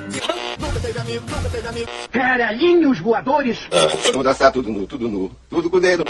[0.00, 1.88] Nunca teve amigo, nunca teve amigo.
[2.10, 3.58] Caralhinhos voadores.
[4.12, 6.04] Vamos dançar tudo nu, tudo nu, tudo com o dedo.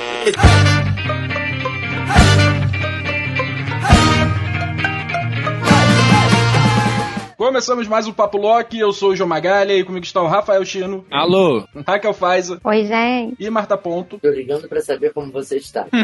[7.39, 11.05] Começamos mais um Papo Loki, eu sou o João Magalha e comigo estão Rafael Chino,
[11.09, 11.63] Alô?
[11.87, 13.37] Raquel Faiza Oi, gente.
[13.39, 14.19] e Marta Ponto.
[14.19, 15.87] Tô ligando pra saber como você está.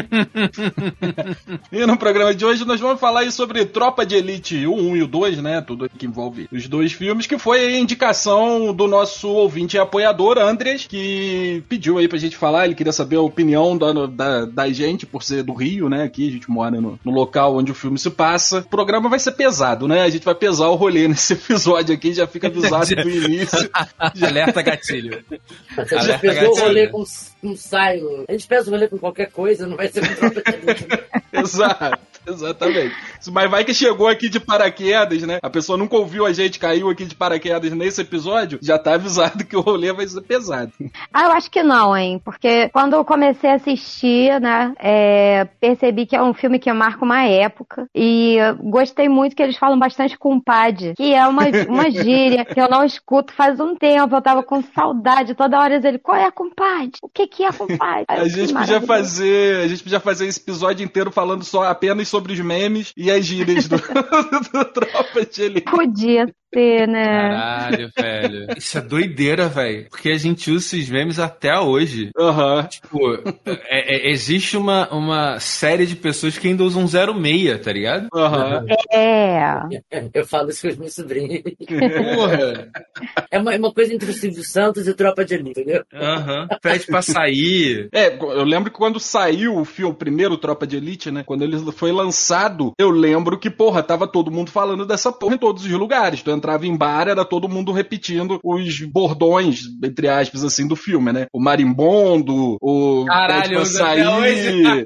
[1.71, 4.95] E no programa de hoje nós vamos falar aí sobre Tropa de Elite, o 1
[4.95, 5.59] e o 2, né?
[5.59, 10.37] Tudo que envolve os dois filmes, que foi a indicação do nosso ouvinte e apoiador,
[10.37, 14.71] Andres, que pediu aí pra gente falar, ele queria saber a opinião da, da, da
[14.71, 16.03] gente, por ser do Rio, né?
[16.03, 18.59] Aqui a gente mora no, no local onde o filme se passa.
[18.59, 20.03] O programa vai ser pesado, né?
[20.03, 23.69] A gente vai pesar o rolê nesse episódio aqui, já fica avisado do início.
[23.99, 25.23] Alerta gatilho.
[25.75, 27.03] Já Alerta pesou o rolê com
[27.43, 28.25] um saio.
[28.27, 30.87] A gente pesa o rolê com qualquer coisa, não vai ser de elite.
[31.33, 32.95] Exato, exatamente.
[33.31, 35.39] Mas vai que chegou aqui de paraquedas, né?
[35.41, 39.45] A pessoa nunca ouviu a gente, caiu aqui de paraquedas nesse episódio, já tá avisado
[39.45, 40.71] que o rolê vai ser pesado.
[41.13, 42.21] Ah, eu acho que não, hein?
[42.23, 47.03] Porque quando eu comecei a assistir, né, é, percebi que é um filme que marca
[47.03, 47.87] uma época.
[47.95, 52.69] E gostei muito que eles falam bastante compadre, que é uma, uma gíria que eu
[52.69, 54.15] não escuto faz um tempo.
[54.15, 55.35] Eu tava com saudade.
[55.35, 56.91] Toda hora ele, qual é compadre?
[57.01, 58.05] O que que é compadre?
[58.07, 62.31] A gente podia fazer, a gente podia fazer esse episódio inteiro falando só apenas sobre
[62.31, 63.75] os memes e as gírias do,
[64.53, 65.69] do Tropa de Elite.
[65.69, 66.33] Podia
[66.87, 67.05] né?
[67.29, 68.47] Caralho, velho.
[68.57, 69.87] Isso é doideira, velho.
[69.89, 72.09] Porque a gente usa esses memes até hoje.
[72.17, 72.63] Aham.
[72.63, 73.13] Tipo,
[73.45, 78.07] é- é- existe uma, uma série de pessoas que ainda usam 06, tá ligado?
[78.13, 78.65] Aham.
[78.91, 79.45] É.
[80.13, 81.41] Eu falo isso com os meus sobrinhos.
[82.15, 82.69] Porra.
[83.31, 85.83] É uma, é uma coisa entre o Silvio Santos e tropa de elite, entendeu?
[85.93, 86.47] Aham.
[86.61, 87.89] Pede pra sair.
[87.93, 91.23] É, eu lembro que quando saiu o filme, o primeiro Tropa de Elite, né?
[91.23, 95.37] Quando ele foi lançado, eu lembro que, porra, tava todo mundo falando dessa porra em
[95.37, 96.21] todos os lugares.
[96.21, 101.11] Tu entrava em bar, era todo mundo repetindo os bordões, entre aspas, assim, do filme,
[101.11, 101.25] né?
[101.33, 103.05] O marimbondo, o.
[103.07, 104.85] Caralho, sair.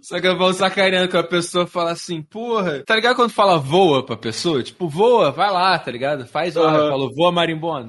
[0.00, 2.84] Só que eu vou sacaneando que a pessoa fala assim, porra.
[2.86, 4.62] Tá ligado quando fala voa pra pessoa?
[4.62, 6.26] Tipo, voa, vai lá, tá ligado?
[6.26, 6.78] Faz hora.
[6.78, 6.90] Aham.
[6.90, 7.88] Falou, voa marimbondo.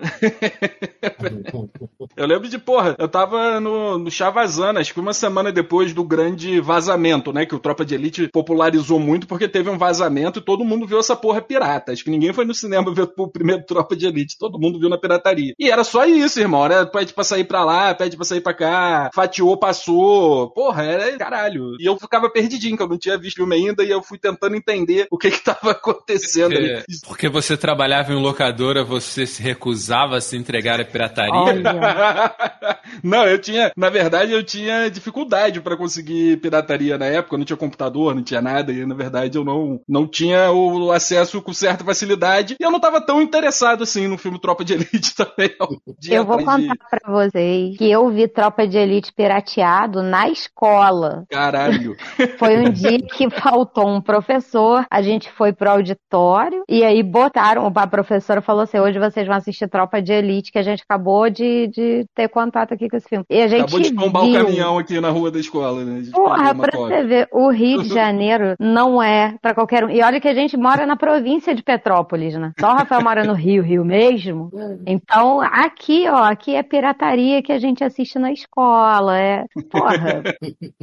[2.15, 6.03] Eu lembro de, porra, eu tava no, no Chavazana, acho que uma semana depois do
[6.03, 7.45] grande vazamento, né?
[7.45, 10.99] Que o Tropa de Elite popularizou muito porque teve um vazamento e todo mundo viu
[10.99, 11.91] essa porra pirata.
[11.91, 14.87] Acho que ninguém foi no cinema ver o primeiro Tropa de Elite, todo mundo viu
[14.87, 15.53] na pirataria.
[15.59, 16.63] E era só isso, irmão.
[16.63, 20.51] Era pede pra sair pra lá, pede pra sair pra cá, fatiou, passou.
[20.51, 21.75] Porra, era caralho.
[21.79, 24.55] E eu ficava perdidinho, que eu não tinha visto filme ainda, e eu fui tentando
[24.55, 26.55] entender o que que tava acontecendo.
[26.55, 31.14] É, porque você trabalhava em locadora, você se recusava a se entregar à pirataria.
[31.33, 32.35] Olha.
[33.03, 37.45] não, eu tinha, na verdade, eu tinha dificuldade pra conseguir pirataria na época, eu não
[37.45, 41.53] tinha computador, não tinha nada, e na verdade eu não, não tinha o acesso com
[41.53, 45.55] certa facilidade, e eu não tava tão interessado assim no filme Tropa de Elite também.
[46.09, 50.29] Eu vou atrás de- contar pra vocês que eu vi Tropa de Elite pirateado na
[50.29, 51.25] escola.
[51.29, 51.95] Caralho.
[52.37, 57.71] Foi um dia que faltou um professor, a gente foi pro auditório e aí botaram,
[57.75, 60.94] a professora falou assim, hoje vocês vão assistir Tropa de Elite, que a gente acabou
[61.29, 63.25] de, de ter contato aqui com esse filme.
[63.29, 64.31] E a gente Acabou de tombar viu.
[64.31, 66.03] o caminhão aqui na rua da escola, né?
[66.11, 66.97] Porra, pra cópia.
[66.97, 69.89] você ver, o Rio de Janeiro não é pra qualquer um.
[69.89, 72.51] E olha que a gente mora na província de Petrópolis, né?
[72.59, 74.49] Só o Rafael mora no Rio, Rio mesmo.
[74.87, 79.17] Então, aqui, ó, aqui é pirataria que a gente assiste na escola.
[79.17, 80.23] É, porra.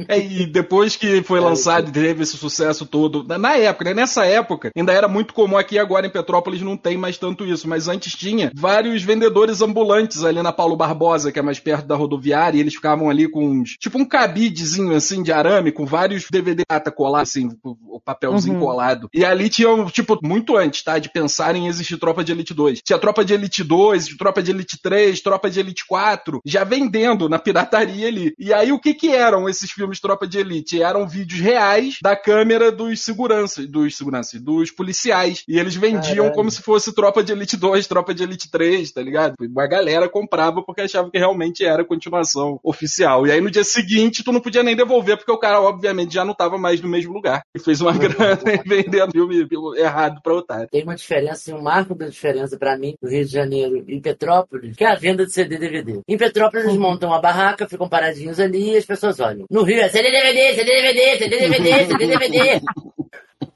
[0.07, 3.93] É, e depois que foi lançado e teve esse sucesso todo, na- na época, né?
[3.93, 7.67] Nessa época, ainda era muito comum aqui agora em Petrópolis não tem mais tanto isso,
[7.67, 11.95] mas antes tinha vários vendedores ambulantes ali na Paulo Barbosa, que é mais perto da
[11.95, 16.25] rodoviária, e eles ficavam ali com uns, tipo um cabidezinho assim de arame, com vários
[16.31, 16.63] DVD
[16.95, 18.59] colados, assim, o o papelzinho Uhum.
[18.59, 19.07] colado.
[19.13, 20.97] E ali tinha, tipo, muito antes, tá?
[20.97, 22.81] De pensar em existir Tropa de Elite 2.
[22.83, 27.29] Tinha Tropa de Elite 2, Tropa de Elite 3, Tropa de Elite 4, já vendendo
[27.29, 28.33] na pirataria ali.
[28.39, 30.81] E aí o que que eram esses filmes Tropa de Elite?
[30.81, 35.43] Eram vídeos reais da câmera dos seguranças, dos seguranças, dos policiais.
[35.47, 36.33] E eles vendiam Caralho.
[36.33, 39.35] como se fosse Tropa de Elite 2, Tropa de Elite 3, tá ligado?
[39.39, 43.27] Uma galera comprava porque achava que realmente era a continuação oficial.
[43.27, 46.25] E aí no dia seguinte tu não podia nem devolver porque o cara obviamente já
[46.25, 47.43] não tava mais no mesmo lugar.
[47.55, 49.47] E fez uma grana vendendo filme
[49.77, 50.67] errado pra otário.
[50.69, 54.75] Tem uma diferença, um marco da diferença pra mim, no Rio de Janeiro e Petrópolis,
[54.75, 56.01] que é a venda de CD e DVD.
[56.07, 59.45] Em Petrópolis eles montam uma barraca, ficam paradinhos ali e as pessoas olham.
[59.49, 62.61] No Rio é CD DVD, CD DVD, CD DVD, CD DVD.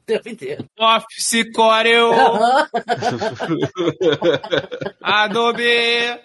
[0.07, 0.65] O tempo inteiro.
[0.79, 2.11] Office Corel.
[5.01, 6.21] Adobe.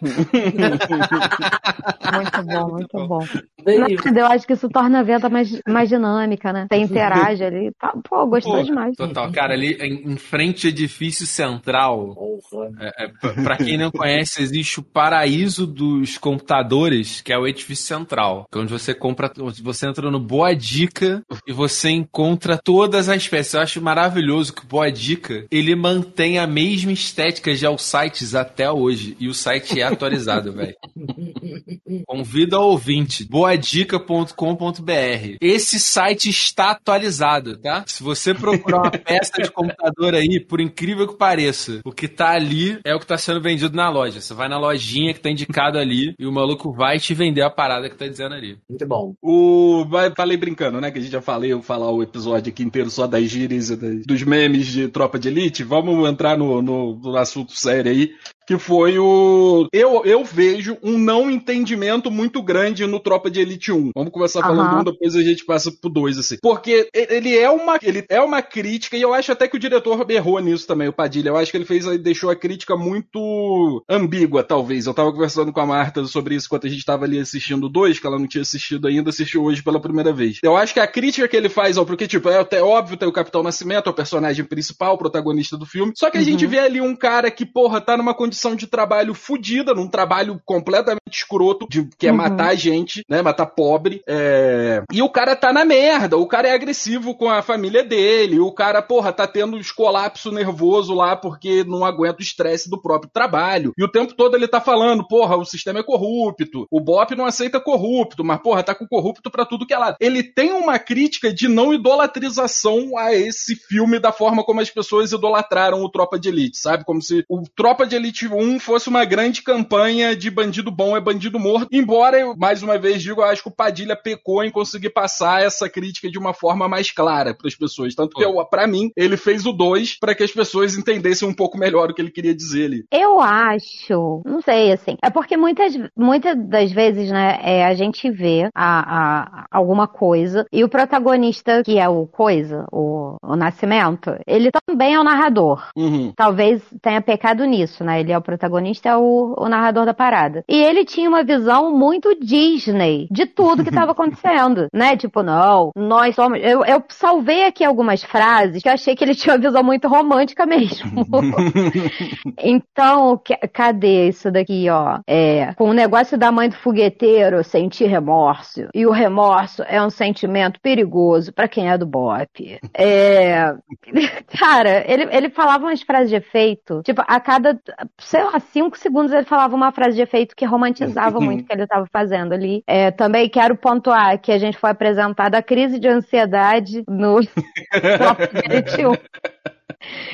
[2.12, 3.19] Muito bom, muito bom.
[3.19, 3.51] Veio.
[3.64, 6.67] Nada, eu acho que isso torna a venda mais, mais dinâmica, né?
[6.70, 7.73] Você interage ali.
[7.79, 8.97] Tá, pô, gostou Pô, demais.
[8.97, 12.14] Total, cara, ali em, em frente ao edifício central.
[12.14, 12.70] Porra.
[12.81, 13.09] É, é,
[13.43, 18.47] pra quem não conhece, existe o paraíso dos computadores, que é o edifício central.
[18.50, 23.09] Que é onde você compra, onde você entra no Boa Dica e você encontra todas
[23.09, 23.55] as peças.
[23.55, 28.35] Eu acho maravilhoso que o Boa Dica ele mantém a mesma estética de aos sites
[28.35, 29.17] até hoje.
[29.19, 30.75] E o site é atualizado, velho.
[32.06, 35.37] Convido ao ouvinte, boadica.com.br.
[35.40, 37.84] Esse site está atualizado, tá?
[37.87, 42.31] Se você procurar uma peça de computador aí, por incrível que pareça, o que tá
[42.31, 44.20] ali é o que tá sendo vendido na loja.
[44.20, 47.50] Você vai na lojinha que tá indicado ali e o maluco vai te vender a
[47.50, 48.58] parada que tá dizendo ali.
[48.69, 49.14] Muito bom.
[49.22, 49.84] O.
[49.88, 50.90] vai- Falei brincando, né?
[50.90, 53.76] Que a gente já falei, eu falar o episódio aqui inteiro só das gírias e
[54.06, 55.64] dos memes de tropa de elite.
[55.64, 58.12] Vamos entrar no, no, no assunto sério aí.
[58.52, 59.66] Que foi o.
[59.72, 63.93] Eu, eu vejo um não entendimento muito grande no Tropa de Elite 1.
[63.94, 64.81] Vamos começar falando Aham.
[64.81, 66.37] um, depois a gente passa pro 2, assim.
[66.43, 67.78] Porque ele é uma.
[67.82, 70.93] Ele é uma crítica, e eu acho até que o diretor errou nisso também, o
[70.93, 71.31] Padilha.
[71.31, 74.87] Eu acho que ele fez, deixou a crítica muito ambígua, talvez.
[74.87, 77.70] Eu tava conversando com a Marta sobre isso enquanto a gente tava ali assistindo o
[77.70, 80.40] 2, que ela não tinha assistido ainda, assistiu hoje pela primeira vez.
[80.43, 83.08] Eu acho que a crítica que ele faz, ó, porque, tipo, é até óbvio, tem
[83.08, 85.94] o Capitão Nascimento, é o personagem principal, o protagonista do filme.
[85.96, 89.14] Só que a gente vê ali um cara que, porra, tá numa condição de trabalho
[89.14, 92.16] fodida, num trabalho completamente escroto, de, que é Uhum.
[92.16, 93.22] matar gente, né?
[93.22, 94.02] Matar pobre.
[94.08, 98.38] é, E o cara tá na merda, o cara é agressivo com a família dele,
[98.40, 102.80] o cara, porra, tá tendo uns colapso nervoso lá porque não aguenta o estresse do
[102.80, 103.72] próprio trabalho.
[103.78, 107.24] E o tempo todo ele tá falando, porra, o sistema é corrupto, o BOP não
[107.26, 109.96] aceita corrupto, mas, porra, tá com corrupto pra tudo que é lado.
[110.00, 115.12] Ele tem uma crítica de não idolatrização a esse filme da forma como as pessoas
[115.12, 116.84] idolatraram o Tropa de Elite, sabe?
[116.84, 121.00] Como se o Tropa de Elite 1 fosse uma grande campanha de bandido bom é
[121.00, 121.69] bandido morto.
[121.72, 125.42] Embora eu, mais uma vez digo, eu acho que o Padilha pecou em conseguir passar
[125.42, 127.94] essa crítica de uma forma mais clara para as pessoas.
[127.94, 131.58] Tanto que, pra mim, ele fez o 2 para que as pessoas entendessem um pouco
[131.58, 132.84] melhor o que ele queria dizer ali.
[132.92, 138.10] Eu acho, não sei, assim, é porque muitas, muitas das vezes, né, é, a gente
[138.10, 144.16] vê a, a- alguma coisa e o protagonista, que é o coisa, o, o Nascimento,
[144.26, 145.68] ele também é o narrador.
[145.76, 146.12] Uhum.
[146.16, 148.00] Talvez tenha pecado nisso, né?
[148.00, 150.44] Ele é o protagonista, é o, o narrador da parada.
[150.49, 154.97] E ele tinha uma visão muito Disney de tudo que estava acontecendo, né?
[154.97, 156.38] Tipo, não, nós somos.
[156.43, 159.88] Eu, eu salvei aqui algumas frases que eu achei que ele tinha uma visão muito
[159.88, 160.91] romântica mesmo.
[162.38, 164.99] Então, que- cadê isso daqui, ó?
[165.06, 168.69] É, com o negócio da mãe do fogueteiro, sentir remorso.
[168.75, 172.59] E o remorso é um sentimento perigoso pra quem é do BOP.
[172.75, 173.55] É,
[174.38, 177.59] cara, ele, ele falava umas frases de efeito, tipo, a cada,
[178.04, 181.52] sei lá, cinco segundos ele falava uma frase de efeito que romantizava muito o que
[181.52, 182.62] ele tava fazendo ali.
[182.66, 187.20] É, também quero pontuar que a gente foi apresentado a crise de ansiedade no
[187.99, 188.93] Top 21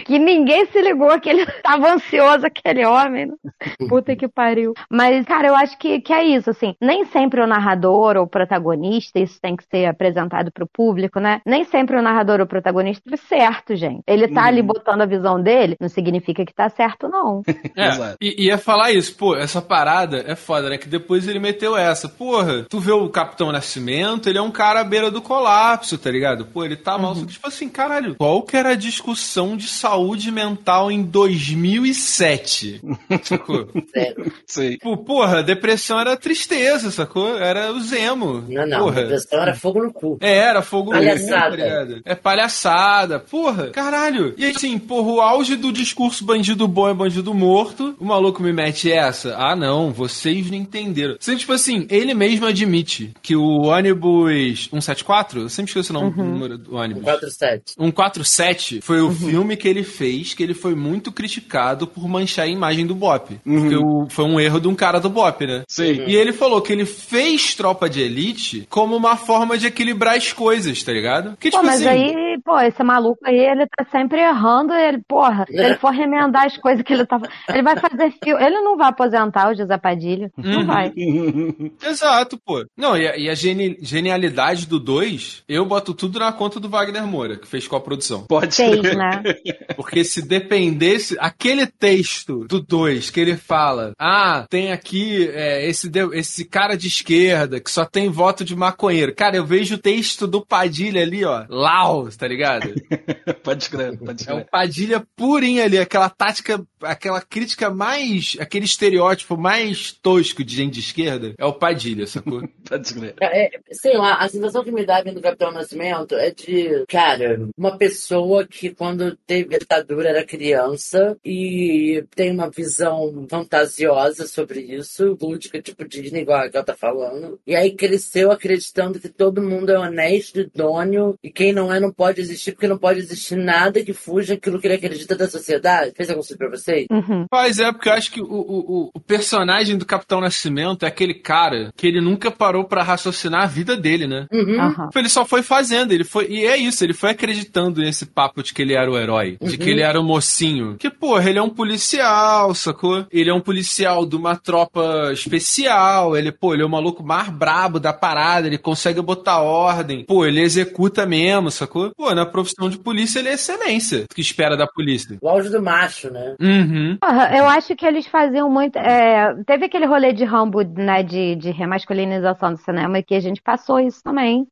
[0.05, 3.27] que ninguém se ligou que ele tava ansioso, aquele homem.
[3.27, 3.35] né?
[3.89, 4.75] Puta que pariu.
[4.91, 6.75] Mas, cara, eu acho que, que é isso, assim.
[6.81, 11.41] Nem sempre o narrador ou o protagonista, isso tem que ser apresentado pro público, né?
[11.47, 14.03] Nem sempre o narrador ou o protagonista é certo, gente.
[14.07, 17.43] Ele tá ali botando a visão dele, não significa que tá certo, não.
[17.77, 18.17] É, Exato.
[18.21, 20.79] e ia falar isso, pô, essa parada é foda, né?
[20.79, 22.09] Que depois ele meteu essa.
[22.09, 26.11] Porra, tu vê o Capitão Nascimento, ele é um cara à beira do colapso, tá
[26.11, 26.47] ligado?
[26.47, 27.15] Pô, ele tá mal.
[27.15, 32.81] Que, tipo assim, caralho, qual que era a discussão de saúde mental em 2007?
[33.23, 33.69] Sacou?
[33.93, 34.33] Zero.
[34.47, 34.79] Sei.
[34.79, 37.37] Pô, porra, depressão era tristeza, sacou?
[37.39, 38.45] Era o zemo.
[38.49, 38.79] Não, não.
[38.81, 39.03] Porra.
[39.03, 40.19] Depressão era fogo no cu.
[40.21, 41.29] É, era fogo no Palhaçada.
[41.29, 42.01] cu, tá ligado?
[42.05, 43.19] É palhaçada.
[43.19, 44.35] Porra, caralho.
[44.37, 47.95] E assim, porra, o auge do discurso bandido bom é bandido morto.
[47.99, 49.37] O maluco me mete essa.
[49.37, 51.17] Ah, não, vocês não entenderam.
[51.19, 56.11] Você, tipo assim, ele mesmo admite que o ônibus 174, eu sempre esqueço o nome
[56.13, 57.03] do número do ônibus.
[57.03, 57.73] 47.
[57.79, 62.49] 147 foi o filme que ele fez que ele foi muito criticado por manchar a
[62.49, 63.39] imagem do Bop.
[63.45, 65.63] Porque o- foi um erro de um cara do Bop, né?
[65.69, 66.05] Sim.
[66.07, 70.33] E ele falou que ele fez Tropa de Elite como uma forma de equilibrar as
[70.33, 71.37] coisas, tá ligado?
[71.39, 75.01] Que, Pô, tipo mas assim, aí, pô, esse maluco aí, ele tá sempre errando, ele,
[75.07, 78.61] porra, se ele for remendar as coisas que ele tá ele vai fazer filme, ele
[78.61, 80.93] não vai aposentar o José Padilha, não vai.
[81.85, 82.65] Exato, pô.
[82.77, 86.69] Não, e a, e a geni- genialidade do 2, eu boto tudo na conta do
[86.69, 88.25] Wagner Moura, que fez com a produção.
[88.29, 88.97] Pode Fez, ser.
[88.97, 89.18] né?
[89.77, 95.91] Porque se dependesse, aquele texto do 2 que ele fala, ah, tem aqui é, esse,
[96.13, 99.15] esse cara de esquerda que só tem voto de maconheiro.
[99.15, 102.75] Cara, eu vejo o texto do Padilha ali, ó, Lau, tá ligado?
[103.43, 104.47] pode escrever, pode É um escrever.
[104.51, 110.81] Padilha purinho ali, aquela tática, aquela crítica mais, aquele estereótipo mais tosco de gente de
[110.81, 112.43] esquerda, é o Padilha, sacou?
[112.69, 113.15] Pode escrever.
[113.21, 117.77] É, sei lá, a sensação que me dá vendo Capitão Nascimento é de, cara, uma
[117.77, 125.17] pessoa que quando teve a ditadura era criança e tem uma visão fantasiosa sobre isso,
[125.21, 127.39] lúdica, tipo Disney, igual a que ela tá falando.
[127.47, 131.93] E aí cresceu acreditando que todo mundo é honesto, idôneo, e quem não é não
[131.93, 135.93] pode existir, porque não pode existir nada que fuja aquilo que ele acredita da sociedade.
[135.97, 136.87] Fez algum sentido pra vocês?
[136.91, 137.27] Uhum.
[137.31, 141.15] Mas é, porque eu acho que o, o, o- personagem do Capitão Nascimento é aquele
[141.15, 144.27] cara que ele nunca parou pra raciocinar a vida dele, né?
[144.31, 144.61] Uhum.
[144.61, 144.89] Aham.
[144.95, 146.27] Ele só foi fazendo, ele foi.
[146.29, 149.57] E é isso, ele foi acreditando nesse papo de que ele era o herói, de
[149.57, 150.77] que ele era o mocinho.
[150.79, 153.07] Que, porra, ele é um policial, sacou?
[153.11, 157.29] Ele é um policial de uma tropa especial, ele, pô, ele é o maluco mais
[157.29, 160.05] brabo da parada, ele consegue botar ordem.
[160.05, 161.93] Pô, ele executa mesmo, sacou?
[161.97, 164.07] Pô, na profissão de polícia ele é excelência.
[164.11, 165.19] O que espera da polícia?
[165.21, 166.35] O auge do macho, né?
[166.41, 166.97] Uhum.
[167.01, 168.77] Porra, eu acho que eles faziam muito.
[168.77, 173.43] é, teve aquele rolê de Rambo, né, de, de remasculinização do cinema, que a gente
[173.43, 174.47] passou isso também.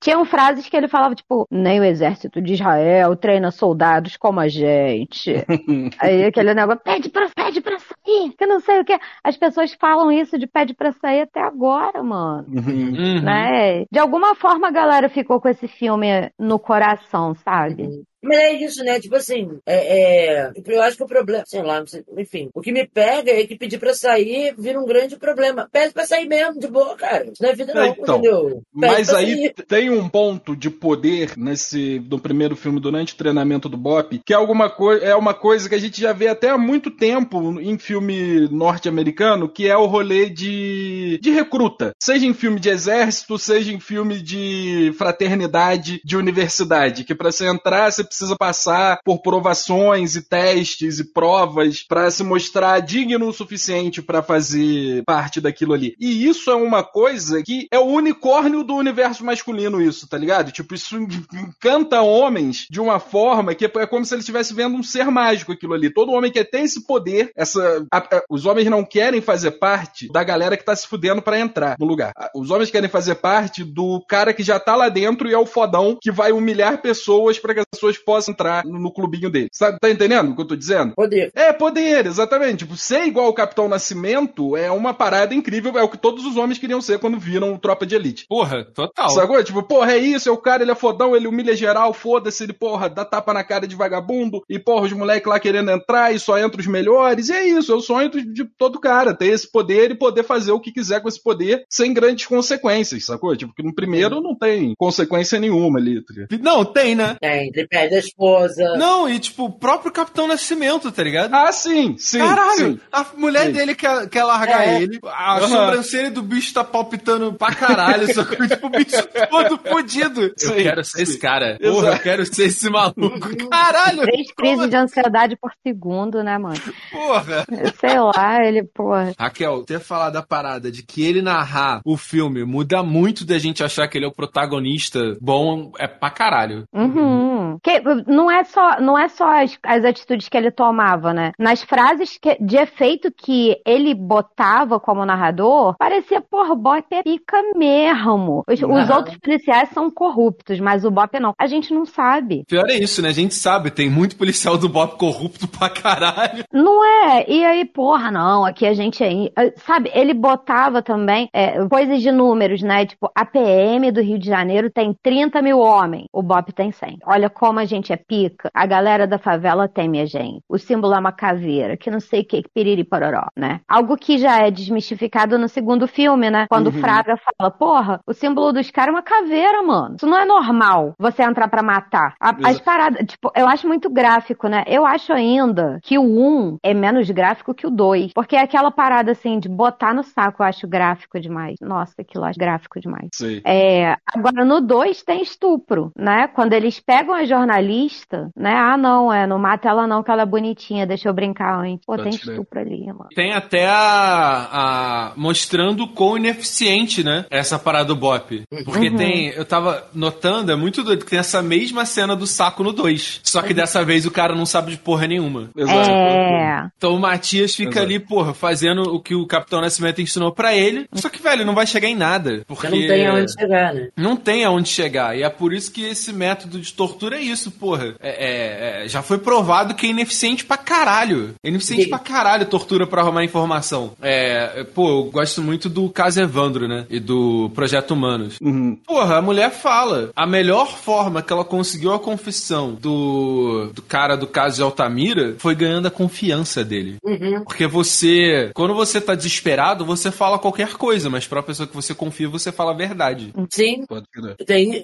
[0.00, 4.48] Tinham frases que ele falava, tipo, nem o exército de Israel treina soldados como a
[4.48, 5.32] gente.
[5.98, 8.98] Aí aquele negócio, pede pra, pede pra sair, que não sei o que.
[9.24, 12.46] As pessoas falam isso de pede pra sair até agora, mano.
[12.48, 13.22] Uhum.
[13.22, 13.84] Né?
[13.90, 17.88] De alguma forma a galera ficou com esse filme no coração, sabe?
[18.26, 19.00] Mas é isso, né?
[19.00, 22.72] Tipo assim, é, é, eu acho que o problema, sei lá, sei, enfim, o que
[22.72, 25.68] me pega é que pedir pra sair vira um grande problema.
[25.70, 27.24] Pede pra sair mesmo, de boa, cara.
[27.24, 28.44] Isso não é vida, não, Então, entendeu?
[28.48, 29.54] Pede Mas aí sair.
[29.66, 34.32] tem um ponto de poder nesse do primeiro filme durante o treinamento do Bop, que
[34.32, 37.60] é alguma coisa é uma coisa que a gente já vê até há muito tempo
[37.60, 41.92] em filme norte-americano, que é o rolê de, de recruta.
[42.02, 47.46] Seja em filme de exército, seja em filme de fraternidade, de universidade, que pra você
[47.46, 53.32] entrar você precisa passar por provações e testes e provas pra se mostrar digno o
[53.32, 55.94] suficiente pra fazer parte daquilo ali.
[55.98, 60.52] E isso é uma coisa que é o unicórnio do universo masculino isso, tá ligado?
[60.52, 64.76] Tipo, isso en- encanta homens de uma forma que é como se ele estivesse vendo
[64.76, 65.92] um ser mágico aquilo ali.
[65.92, 70.08] Todo homem quer ter esse poder, essa a- a- os homens não querem fazer parte
[70.12, 72.12] da galera que tá se fudendo pra entrar no lugar.
[72.34, 75.46] Os homens querem fazer parte do cara que já tá lá dentro e é o
[75.46, 79.48] fodão que vai humilhar pessoas pra que as pessoas possam entrar no, no clubinho dele.
[79.52, 80.94] Sabe, tá entendendo o que eu tô dizendo?
[80.94, 81.30] Poder.
[81.34, 82.58] É, poder, exatamente.
[82.58, 86.36] Tipo, ser igual o Capitão Nascimento é uma parada incrível, é o que todos os
[86.36, 88.26] homens queriam ser quando viram o Tropa de Elite.
[88.28, 89.10] Porra, total.
[89.10, 89.42] Sacou?
[89.42, 92.52] Tipo, porra, é isso, é o cara, ele é fodão, ele humilha geral, foda-se, ele,
[92.52, 96.18] porra, dá tapa na cara de vagabundo, e porra, os moleques lá querendo entrar e
[96.18, 99.50] só entra os melhores, e é isso, é o sonho de, todo cara, ter esse
[99.50, 103.36] poder e poder fazer o que quiser com esse poder sem grandes consequências, sacou?
[103.36, 106.02] Tipo, que no primeiro não tem consequência nenhuma ali?
[106.40, 107.16] Não, tem, né?
[107.20, 108.64] Tem, ele perde a esposa.
[108.76, 111.32] Não, e tipo, o próprio Capitão Nascimento, tá ligado?
[111.34, 112.18] Ah, sim, sim.
[112.18, 112.80] Caralho, sim.
[112.92, 113.52] a mulher Sim.
[113.52, 114.82] dele quer, quer largar É.
[114.82, 115.48] ele, a Aham.
[115.48, 120.22] sobrancelha do bicho tá palpitando pra caralho, só que tipo, o bicho todo fodido.
[120.46, 121.56] Eu Sim, quero ser esse cara.
[121.60, 121.74] Exato.
[121.76, 123.36] Porra, eu quero ser esse maluco.
[123.50, 126.56] Caralho, Três como crises de ansiedade por segundo, né, mano?
[126.90, 127.44] porra.
[127.80, 129.12] Sei lá, ele, porra.
[129.18, 133.62] Raquel, ter falado da parada de que ele narrar o filme muda muito da gente
[133.64, 136.64] achar que ele é o protagonista bom, é pra caralho.
[136.72, 137.58] Uhum.
[137.62, 137.75] Que,
[138.06, 141.32] não é só, não é só as, as atitudes que ele tomava, né?
[141.38, 147.02] Nas frases que- de efeito que ele botava como narrador, parecia, porra, o Bop é
[147.02, 148.42] pica mesmo.
[148.48, 151.32] Os, os outros policiais são corruptos, mas o Bop não.
[151.38, 152.44] A gente não sabe.
[152.48, 153.08] Pior é isso, né?
[153.08, 156.44] A gente sabe, tem muito policial do Bob corrupto pra caralho.
[156.52, 157.24] Não é?
[157.28, 159.12] E aí, porra, não, aqui a gente é.
[159.36, 162.86] eh, Sabe, ele botava também é, coisas de números, né?
[162.86, 166.98] Tipo, a PM do Rio de Janeiro tem 30 mil homens, o BOP tem 100.
[167.06, 168.50] Olha como a gente é pica.
[168.54, 170.40] A galera da favela teme a gente.
[170.48, 173.60] O símbolo é uma caveira, que não sei o que, que piriri pororó, né?
[173.68, 176.46] Algo que já é desmistificado no segundo filme, né?
[176.48, 179.96] Quando o Fraga fala, porra, o símbolo dos caras é uma caveira, mano.
[179.96, 182.14] Isso não é normal, você entrar pra matar.
[182.20, 182.64] A- as Exato.
[182.64, 184.64] paradas, tipo, eu acho muito gráfico, né?
[184.66, 188.12] Eu acho ainda que o 1 é menos gráfico que o 2.
[188.14, 191.56] Porque é aquela parada, assim, de botar no saco, eu acho gráfico demais.
[191.60, 193.08] Nossa, aquilo eu acho gráfico demais.
[193.14, 193.40] Sei.
[193.44, 196.28] É, agora, no 2 tem estupro, né?
[196.28, 197.24] Quando eles pegam a
[197.60, 198.54] realista, né?
[198.54, 201.84] Ah, não, é, não mata ela não, que ela é bonitinha, deixa eu brincar antes.
[201.86, 202.32] Pô, tem Pode crer.
[202.34, 203.08] estupro ali, mano.
[203.14, 207.24] Tem até a, a- mostrando quão ineficiente, né?
[207.30, 208.42] Essa parada do Bop.
[208.64, 208.96] Porque Uhum.
[208.96, 209.26] tem.
[209.28, 213.20] Eu tava notando, é muito doido que tem essa mesma cena do saco no 2.
[213.24, 215.50] Só que dessa vez o cara não sabe de porra nenhuma.
[215.56, 215.90] Exato.
[215.90, 216.68] É.
[216.76, 217.86] Então o Matias fica Exato.
[217.86, 220.86] ali, porra, fazendo o que o Capitão Nascimento ensinou pra ele.
[220.92, 222.42] Só que, velho, não vai chegar em nada.
[222.46, 223.88] Porque Porque não tem aonde chegar, né?
[223.96, 225.16] não tem aonde chegar.
[225.16, 227.94] E é por isso que esse método de tortura é isso, porra.
[228.00, 231.34] É, é- é- já foi provado que é ineficiente pra caralho.
[231.42, 231.88] É ineficiente Sim.
[231.90, 233.92] pra caralho tortura pra arrumar informação.
[234.00, 236.86] É, é, pô, eu gosto muito do caso Evandro, né?
[236.90, 238.36] E do Projeto Humanos.
[238.40, 238.76] Uhum.
[238.86, 240.10] Porra, a mulher fala.
[240.14, 245.34] A melhor forma que ela conseguiu a confissão do, do cara do caso de Altamira
[245.38, 246.96] foi ganhando a confiança dele.
[247.04, 247.44] Uhum.
[247.44, 251.94] Porque você, quando você tá desesperado, você fala qualquer coisa, mas pra pessoa que você
[251.94, 253.32] confia, você fala a verdade.
[253.50, 253.84] Sim.
[253.86, 254.06] Pode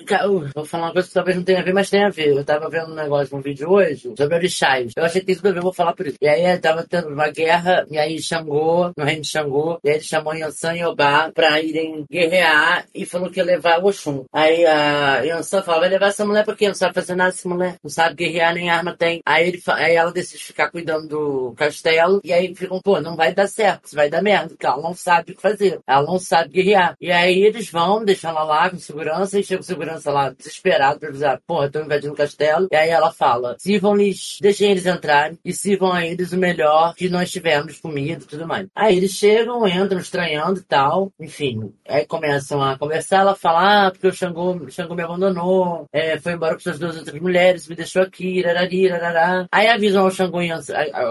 [0.06, 2.10] ca- uh, vou falar uma coisa que talvez não tenha a ver, mas tem a
[2.10, 2.28] ver.
[2.36, 4.92] Eu tava vendo um negócio, um vídeo hoje, sobre orixás.
[4.96, 6.18] Eu achei que tudo a ver, vou falar por isso.
[6.20, 9.96] E aí tava tendo uma guerra, e aí Xangô, no reino de Xangô, e aí
[9.96, 14.24] ele chamou Yansan e Obá pra irem guerrear e falou que ia levar o Oxum.
[14.32, 17.76] Aí a Yansan falou, vai levar essa mulher porque não sabe fazer nada essa mulher,
[17.82, 19.20] não sabe guerrear, nem arma tem.
[19.24, 23.34] Aí, ele, aí ela decide ficar cuidando do castelo, e aí ficam, pô, não vai
[23.34, 26.18] dar certo, isso vai dar merda, porque ela não sabe o que fazer, ela não
[26.18, 26.94] sabe guerrear.
[27.00, 31.00] E aí eles vão, deixam ela lá com segurança, e chega o segurança lá desesperado
[31.00, 32.41] pra avisar, porra, estão invadindo o castelo.
[32.70, 37.08] E aí ela fala, sirvam-lhes, deixem eles entrarem, e sirvam a eles o melhor que
[37.08, 38.66] nós tivermos, comida e tudo mais.
[38.74, 41.72] Aí eles chegam, entram estranhando e tal, enfim.
[41.88, 46.32] Aí começam a conversar, ela fala, ah, porque o Xangô, Xangô me abandonou, é, foi
[46.32, 49.46] embora com suas duas outras mulheres, me deixou aqui, rarari, rarará.
[49.50, 50.38] Aí avisam ao Xangô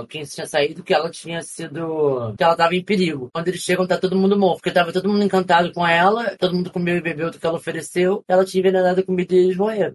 [0.10, 3.30] quem tinha saído que ela tinha sido, que ela tava em perigo.
[3.34, 6.56] Quando eles chegam, tá todo mundo morto, porque tava todo mundo encantado com ela, todo
[6.56, 9.58] mundo comeu e bebeu do que ela ofereceu, ela tinha envenenado a comida e eles
[9.58, 9.94] morreram.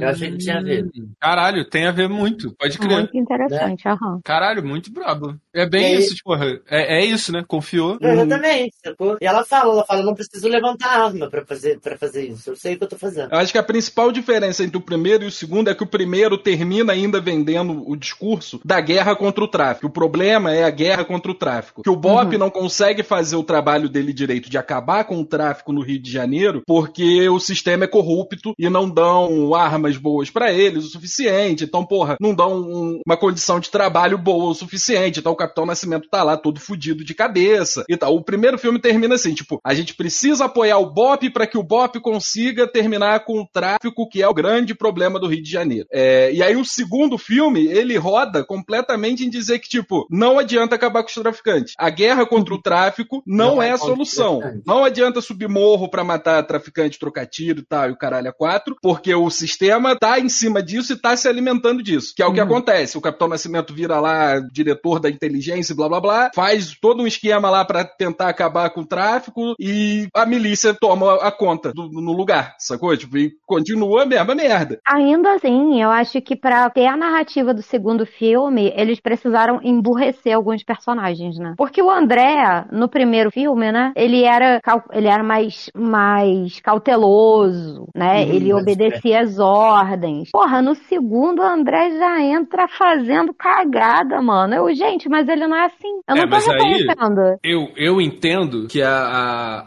[0.00, 0.90] Eu achei que tinha a ver.
[1.20, 2.54] Caralho, tem a ver muito.
[2.58, 2.98] Pode crer.
[2.98, 4.20] Muito interessante, aham.
[4.24, 5.36] Caralho, muito brabo.
[5.54, 7.44] É bem E aí- isso, tipo, é, é isso, né?
[7.46, 7.98] Confiou.
[8.00, 9.16] Exatamente, sacou?
[9.20, 12.50] E ela fala, ela fala, não preciso levantar a arma pra fazer, pra fazer isso.
[12.50, 13.32] Eu sei o que eu tô fazendo.
[13.32, 15.86] Eu acho que a principal diferença entre o primeiro e o segundo é que o
[15.86, 19.86] primeiro termina ainda vendendo o discurso da guerra contra o tráfico.
[19.86, 21.82] O problema é a guerra contra o tráfico.
[21.82, 25.72] Que o Bop não consegue fazer o trabalho dele direito de acabar com o tráfico
[25.72, 30.52] no Rio de Janeiro porque o sistema é corrupto e não dão armas boas pra
[30.58, 31.64] eles o suficiente.
[31.64, 35.20] Então, porra, não dão um- uma condição de trabalho boa o suficiente.
[35.20, 38.14] Então o Capitão Nascimento tá lá todo fudido de cabeça e tal.
[38.14, 41.62] O primeiro filme termina assim, tipo, a gente precisa apoiar o Bop para que o
[41.62, 45.86] Bop consiga terminar com o tráfico, que é o grande problema do Rio de Janeiro.
[45.92, 50.74] É, e aí o segundo filme, ele roda completamente em dizer que, tipo, não adianta
[50.74, 51.74] acabar com os traficantes.
[51.78, 54.40] A guerra contra o tráfico não, Não é é a solução.
[54.66, 58.32] Não adianta subir morro pra matar traficante, trocar tiro e tal, e o caralho a
[58.32, 62.12] quatro, porque o sistema tá em cima disso e tá se alimentando disso.
[62.16, 62.96] Que é o que acontece.
[62.96, 67.50] O Capitão Nascimento vira lá diretor da inteligência blá blá blá, faz todo um esquema
[67.50, 72.12] lá pra tentar acabar com o tráfico e a milícia toma a conta do- no
[72.12, 72.96] lugar, sacou?
[72.96, 74.78] Tipo, e continua a mesma merda.
[74.86, 80.34] Ainda assim, eu acho que pra ter a narrativa do segundo filme, eles precisaram emburrecer
[80.34, 81.54] alguns personagens, né?
[81.56, 87.86] Porque o André, no primeiro filme, né, ele era, cal- ele era mais, mais cauteloso,
[87.94, 88.24] né?
[88.24, 90.28] Uhum, ele obedecia às ordens.
[90.38, 94.54] Porra, no segundo, o André já entra fazendo cagada, mano.
[94.54, 95.88] Eu, gente, mas ele não é assim.
[96.08, 97.38] Eu É, não tô mas aí- reconhecendo.
[97.42, 98.88] Eu, eu entendo que a,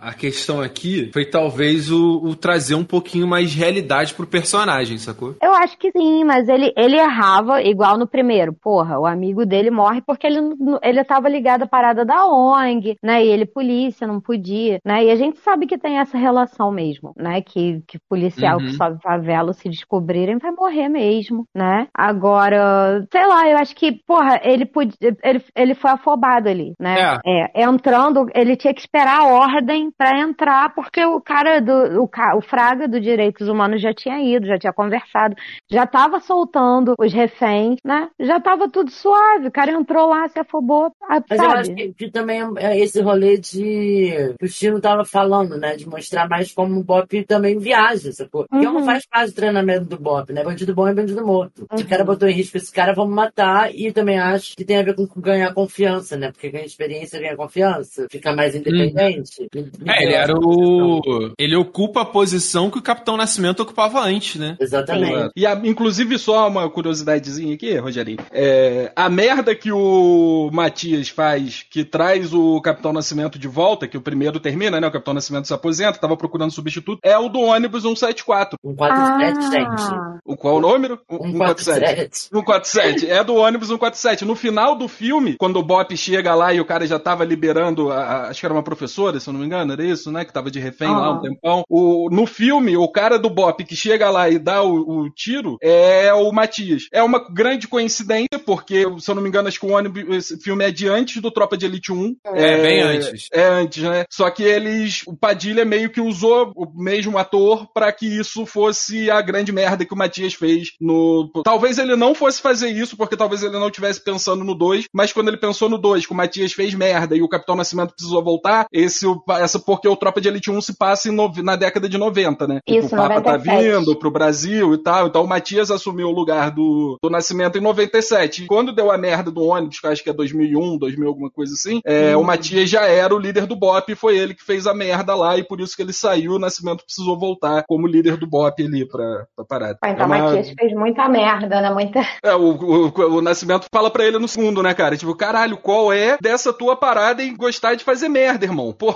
[0.02, 4.26] a, a questão aqui foi talvez o, o trazer um pouquinho mais de realidade pro
[4.26, 5.36] personagem, sacou?
[5.44, 8.54] Eu acho que sim, mas ele, ele errava igual no primeiro.
[8.54, 10.40] Porra, o amigo dele morre porque ele,
[10.82, 13.26] ele tava ligado à parada da ONG, né?
[13.26, 15.04] E ele polícia, não podia, né?
[15.04, 17.42] E a gente sabe que tem essa relação mesmo, né?
[17.42, 18.66] Que, que policial Uhum.
[18.68, 21.88] que sobe favela, se descobrirem, vai morrer mesmo, né?
[21.94, 27.20] Agora, sei lá, eu acho que, porra, ele podia, ele, ele foi afobado ali, né?
[27.26, 27.64] É.
[27.64, 32.42] entrando, ele tinha que esperar a ordem pra entrar, porque o cara do, o, o
[32.42, 35.36] Fraga do Direitos Humanos já tinha ido, já tinha conversado,
[35.70, 38.10] já tava soltando os reféns, né?
[38.20, 41.76] Já tava tudo suave, o cara entrou lá, se afobou, ah, Mas eu acho sabe?
[41.76, 44.36] que, que também é esse rolê de.
[44.40, 45.76] que o Chino tava falando, né?
[45.76, 48.46] De mostrar mais como o Bop também viaja, sacou?
[48.52, 48.62] Uhum.
[48.62, 50.44] não faz parte do treinamento do Bop, né?
[50.52, 51.66] Bandido bom é bandido morto.
[51.76, 53.74] Se o cara botou em risco esse cara, vamos matar.
[53.74, 56.30] E também acho que tem a ver com ganhar confiança, né?
[56.32, 59.48] Porque ganha experiência, ganha confiança, fica mais independente.
[59.56, 61.32] Me- me É, ele era o.
[61.40, 64.58] Ele ocupa a posição que o Capitão Nascimento ocupava antes, né?
[64.60, 65.32] Exatamente.
[65.36, 68.18] E a- inclusive, só uma curiosidadezinha aqui, Rogerinho.
[68.32, 73.98] É, a merda que o Matias faz, que traz o Capitão Nascimento de volta, que
[73.98, 74.88] o primeiro termina, né?
[74.88, 78.58] O Capitão Nascimento se aposenta, tava procurando substituto, é o do ônibus 174.
[78.64, 79.50] Um 47, Ah.
[79.52, 80.20] gente.
[80.26, 81.00] O qual o número?
[81.10, 82.18] Um 47.
[82.18, 83.10] 147.
[83.10, 84.26] É do ônibus 147.
[84.26, 87.92] No final do filme, quando o Bop chega lá e o cara já tava liberando,
[87.92, 90.26] a- a- acho que era uma professora, se eu não me engano, era isso, né?
[90.26, 91.64] Que tava de refém lá um tempão.
[91.70, 95.58] O, no filme, o cara do Bop que chega lá e dá o, o tiro
[95.62, 96.84] é o Matias.
[96.92, 100.38] É uma grande coincidência, porque, se eu não me engano, acho que o ônibus, esse
[100.42, 102.16] filme é de antes do Tropa de Elite 1.
[102.34, 103.28] É, bem antes.
[103.34, 104.06] É antes, né?
[104.10, 109.10] Só que eles, o Padilha meio que usou o mesmo ator pra que isso fosse
[109.12, 111.30] a grande merda que o Matias fez no.
[111.44, 115.12] Talvez ele não fosse fazer isso, porque talvez ele não estivesse pensando no 2, mas
[115.14, 118.24] quando ele pensou no 2, que o Matias fez merda e o Capitão Nascimento precisou
[118.24, 119.06] voltar, esse,
[119.40, 122.60] essa porque o Tropa de Elite 1 se passa nove- na década de 90, né?
[122.68, 123.64] Isso, o Papa tá 97.
[123.80, 127.62] vindo pro Brasil e tal, então o Matias assumiu o lugar do, do Nascimento em
[127.62, 128.44] 97.
[128.44, 131.30] E quando deu a merda do ônibus, que eu acho que é 2001, 2000, alguma
[131.32, 134.68] coisa assim, é, o Matias já era o líder do BOP, foi ele que fez
[134.68, 138.18] a merda lá, e por isso que ele saiu, o Nascimento precisou voltar como líder
[138.18, 139.78] do BOP ali pra, pra parada.
[139.82, 141.70] Pô, então É Matias fez muita merda, né?
[141.72, 142.00] Muita.
[142.24, 144.96] é, o, o, o Nascimento fala pra ele no segundo, né, cara?
[144.98, 148.72] Tipo, caralho, qual é dessa tua parada em gostar de fazer merda, irmão?
[148.78, 148.94] Pô,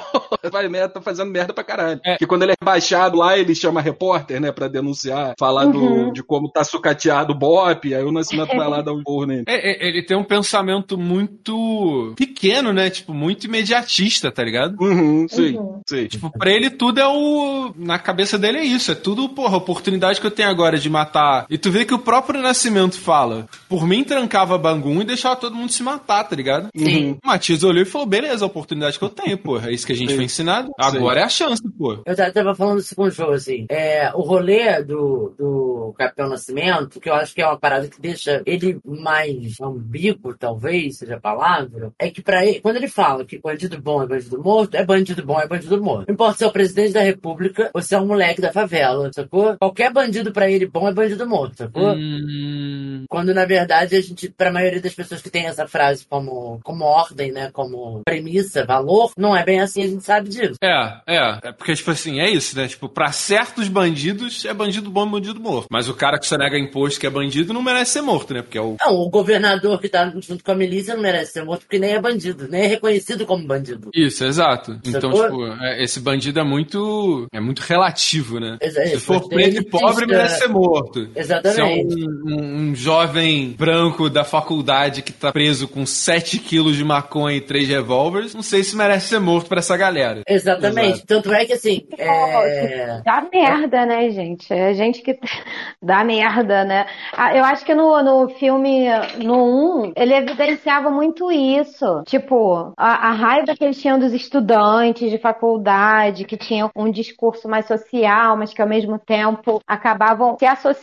[0.51, 1.99] faz merda, tá fazendo merda pra caralho.
[2.05, 2.17] É.
[2.17, 6.13] Que quando ele é baixado lá, ele chama repórter, né, pra denunciar, falar do, Uhum.
[6.13, 9.43] de como tá sucateado o Bop, aí o Nascimento vai lá dar um porro nele.
[9.47, 12.89] É, é, ele tem um pensamento muito pequeno, né?
[12.89, 14.75] Tipo, muito imediatista, tá ligado?
[14.81, 15.81] Uhum, sim, Uhum.
[15.87, 16.07] sim.
[16.07, 17.73] Tipo, pra ele tudo é o.
[17.75, 18.91] Na cabeça dele é isso.
[18.91, 21.04] É tudo, porra, a oportunidade que eu tenho agora de matar.
[21.49, 25.55] E tu vê que o próprio Nascimento fala: por mim trancava Bangun e deixava todo
[25.55, 26.69] mundo se matar, tá ligado?
[26.75, 27.17] Sim.
[27.23, 29.69] O Matias olhou e falou: beleza, a oportunidade que eu tenho, porra.
[29.69, 30.15] É isso que a gente Sim.
[30.15, 30.71] foi ensinado.
[30.79, 32.01] Agora é a chance, pô.
[32.05, 33.65] Eu ta- tava falando isso com o Joe, assim.
[33.69, 37.99] É, o rolê do, do Capitão Nascimento, que eu acho que é uma parada que
[38.01, 43.25] deixa ele mais ambíguo, talvez seja a palavra, é que pra ele, quando ele fala
[43.25, 46.05] que bandido bom é bandido morto, é bandido bom é bandido morto.
[46.07, 49.09] Não importa se é o presidente da república ou se é um moleque da favela,
[49.13, 49.55] sacou?
[49.57, 51.93] Qualquer bandido pra ele bom é bandido morto, sacou?
[51.95, 56.59] Hum, Quando na verdade a gente, pra maioria das pessoas que tem essa frase como,
[56.63, 60.55] como ordem, né, como premissa, valor, não é bem assim, a gente sabe disso.
[60.63, 61.39] É, é.
[61.43, 62.67] É porque, tipo assim, é isso, né?
[62.67, 65.67] Tipo, pra certos bandidos é bandido bom e bandido morto.
[65.69, 68.41] Mas o cara que sonega imposto que é bandido não merece ser morto, né?
[68.41, 68.77] Porque é o.
[68.79, 71.91] Não, o governador que tá junto com a milícia não merece ser morto porque nem
[71.91, 73.89] é bandido, nem é reconhecido como bandido.
[73.93, 74.79] Isso, exato.
[74.85, 75.47] Então, Sacou?
[75.49, 77.27] tipo, é, esse bandido é muito.
[77.33, 78.57] É muito relativo, né?
[78.61, 80.84] Exa- Se for preto e pobre, merece ser morto.
[81.15, 81.55] Exatamente.
[81.55, 86.75] Se é um, um- um jovem branco da faculdade que tá preso com 7 quilos
[86.75, 90.21] de maconha e 3 revólveres, não sei se merece ser morto pra essa galera.
[90.27, 90.89] Exatamente.
[90.89, 91.07] Exato.
[91.07, 93.01] Tanto é que assim, é...
[93.03, 94.51] Dá merda, né, gente?
[94.53, 95.17] É gente que
[95.81, 96.85] dá merda, né?
[97.13, 98.85] Ah, Eu acho que no, no filme,
[99.23, 102.03] no 1, ele evidenciava muito isso.
[102.05, 107.47] Tipo, a, a raiva que eles tinham dos estudantes de faculdade, que tinham um discurso
[107.47, 110.74] mais social, mas que ao mesmo tempo acabavam se associando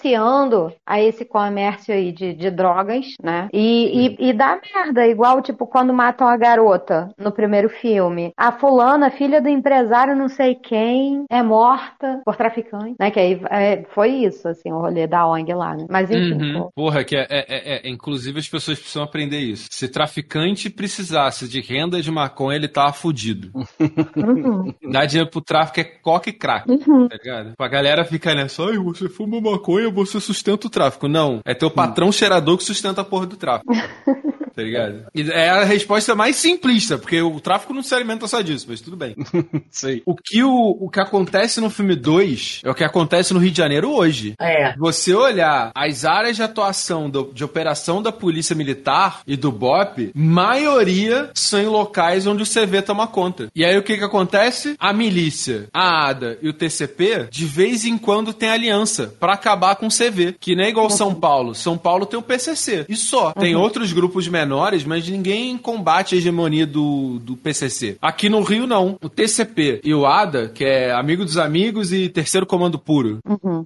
[0.86, 3.48] a esse comércio aí de, de drogas, né?
[3.52, 8.32] E, e, e dá merda, igual, tipo, quando matam a garota no primeiro filme.
[8.36, 13.10] A fulana, filha do empresário não sei quem, é morta por traficante, né?
[13.10, 15.86] Que aí é, foi isso, assim, o rolê da ONG lá, né?
[15.90, 16.68] Mas enfim, Uhum.
[16.74, 19.68] Porra, que é, é- é- é- Inclusive as pessoas precisam aprender isso.
[19.70, 23.50] Se traficante precisasse de renda de maconha, ele tava fudido.
[24.16, 24.72] Uhum.
[24.90, 27.08] Dar dinheiro pro tráfico é coca e crack, Uhum.
[27.08, 27.52] tá ligado?
[27.58, 31.08] A galera fica nessa, ai, você fuma maconha, você sustenta o tráfico.
[31.08, 33.72] Não, é teu patrão cheirador que sustenta a porra do tráfico.
[34.54, 35.04] Tá ligado?
[35.14, 38.80] E é a resposta mais simplista, porque o tráfico não se alimenta só disso, mas
[38.80, 39.14] tudo bem.
[39.70, 40.02] Sei.
[40.06, 43.50] O que, o, o que acontece no filme 2 é o que acontece no Rio
[43.50, 44.34] de Janeiro hoje.
[44.40, 44.74] É.
[44.76, 50.10] Você olhar as áreas de atuação do- de operação da Polícia Militar e do BOP,
[50.14, 53.48] maioria são em locais onde o CV toma conta.
[53.54, 54.74] E aí o que que acontece?
[54.78, 59.76] A milícia, a ADA e o TCP, de vez em quando tem aliança pra acabar
[59.76, 60.34] com o CV.
[60.38, 61.54] Que nem é igual São Paulo.
[61.54, 62.84] São Paulo tem o PCC.
[62.88, 63.32] E só.
[63.32, 67.96] Tem outros grupos menores, mas ninguém combate a hegemonia do, do PCC.
[68.02, 68.98] Aqui no Rio, não.
[69.00, 73.18] O TCP e o ADA, que é Amigo dos Amigos e Terceiro Comando Puro,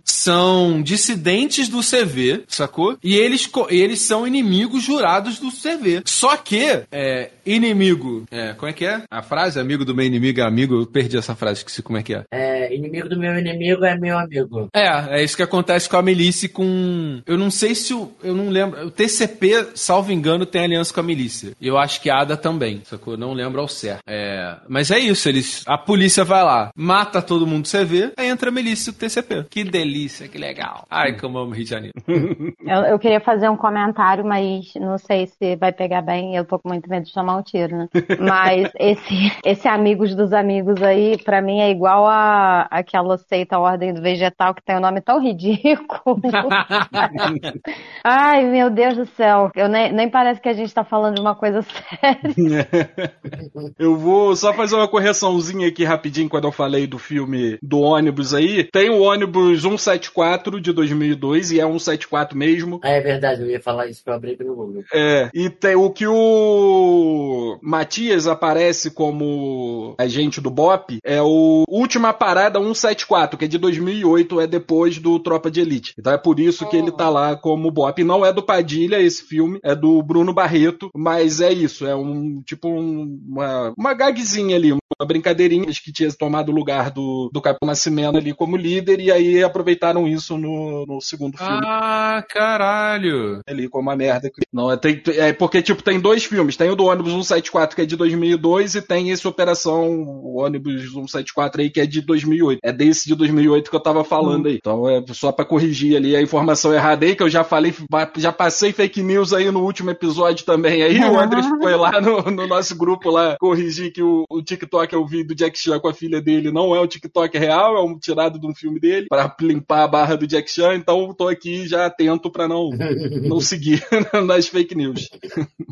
[0.05, 2.97] são dissidentes do CV, sacou?
[3.03, 6.03] E eles, co- eles são inimigos jurados do CV.
[6.05, 8.25] Só que, é, inimigo.
[8.31, 9.03] É, como é que é?
[9.11, 10.75] A frase, amigo do meu inimigo é amigo.
[10.81, 12.25] Eu perdi essa frase, esqueci como é que é.
[12.31, 14.69] é, inimigo do meu inimigo é meu amigo.
[14.75, 17.21] É, é isso que acontece com a milícia com.
[17.27, 18.13] Eu não sei se o.
[18.23, 18.87] Eu não lembro.
[18.87, 21.53] O TCP, salvo engano, tem aliança com a milícia.
[21.61, 23.15] E eu acho que a Ada também, sacou?
[23.15, 24.03] Eu Não lembro ao certo.
[24.07, 25.65] É, mas é isso, eles.
[25.67, 28.99] A polícia vai lá, mata todo mundo que você vê, aí entra a milícia do
[28.99, 29.47] TCP.
[29.51, 30.87] Que delícia, que legal.
[30.91, 31.95] Ai, como eu amo Rio de Janeiro.
[32.67, 36.35] Eu, eu queria fazer um comentário, mas não sei se vai pegar bem.
[36.35, 37.89] Eu tô com muito medo de tomar um tiro, né?
[38.19, 43.95] Mas esse, esse Amigos dos Amigos aí, pra mim, é igual a aquela seita Ordem
[43.95, 46.21] do Vegetal que tem um nome tão ridículo.
[48.03, 49.51] Ai, meu Deus do céu.
[49.55, 52.69] Eu nem, nem parece que a gente tá falando de uma coisa séria.
[53.79, 58.35] Eu vou só fazer uma correçãozinha aqui rapidinho quando eu falei do filme do ônibus
[58.35, 58.65] aí.
[58.65, 62.81] Tem o ônibus 174 de 2002 e é 174 mesmo.
[62.83, 64.85] Ah, é verdade, eu ia falar isso que eu abri pelo Google.
[64.93, 72.13] É, e tem o que o Matias aparece como agente do BOP é o Última
[72.13, 75.95] Parada 174, que é de 2008, é depois do Tropa de Elite.
[75.99, 78.03] Então é por isso que ele tá lá como BOP.
[78.05, 80.46] Não é do Padilha esse filme, é do Bruno Barreto,
[80.95, 86.11] mas é isso, é um tipo um- uma, uma gagzinha ali, uma brincadeirinha que tinha
[86.13, 90.87] tomado o lugar do, do Capitão Nascimento ali como líder, e aí aproveitaram isso no,
[90.87, 93.41] no segundo filme ah, caralho.
[93.47, 94.31] ali como uma merda.
[94.53, 96.57] Não, é, tem, é porque, tipo, tem dois filmes.
[96.57, 100.93] Tem o do ônibus 174, que é de 2002, e tem esse Operação o ônibus
[100.93, 102.61] 174 aí, que é de 2008.
[102.63, 104.57] É desse de 2008 que eu tava falando aí.
[104.57, 107.75] Então é só pra corrigir ali a informação errada aí, que eu já falei,
[108.17, 110.99] já passei fake news aí no último episódio também aí.
[111.01, 115.07] O André foi lá no, no nosso grupo lá corrigir que o, o TikTok eu
[115.07, 117.99] vi do Jack Chan com a filha dele não é um TikTok real, é um
[117.99, 120.75] tirado de um filme dele, pra limpar a barra do Jack Chan.
[120.75, 122.71] Então eu tô aqui já atento pra não,
[123.23, 123.83] não seguir
[124.27, 125.09] nas fake news.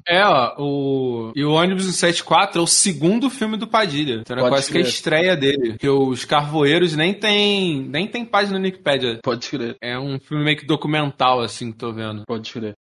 [0.07, 1.33] É, ó, o.
[1.35, 4.21] E o ônibus 174 é o segundo filme do Padilha.
[4.21, 5.73] Então era Pode quase que a estreia dele.
[5.73, 7.83] Porque os Carvoeiros nem tem.
[7.83, 9.19] nem tem página no Wikipedia.
[9.23, 12.23] Pode crer, É um filme meio que documental, assim, que tô vendo.
[12.27, 12.75] pode crer.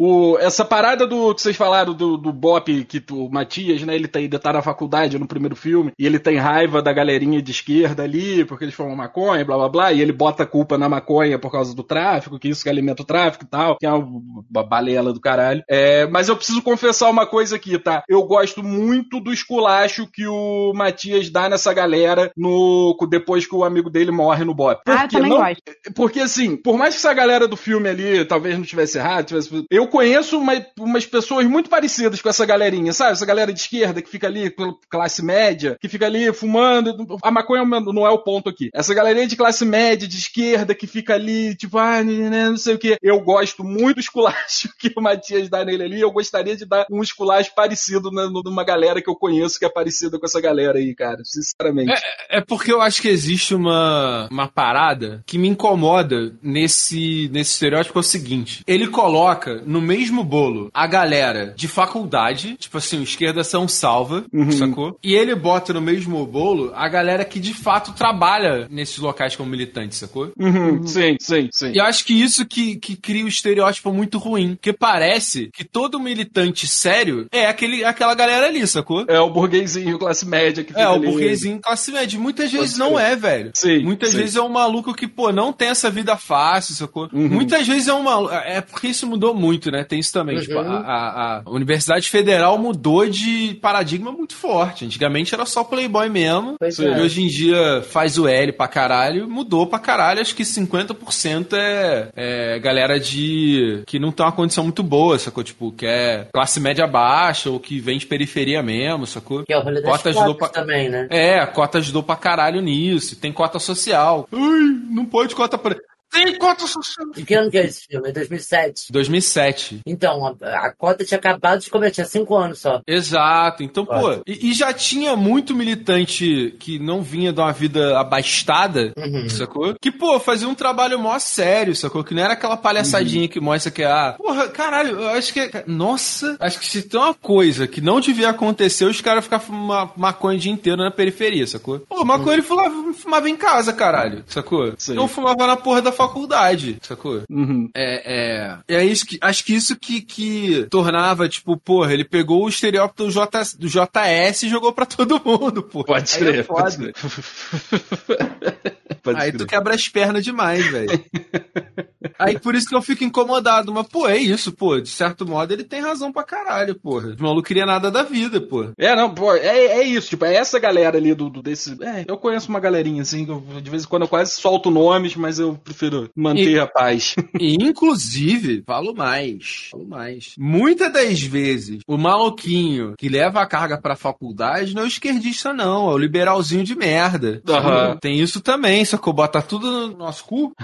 [0.00, 3.96] O, essa parada do que vocês falaram do, do Bop, que o Matias, né?
[3.96, 7.42] Ele tá, ele tá na faculdade no primeiro filme, e ele tem raiva da galerinha
[7.42, 10.78] de esquerda ali, porque eles fumam maconha, blá blá blá, e ele bota a culpa
[10.78, 13.86] na maconha por causa do tráfico, que isso que alimenta o tráfico e tal, que
[13.86, 15.62] é uma balela do caralho.
[15.68, 18.04] É, mas eu preciso confessar uma coisa aqui, tá?
[18.08, 23.64] Eu gosto muito do esculacho que o Matias dá nessa galera no depois que o
[23.64, 24.80] amigo dele morre no Bop.
[24.86, 25.62] Ah, eu Porque também não- gosto.
[25.96, 29.64] porque assim, por mais que essa galera do filme ali talvez não tivesse errado, tivesse...
[29.70, 33.12] eu conheço uma- umas pessoas muito parecidas com essa galerinha, sabe?
[33.12, 34.54] Essa galera de esquerda que fica ali,
[34.90, 36.94] classe média, que fica ali fumando.
[37.22, 38.70] A maconha não é o ponto aqui.
[38.74, 42.74] Essa galerinha de classe média, de esquerda, que fica ali, tipo, ah, né, não sei
[42.74, 42.96] o que.
[43.02, 46.00] Eu gosto muito do esculacho que o Matias dá nele ali.
[46.00, 49.68] Eu gostaria de dar um esculacho parecido na- numa galera que eu conheço que é
[49.68, 51.22] parecida com essa galera aí, cara.
[51.24, 52.00] Sinceramente.
[52.28, 57.98] É porque eu acho que existe uma, uma parada que me incomoda nesse, nesse estereótipo
[57.98, 63.02] é o seguinte: ele coloca no mesmo bolo a galera de faculdade, tipo assim, o
[63.02, 64.24] esquerda são salva,
[64.58, 64.98] sacou?
[65.02, 69.50] E ele bota no mesmo bolo a galera que de fato trabalha nesses locais como
[69.50, 70.32] militante, sacou?
[70.38, 71.72] Uhum, Sim, sim, sim.
[71.72, 74.54] E eu acho que isso que, que cria o estereótipo muito ruim.
[74.54, 79.04] Porque parece que todo militante sério é aquele, aquela galera ali, sacou?
[79.08, 81.06] É o burguesinho, classe média que fica É, o ali.
[81.06, 82.18] burguesinho classe média.
[82.18, 83.12] Muitas vezes Pode não crer.
[83.12, 83.50] é, velho.
[83.54, 84.18] Sim, Muitas sim.
[84.18, 87.08] vezes é um maluco que, pô, não tem essa vida fácil, sacou?
[87.12, 87.28] Uhum.
[87.28, 88.34] Muitas vezes é um maluco.
[88.34, 89.84] É porque isso mudou muito, né?
[89.84, 90.36] Tem isso também.
[90.36, 90.42] Uhum.
[90.42, 94.84] Tipo, a, a- a Universidade Federal mudou de paradigma muito forte.
[94.84, 96.54] Antigamente era só Playboy mesmo.
[96.58, 97.00] Pois E é.
[97.00, 100.20] hoje em dia faz o L pra caralho, mudou pra caralho.
[100.20, 103.82] Acho que 50% é, é galera de.
[103.86, 105.42] que não tem uma condição muito boa, sacou?
[105.44, 109.44] Tipo, que é classe média baixa ou que vem de periferia mesmo, sacou?
[109.44, 111.06] Que é o rolê das Cota ajudou pra- também, né?
[111.10, 113.16] É, a cota ajudou pra caralho nisso.
[113.16, 114.28] Tem cota social.
[114.32, 115.76] Ai, não pode cota pra.
[116.10, 117.10] Tem cota social.
[117.14, 118.08] De que ano que é esse filme?
[118.08, 118.92] É 2007.
[118.92, 119.80] 2007.
[119.86, 122.80] Então, a, a cota tinha acabado de começar, tinha cinco anos só.
[122.86, 123.62] Exato.
[123.62, 128.92] Então, pô, e, e já tinha muito militante que não vinha de uma vida abastada,
[128.96, 129.28] Uhum.
[129.28, 129.74] sacou?
[129.80, 132.02] Que, pô, fazia um trabalho mó sério, sacou?
[132.04, 135.50] Que não era aquela palhaçadinha que mostra que, ah, porra, caralho, eu acho que.
[135.66, 139.92] Nossa, acho que se tem uma coisa que não devia acontecer, os caras ficar fumando
[139.96, 141.80] maconha o dia inteiro na periferia, sacou?
[141.80, 144.72] Pô, maconha ele fumava, fumava em casa, caralho, sacou?
[144.78, 144.96] Sim.
[144.96, 147.22] Eu fumava na porra da faculdade, sacou?
[147.28, 147.68] Uhum.
[147.74, 152.44] É, é, é isso que, acho que isso que, que tornava, tipo, porra, ele pegou
[152.44, 155.84] o estereótipo do, J, do JS e jogou pra todo mundo, pô.
[155.84, 156.94] Pode Aí crer, é pode crer.
[159.02, 160.88] Pode Aí tu quebra as pernas demais, velho.
[162.18, 163.72] Aí por isso que eu fico incomodado.
[163.72, 164.80] Mas, pô, é isso, pô.
[164.80, 167.14] De certo modo, ele tem razão pra caralho, porra.
[167.18, 168.70] O maluco queria nada da vida, pô.
[168.78, 169.46] É, não, pô, é,
[169.78, 171.76] é isso, tipo, é essa galera ali do, do desse.
[171.82, 175.14] É, eu conheço uma galerinha, assim, eu, de vez em quando eu quase solto nomes,
[175.16, 177.14] mas eu prefiro manter E- a paz.
[177.40, 180.32] E, inclusive, falo mais, falo mais.
[180.38, 185.52] Muitas das vezes, o maluquinho que leva a carga pra faculdade não é o esquerdista,
[185.52, 185.88] não.
[185.90, 187.40] É o liberalzinho de merda.
[187.48, 187.96] Aham.
[188.00, 190.54] Tem isso também, só eu botar tudo no nosso cu.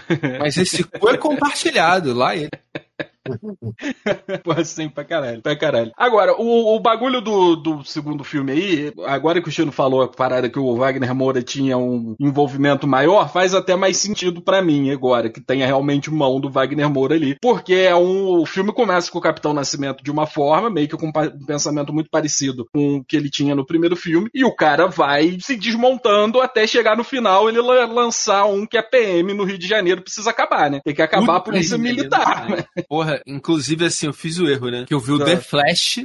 [0.40, 2.51] Mas esse cu é compartilhado, lá ele.
[4.43, 5.93] Pô, assim, pra caralho, pra caralho.
[5.97, 10.09] Agora, o, o bagulho do, do segundo filme aí, agora que o Chino falou a
[10.09, 14.91] parada que o Wagner Moura tinha um envolvimento maior, faz até mais sentido pra mim
[14.91, 17.37] agora, que tenha realmente mão do Wagner Moura ali.
[17.41, 20.97] Porque é um, o filme começa com o Capitão Nascimento de uma forma, meio que
[20.97, 24.55] com um pensamento muito parecido com o que ele tinha no primeiro filme, e o
[24.55, 29.33] cara vai se desmontando até chegar no final ele la- lançar um que é PM
[29.35, 30.81] no Rio de Janeiro, precisa acabar, né?
[30.85, 32.65] Tem que acabar a polícia que militar, né?
[32.89, 34.85] Porra, inclusive assim, eu fiz o erro, né?
[34.87, 35.18] Que eu vi o.
[35.24, 35.98] The Flash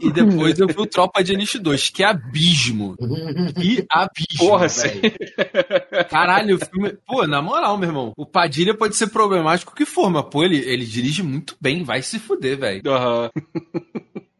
[0.00, 1.90] e depois eu vi o Tropa de Elite 2.
[1.90, 2.96] Que abismo.
[3.60, 4.38] Que abismo.
[4.38, 5.00] Porra, velho.
[6.08, 6.96] Caralho, o filme.
[7.06, 8.12] Pô, na moral, meu irmão.
[8.16, 11.84] O Padilha pode ser problemático o que for, mas, pô, ele, ele dirige muito bem.
[11.84, 12.82] Vai se fuder, velho.
[12.86, 13.30] Aham.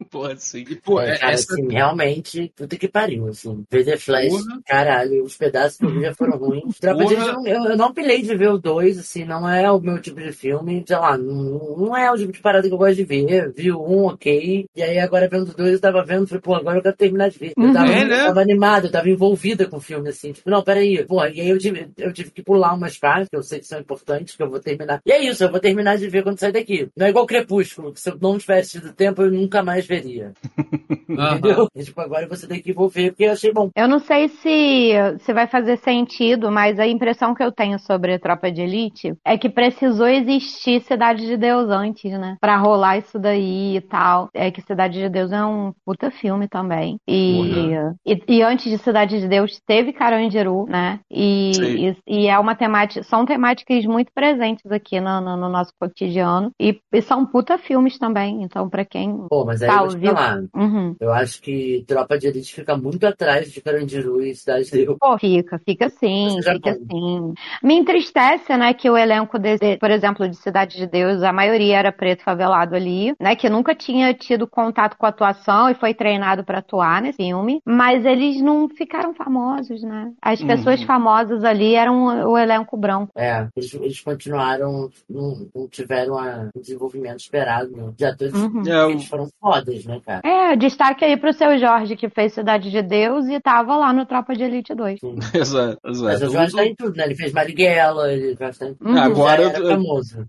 [0.09, 0.63] Porra, assim.
[0.83, 1.53] Pô, É, é- cara, essa.
[1.53, 3.63] assim, realmente, puta que pariu, assim.
[3.69, 4.61] Ver The Flash, Porra.
[4.65, 6.79] caralho, os pedaços que eu vi já foram ruins.
[6.79, 7.13] Porra.
[7.13, 9.99] Eu, não- eu, eu não pilei de ver o 2, assim, não é o meu
[10.01, 12.95] tipo de filme, sei lá, não, não é o tipo de parada que eu gosto
[12.95, 13.51] de ver.
[13.53, 16.55] Vi o um, ok, e aí agora vendo o dois, eu tava vendo, falei, pô,
[16.55, 17.53] agora eu quero terminar de ver.
[17.57, 18.23] Eu tava, É, né?
[18.25, 21.49] tava animado, eu tava envolvida com o filme, assim, tipo, não, peraí, pô, e aí
[21.49, 24.43] eu tive, eu tive que pular umas partes que eu sei que são importantes, que
[24.43, 25.01] eu vou terminar.
[25.05, 26.87] E é isso, eu vou terminar de ver quando sair daqui.
[26.95, 30.04] Não é igual Crepúsculo, que se eu não tivesse tido tempo, eu nunca mais veria.
[31.09, 31.67] Entendeu?
[31.75, 33.69] E, tipo, agora você tem que envolver, porque eu achei bom.
[33.75, 38.17] Eu não sei se, se vai fazer sentido, mas a impressão que eu tenho sobre
[38.19, 42.37] Tropa de Elite é que precisou existir Cidade de Deus antes, né?
[42.39, 44.29] Pra rolar isso daí e tal.
[44.33, 46.97] É que Cidade de Deus é um puta filme também.
[47.07, 47.71] E,
[48.05, 50.99] e, e antes de Cidade de Deus teve Carandiru, né?
[51.09, 51.95] E, Sim.
[52.07, 56.51] e, e é uma temática, são temáticas muito presentes aqui no, no, no nosso cotidiano.
[56.59, 58.43] E, e são puta filmes também.
[58.43, 60.43] Então, pra quem Pô, mas aí tá falar.
[60.55, 60.95] Uhum.
[60.99, 64.97] Eu acho que Tropa de Elite fica muito atrás de Carandiru e Cidade de Deus.
[64.99, 67.33] Pô, fica, fica sim, fica sim.
[67.63, 71.77] Me entristece, né, que o elenco, desse, por exemplo, de Cidade de Deus, a maioria
[71.77, 75.93] era preto favelado ali, né, que nunca tinha tido contato com a atuação e foi
[75.93, 80.11] treinado pra atuar nesse filme, mas eles não ficaram famosos, né?
[80.21, 80.85] As pessoas Uhum.
[80.87, 83.11] famosas ali eram o, elenco branco.
[83.15, 88.33] É, eles, eles continuaram, não, não tiveram a- o desenvolvimento esperado né, de atores.
[88.33, 88.63] Uhum.
[88.67, 90.21] É, Eles foram fodas, né, cara?
[90.23, 94.05] É, destaque aí pro seu Jorge, que fez Cidade de Deus e tava lá no
[94.05, 94.99] Tropa de Elite 2.
[94.99, 95.15] Sim.
[95.33, 96.25] Exato, Mas exato.
[96.25, 97.05] o Jorge tá em tudo, né?
[97.05, 98.51] Ele fez Marighella, ele tá.
[98.81, 98.97] Uhum.
[98.97, 100.25] Agora já era eu- famoso.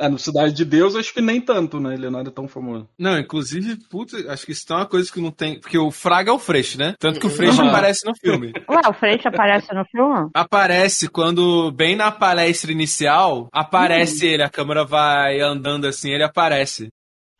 [0.00, 1.92] Ah, no Cidade de Deus, acho que nem tanto, né?
[1.94, 2.88] Ele não era tão famoso.
[2.96, 5.58] Não, inclusive, puta, acho que isso é uma coisa que não tem.
[5.58, 6.94] Porque o Fraga é o Freixo, né?
[7.00, 7.70] Tanto que o Freixo Aham.
[7.70, 8.52] aparece no filme.
[8.70, 10.30] Ué, o Freixo aparece no filme?
[10.32, 16.90] Aparece quando, bem na palestra inicial, aparece ele, a câmera vai andando assim, ele aparece.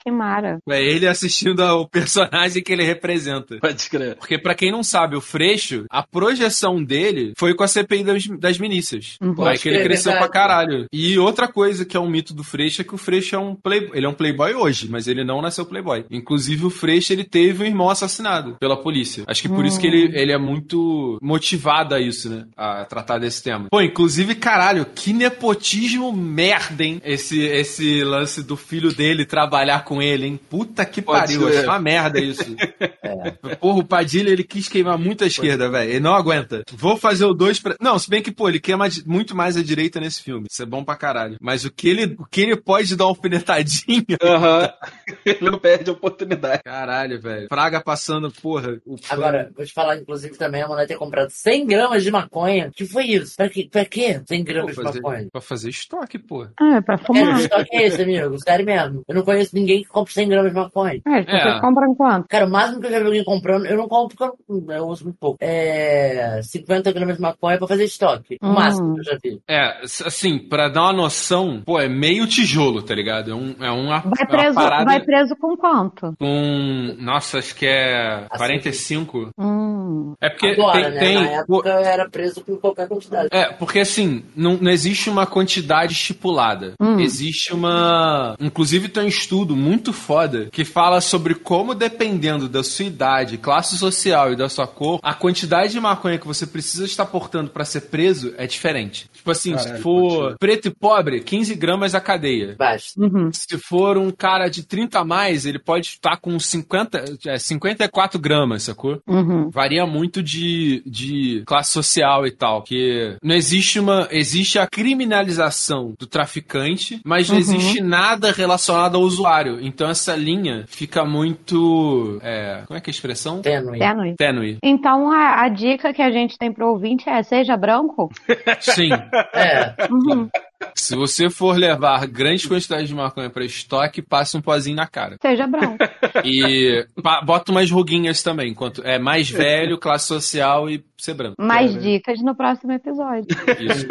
[0.08, 0.58] Que mara.
[0.68, 3.58] É ele assistindo ao personagem que ele representa.
[3.58, 4.16] Pode crer.
[4.16, 8.26] Porque pra quem não sabe, o Freixo, a projeção dele foi com a CPI das,
[8.26, 9.16] das milícias.
[9.20, 9.30] Uhum.
[9.30, 10.30] Aí Pode que ele cresceu verdade.
[10.30, 10.86] pra caralho.
[10.90, 13.54] E outra coisa que é um mito do Freixo é que o Freixo é um
[13.54, 16.06] play, ele é um playboy hoje, mas ele não nasceu playboy.
[16.10, 19.24] Inclusive o Freixo, ele teve um irmão assassinado pela polícia.
[19.26, 22.46] Acho que por isso que ele, ele é muito motivado a isso, né?
[22.56, 23.66] A tratar desse tema.
[23.70, 27.00] Pô, inclusive, caralho, que nepotismo merda, hein?
[27.04, 30.40] Esse, esse lance do filho dele trabalhar com ele, hein?
[30.48, 31.56] Puta que Pode pariu, ser.
[31.58, 32.44] achei uma merda isso.
[33.60, 35.90] Porra, o Padilha, ele quis queimar muito a esquerda, velho.
[35.90, 36.62] Ele não aguenta.
[36.72, 37.76] Vou fazer o 2 pra...
[37.80, 40.46] Não, se bem que, pô, ele queima muito mais a direita nesse filme.
[40.50, 41.36] Isso é bom pra caralho.
[41.40, 44.04] Mas o que ele, o que ele pode dar uma alfinetadinha...
[44.22, 44.72] Aham.
[45.24, 46.62] Ele não perde a oportunidade.
[46.62, 47.48] Caralho, velho.
[47.48, 48.80] Praga passando, porra.
[49.10, 52.70] Agora, vou te falar, inclusive, também a mulher ter comprado 100 gramas de maconha.
[52.74, 53.36] que foi isso?
[53.36, 53.68] Pra quê?
[53.70, 54.20] Pra quê?
[54.26, 55.28] 100 Pô, gramas de fazer, maconha.
[55.32, 56.46] pra fazer estoque, pô.
[56.60, 57.34] Ah, é pra Cara, fumar.
[57.36, 58.38] que estoque é esse, amigo?
[58.42, 59.02] Sério mesmo.
[59.08, 61.00] Eu não conheço ninguém que compre 100 gramas de maconha.
[61.06, 61.60] É, vocês É.
[61.60, 62.28] compram quanto?
[62.28, 64.86] Cara, o máximo que eu já vi alguém comprando, eu não compro porque eu, eu
[64.86, 65.38] uso muito pouco.
[65.40, 68.36] É 50 gramas de maconha pra fazer estoque.
[68.42, 68.52] O Hum.
[68.54, 69.40] máximo que eu já vi.
[69.48, 73.30] É, assim, pra dar uma noção, pô, é meio tijolo, tá ligado?
[73.30, 76.14] É, um, é uma, Vai é uma preso, parada vai preso com quanto?
[76.18, 76.96] com.
[76.98, 79.30] Nossa, acho que é 45.
[79.38, 79.48] Hum.
[79.48, 80.14] Hum.
[80.20, 80.90] É porque Agora, tem.
[80.92, 80.98] né?
[81.00, 83.28] tem- Na época era preso com qualquer quantidade.
[83.32, 86.74] É, porque assim, não, não existe uma quantidade estipulada.
[86.80, 86.98] Hum.
[87.00, 88.36] Existe uma.
[88.40, 93.76] Inclusive, tem um estudo muito foda que fala sobre como, dependendo da sua idade, classe
[93.78, 97.64] social e da sua cor, a quantidade de maconha que você precisa estar portando pra
[97.64, 99.08] ser preso é diferente.
[99.12, 102.54] Tipo assim, Caralho, se for preto e pobre, 15 gramas a cadeia.
[102.58, 103.00] Basta.
[103.00, 103.30] Uhum.
[103.32, 108.18] Se for um cara de 30 a mais, ele pode estar com 50, é, 54
[108.18, 109.00] gramas, sacou?
[109.06, 109.50] Uhum.
[109.50, 112.62] Varia muito de, de classe social e tal.
[112.62, 114.08] Que não existe uma.
[114.10, 117.40] Existe a criminalização do traficante, mas não Uhum.
[117.40, 119.57] existe nada relacionado ao usuário.
[119.60, 122.18] Então essa linha fica muito.
[122.22, 123.40] é, como é que é a expressão?
[123.42, 123.78] Tênue.
[123.78, 124.16] Tênue.
[124.16, 124.58] Tênue.
[124.62, 128.10] Então a, a dica que a gente tem pro ouvinte é seja branco.
[128.60, 128.90] Sim.
[129.34, 129.74] É.
[129.90, 130.28] Uhum.
[130.74, 135.16] Se você for levar grandes quantidades de maconha para estoque, passa um pozinho na cara.
[135.20, 135.76] Seja branco.
[136.24, 136.86] E
[137.24, 138.50] bota umas ruguinhas também.
[138.50, 141.36] Enquanto é mais velho, classe social e ser branco.
[141.38, 143.26] Mais dicas no próximo episódio.
[143.60, 143.86] Isso.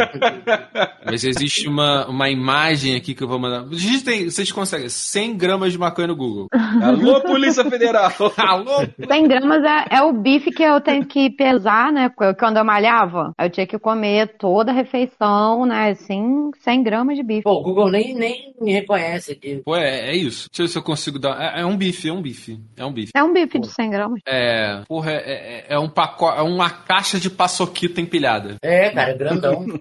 [1.06, 3.66] Mas existe uma, uma imagem aqui que eu vou mandar.
[3.70, 6.50] Digitem, vocês conseguem 100 gramas de maconha no Google.
[6.52, 8.12] Alô, Polícia Federal!
[8.38, 8.86] Alô?
[9.08, 12.10] 100 gramas é, é o bife que eu tenho que pesar, né?
[12.10, 15.92] Porque Quando eu malhava, eu tinha que comer toda a refeição, né?
[15.92, 17.44] Assim, 100 gramas de bife.
[17.44, 19.62] Pô, o Google nem, nem me reconhece aqui.
[19.64, 20.50] Pô, é, é isso.
[20.50, 21.40] Deixa eu ver se eu consigo dar.
[21.58, 22.60] É, é um bife, é um bife.
[22.76, 23.12] É um bife.
[23.16, 24.22] É um bife de 100 gramas.
[24.28, 24.82] É.
[24.88, 26.40] Porra, é, é, é um pacote.
[26.40, 28.56] É uma caixa de paçoquita empilhada.
[28.62, 29.66] É, cara, é grandão.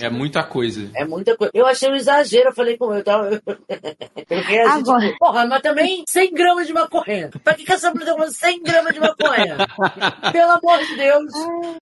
[0.00, 0.90] É muita coisa.
[0.94, 1.50] É muita coisa.
[1.54, 3.00] Eu achei um exagero, eu falei com ele.
[3.00, 3.28] Eu tava...
[3.30, 5.06] Eu fiquei assim, Agora.
[5.06, 7.30] tipo, porra, mas também 100 gramas de maconha.
[7.44, 9.56] Pra que, que essa mulher tá falando 100 gramas de maconha?
[10.32, 11.32] Pelo amor de Deus.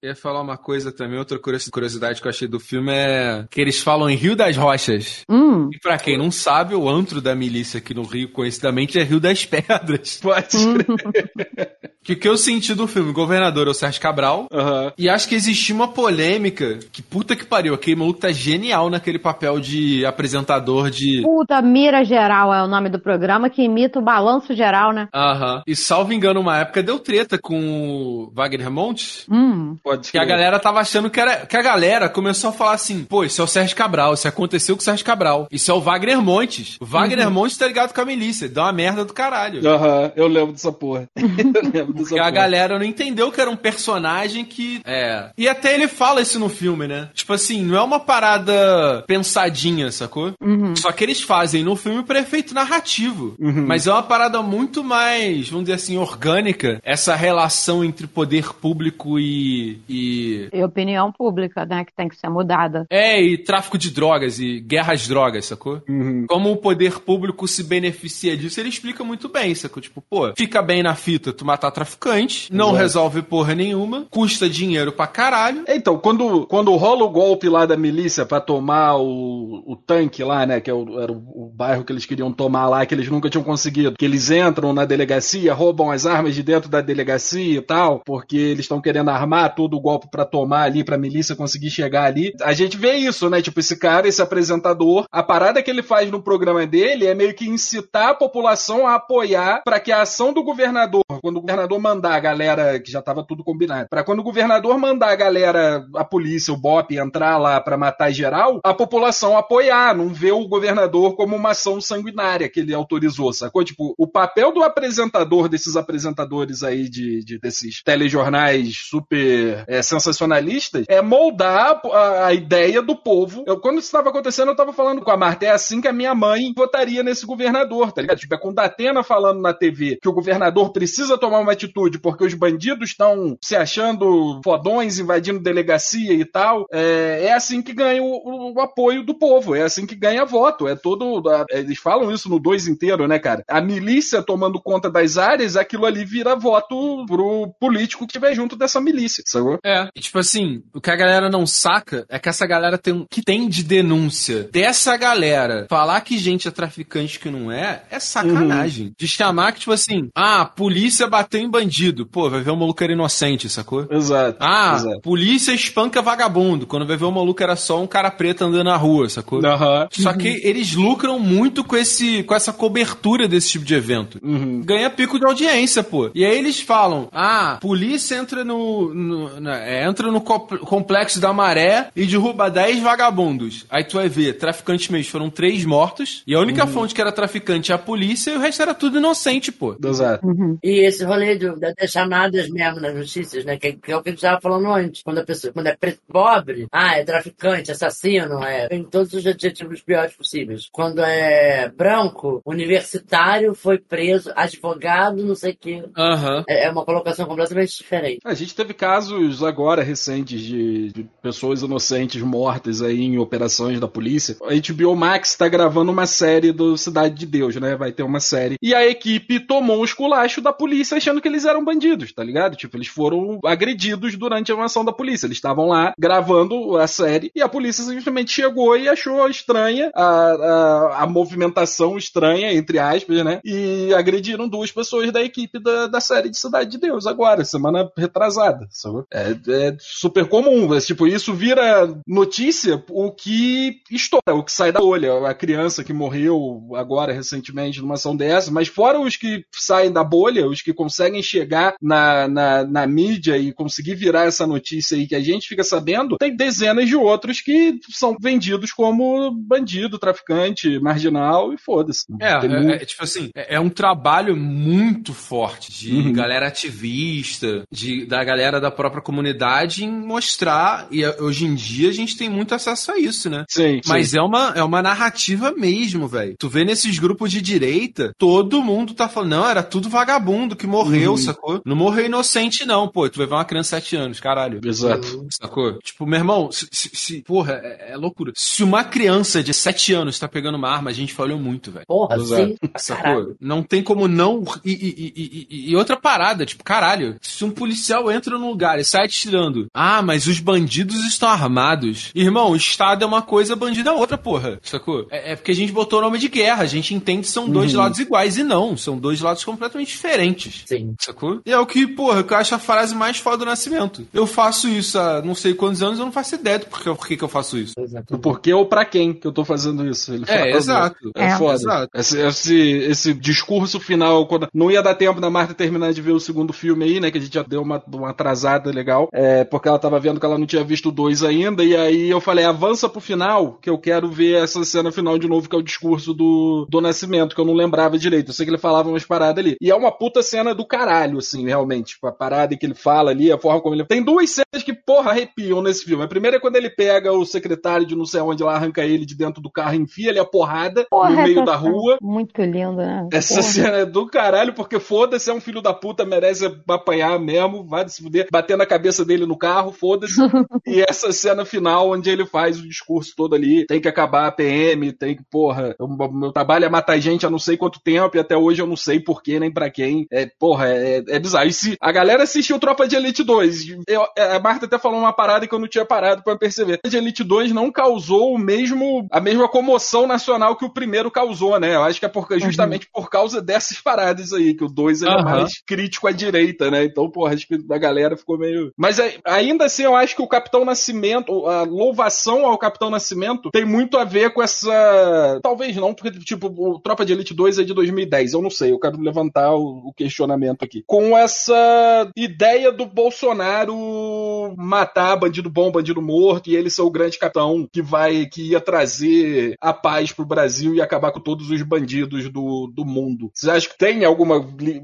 [0.03, 3.45] Eu ia falar uma coisa também, outra curiosi- curiosidade que eu achei do filme é
[3.51, 5.23] que eles falam em Rio das Rochas.
[5.29, 5.71] Hum.
[5.73, 9.21] E pra quem não sabe, o antro da milícia aqui no Rio, conhecidamente, é Rio
[9.21, 10.19] das Pedras.
[10.23, 11.75] Pode crer.
[12.05, 14.47] Que o que eu senti do filme, o governador é o Sérgio Cabral.
[14.53, 14.93] Aham.
[14.99, 17.73] E acho que existia uma polêmica que puta que pariu.
[17.73, 21.23] Aquele maluco tá genial naquele papel de apresentador de.
[21.23, 25.09] Puta, Mira Geral é o nome do programa que imita o balanço geral, né?
[25.15, 25.63] Aham.
[25.67, 29.25] E salvo engano, uma época deu treta com o Wagner Montes.
[29.31, 29.77] Hum.
[29.83, 31.47] Pode Que a galera tava achando que era.
[31.47, 34.75] Que a galera começou a falar assim: pô, isso é o Sérgio Cabral, isso aconteceu
[34.75, 35.47] com o Sérgio Cabral.
[35.51, 36.77] Isso é o Wagner Montes.
[36.81, 38.49] O Wagner Montes tá ligado com a milícia.
[38.49, 39.67] Dá uma merda do caralho.
[39.69, 41.09] Aham, eu lembro dessa porra.
[41.17, 41.27] eu
[41.63, 42.31] lembro dessa Porque a porra.
[42.31, 44.81] galera não entendeu que era um personagem que.
[44.85, 45.31] É.
[45.37, 47.09] E até ele fala isso no filme, né?
[47.13, 50.33] Tipo assim, não é uma parada pensadinha, sacou?
[50.77, 53.35] Só que eles fazem no filme para efeito narrativo.
[53.39, 56.81] Mas é uma parada muito mais, vamos dizer assim, orgânica.
[56.83, 59.81] Essa relação entre poder público e.
[59.89, 61.85] e E opinião pública, né?
[61.85, 62.87] Que tem que ser mudada.
[62.91, 65.83] é, e tráfico de drogas e guerra às drogas, sacou?
[65.89, 66.27] Uhum.
[66.29, 69.83] Como o poder público se beneficia disso, ele explica muito bem, sacou?
[69.83, 72.79] Tipo, pô, fica bem na fita tu matar traficante, não Exato.
[72.83, 75.65] resolve porra nenhuma, custa dinheiro pra caralho.
[75.69, 80.47] Então, quando, quando rola o golpe lá da milícia pra tomar o, o tanque lá,
[80.47, 80.61] né?
[80.61, 83.29] Que é o- era o, o bairro que eles queriam tomar lá, que eles nunca
[83.31, 83.95] tinham conseguido.
[83.99, 88.37] Que eles entram na delegacia, roubam as armas de dentro da delegacia e tal, porque
[88.37, 92.33] eles estão querendo armar todo o golpe pra tomar ali, pra milícia conseguir chegar ali.
[92.43, 93.41] A gente vê isso, né?
[93.43, 97.35] Tipo, esse cara, esse apresentador, a parada que ele faz no programa dele é meio
[97.35, 101.79] que incitar a população a apoiar pra que a ação do governador, quando o governador
[101.81, 105.85] mandar a galera, que já tava tudo combinado, pra quando o governador mandar a galera,
[105.97, 110.47] a polícia, o BOP, entrar lá pra matar geral, a população apoiar, não ver o
[110.49, 113.65] governador como uma ação sanguinária que ele autorizou, sacou?
[113.65, 120.85] Tipo, o papel do apresentador, desses apresentadores aí de, de- desses telejornais super é, sensacionalistas,
[120.89, 123.45] é moldar a, a ideia do povo.
[123.47, 126.15] Eu, quando estava acontecendo, eu tava falando com a Marta, é assim que a minha
[126.15, 128.19] mãe votaria nesse governador, tá ligado?
[128.19, 131.99] Tipo, é com o Datena falando na TV que o governador precisa tomar uma atitude
[131.99, 136.67] porque os bandidos estão se achando fodões, invadindo delegacia e tal.
[136.73, 140.25] É, é assim que ganha o, o- o apoio do povo, é assim que ganha
[140.25, 140.67] voto.
[140.69, 141.23] É todo.
[141.29, 143.45] a- eles falam isso no 2 inteiro, né, cara?
[143.49, 148.57] A milícia tomando conta das áreas, aquilo ali vira voto pro político que estiver junto
[148.57, 149.59] dessa milícia, sacou?
[149.65, 149.89] É.
[149.95, 153.23] E, tipo assim, o que a galera não saca é que essa galera tem que
[153.23, 158.93] tem de denúncia dessa galera falar que gente é traficante que não é, é sacanagem.
[158.99, 162.07] De chamar que, tipo assim, ah, polícia bateu em bandido.
[162.07, 163.87] Pô, vai ver o maluco era inocente, sacou?
[163.91, 164.39] Exato.
[164.41, 165.01] Ah, exato.
[165.01, 166.67] polícia espanca vagabundo.
[166.67, 169.45] Quando vai ver o maluco era só um cara preto andando na rua, sacou?
[169.45, 169.87] Aham.
[169.93, 174.19] Só que eles lucram muito com, esse, com essa cobertura desse tipo de evento.
[174.23, 174.63] Uhum.
[174.65, 176.11] Ganha pico de audiência, pô.
[176.15, 178.93] E aí eles falam: ah, polícia entra no.
[178.95, 183.67] no- é, entra no co- complexo da maré e derruba 10 vagabundos.
[183.75, 186.23] Aí tu vai ver, traficantes mesmo foram três mortos.
[186.27, 188.99] E a única fonte que era traficante é a polícia e o resto era tudo
[188.99, 189.77] inocente, pô.
[189.85, 190.25] Exato.
[190.63, 193.57] E esse rolê do- da- das chamadas mesmo nas notícias, né?
[193.59, 195.03] Que, que é o que a gente estava falando antes.
[195.03, 198.69] Quando a pessoa, quando é preto, pobre, ah, é traficante, assassino, é.
[198.69, 200.69] Tem todos os adjetivos piores possíveis.
[200.71, 205.83] Quando é branco, universitário, foi preso, advogado, não sei o quê.
[205.97, 206.45] Aham.
[206.49, 208.21] É, é uma colocação completamente diferente.
[208.25, 213.19] A gente teve casos agora recentes de, de pessoas inocentes mortas aí em
[213.65, 214.37] operações da polícia.
[214.43, 217.77] A HBO Max tá gravando uma série do Cidade de Deus, né?
[217.77, 218.57] Vai ter uma série.
[218.61, 222.57] E a equipe tomou um esculacho da polícia achando que eles eram bandidos, tá ligado?
[222.57, 225.27] Tipo, eles foram agredidos durante a ação da polícia.
[225.27, 230.05] Eles estavam lá gravando a série e a polícia simplesmente chegou e achou estranha a,
[230.05, 233.41] a, a movimentação estranha, entre aspas, né?
[233.45, 237.91] E agrediram duas pessoas da equipe da, da série de Cidade de Deus agora, semana
[237.97, 238.67] retrasada.
[239.13, 240.67] É, é super comum.
[240.69, 243.44] mas, tipo, isso vira notícia o que
[243.91, 245.27] estoura, o que sai da bolha.
[245.29, 250.03] A criança que morreu agora recentemente numa ação dessa, mas fora os que saem da
[250.05, 255.07] bolha, os que conseguem chegar na, na, na mídia e conseguir virar essa notícia aí
[255.07, 260.79] que a gente fica sabendo, tem dezenas de outros que são vendidos como bandido, traficante,
[260.81, 262.05] marginal e foda-se.
[262.21, 266.13] É, é, muito- é, tipo assim, é, é um trabalho muito forte de Uhum.
[266.13, 271.89] galera ativista, de, da galera da própria comunidade em mostrar, e é, hoje em dia
[271.89, 273.34] a gente tem muito acesso a isso, né?
[273.49, 274.19] Sim, Mas sim.
[274.19, 276.35] é uma, é uma narrativa mesmo, velho.
[276.39, 280.67] Tu vê nesses grupos de direita, todo mundo tá falando, não, era tudo vagabundo que
[280.67, 281.17] morreu, Uhum.
[281.17, 281.61] sacou?
[281.65, 283.09] Não morreu inocente, não, pô.
[283.09, 284.61] Tu vai ver uma criança de 7 anos, caralho.
[284.65, 285.27] Exato.
[285.41, 285.79] Sacou?
[285.79, 288.33] Tipo, meu irmão, se, se- se- porra, é, é loucura.
[288.37, 291.87] Se uma criança de 7 anos tá pegando uma arma, a gente falhou muito, velho.
[291.87, 292.47] Porra, Exato.
[292.47, 292.57] sim.
[292.77, 293.03] Sacou?
[293.05, 293.37] caralho.
[293.41, 294.43] Não tem como não.
[294.65, 298.79] E, e- e- e- e outra parada, tipo, caralho, se um policial entra num lugar
[298.79, 302.11] e sai atirando, ah, mas os bandidos estão armados.
[302.15, 304.59] Irmão, o Estado é uma coisa, bandido é outra, porra.
[304.63, 305.07] Sacou?
[305.11, 307.49] É, é porque a gente botou o nome de guerra, a gente entende que são
[307.49, 310.63] dois lados iguais e não, são dois lados completamente diferentes.
[310.67, 310.95] Sim.
[311.01, 311.41] Sacou?
[311.45, 314.07] E é o que, porra, que eu acho a frase mais foda do nascimento.
[314.13, 317.07] Eu faço isso há não sei quantos anos, eu não faço ideia do porquê, por
[317.09, 317.75] que eu faço isso.
[317.79, 318.15] Exato.
[318.15, 320.13] O porquê ou pra quem que eu tô fazendo isso.
[320.13, 321.11] Ele É, fala, exato.
[321.17, 321.37] É, É.
[321.39, 321.55] foda.
[321.55, 321.89] Exato.
[321.95, 326.13] Esse, esse, esse discurso final, quando não ia dar tempo da Marta terminar de ver
[326.13, 327.11] o segundo filme aí, né?
[327.11, 330.27] Que a gente já deu uma, uma atrasada legal, é, porque ela tava vendo que
[330.27, 333.14] ela não tinha visto o dois ainda, e aí eu falei, avança pro final,
[333.61, 336.81] que eu quero ver essa cena final de novo, que é o discurso do, do
[336.81, 338.29] Nascimento, que eu não lembrava direito.
[338.29, 339.57] Eu sei que ele falava umas paradas ali.
[339.61, 341.95] E é uma puta cena do caralho, assim, realmente.
[341.95, 343.85] Tipo, a parada que ele fala ali, a forma como ele.
[343.85, 346.05] Tem duas cenas que, porra, arrepiam nesse filme.
[346.05, 349.05] A primeira é quando ele pega o secretário de não sei onde lá, arranca ele
[349.05, 351.99] de dentro do carro, enfia ele a porrada Porra, no meio da rua.
[352.01, 353.09] Muito lindo, né?
[353.13, 353.43] Essa Porra.
[353.43, 357.89] cena é do caralho, porque foda-se, é um filho da puta, merece apanhar mesmo, vai
[357.89, 360.15] se fuder, bater na cabeça dele no carro, foda-se.
[360.67, 364.33] e essa cena final, onde ele faz o discurso todo ali, tem que acabar a
[364.33, 368.17] PM, tem que, porra, o meu trabalho é matar gente há não sei quanto tempo,
[368.17, 370.07] e até hoje eu não sei porquê, nem pra quem.
[370.13, 371.47] É, porra, é, é bizarro.
[371.49, 375.13] E se a galera assistiu Tropa de Elite 2, eu- a Marta até falou uma
[375.13, 376.79] parada que eu não tinha parado pra perceber.
[376.79, 381.11] Tropa de Elite 2 não causou o mesmo, a mesma comoção nacional que o primeiro
[381.11, 381.75] causou, né?
[381.75, 385.11] Eu acho que é por- justamente por causa dessas paradas aí, que o 2 ele
[385.13, 386.85] é mais crítico à direita, né?
[386.85, 388.71] Então, porra, acho que a galera ficou meio.
[388.77, 393.51] Mas é, ainda assim, eu acho que o Capitão Nascimento, a louvação ao Capitão Nascimento
[393.51, 395.41] tem muito a ver com essa.
[395.43, 398.73] Talvez não, porque, tipo, o Tropa de Elite 2 é de 2010, eu não sei,
[398.73, 400.83] eu quero levantar o, questionamento aqui.
[400.87, 407.19] Com essa ideia do Bolsonaro matar bandido bom, bandido morto, e ele ser o grande
[407.19, 411.63] capitão que vai, que ia trazer a paz pro Brasil e acabar com todos os
[411.63, 413.31] bandidos do, do mundo.
[413.35, 414.37] Você acha que tem alguma,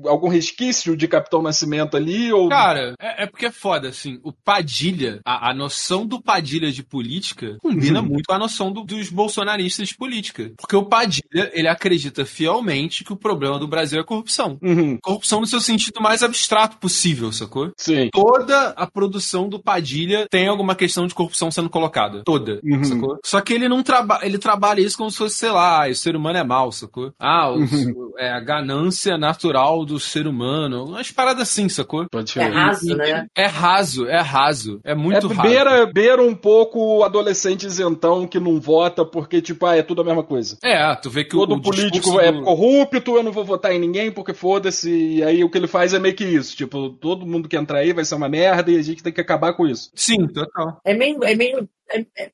[0.07, 2.33] algum resquício de Capitão Nascimento ali?
[2.33, 2.49] Ou...
[2.49, 4.19] Cara, é, é porque é foda, assim.
[4.23, 8.85] O Padilha, a, a noção do Padilha de política combina muito com a noção do-
[8.85, 10.53] dos bolsonaristas de política.
[10.57, 14.59] Porque o Padilha, ele acredita fielmente que o problema do Brasil é corrupção.
[14.63, 17.71] Uhum, Corrupção no seu sentido mais abstrato possível, sacou?
[17.77, 18.09] sim.
[18.13, 22.23] Toda a produção do Padilha tem alguma questão de corrupção sendo colocada.
[22.25, 22.85] Toda, Uhum.
[22.85, 23.19] sacou?
[23.25, 26.17] Só que ele não trabalha, ele trabalha isso como se fosse, sei lá, o ser
[26.17, 27.13] humano é mau, sacou?
[27.19, 28.13] Ah, os- Uhum.
[28.19, 30.85] é a ganância natural do ser humano.
[30.85, 32.07] Umas paradas assim, sacou?
[32.11, 32.51] Pode É ser.
[32.53, 33.27] raso, né?
[33.37, 34.81] É raso, é raso.
[34.85, 35.41] É É, muito raso.
[35.43, 40.01] beira, beira um pouco o adolescente isentão que não vota porque, tipo, ah, é tudo
[40.03, 40.57] a mesma coisa.
[40.63, 43.73] É, tu vê que Todo o, o político é do- corrupto, eu não vou votar
[43.75, 44.91] em ninguém porque foda-se.
[44.91, 46.57] E aí o que ele faz é meio que isso.
[46.57, 49.21] Tipo, todo mundo que entrar aí vai ser uma merda e a gente tem que
[49.21, 49.91] acabar com isso.
[49.95, 50.81] Sim, total.
[50.85, 51.67] É meio, é meio é- é-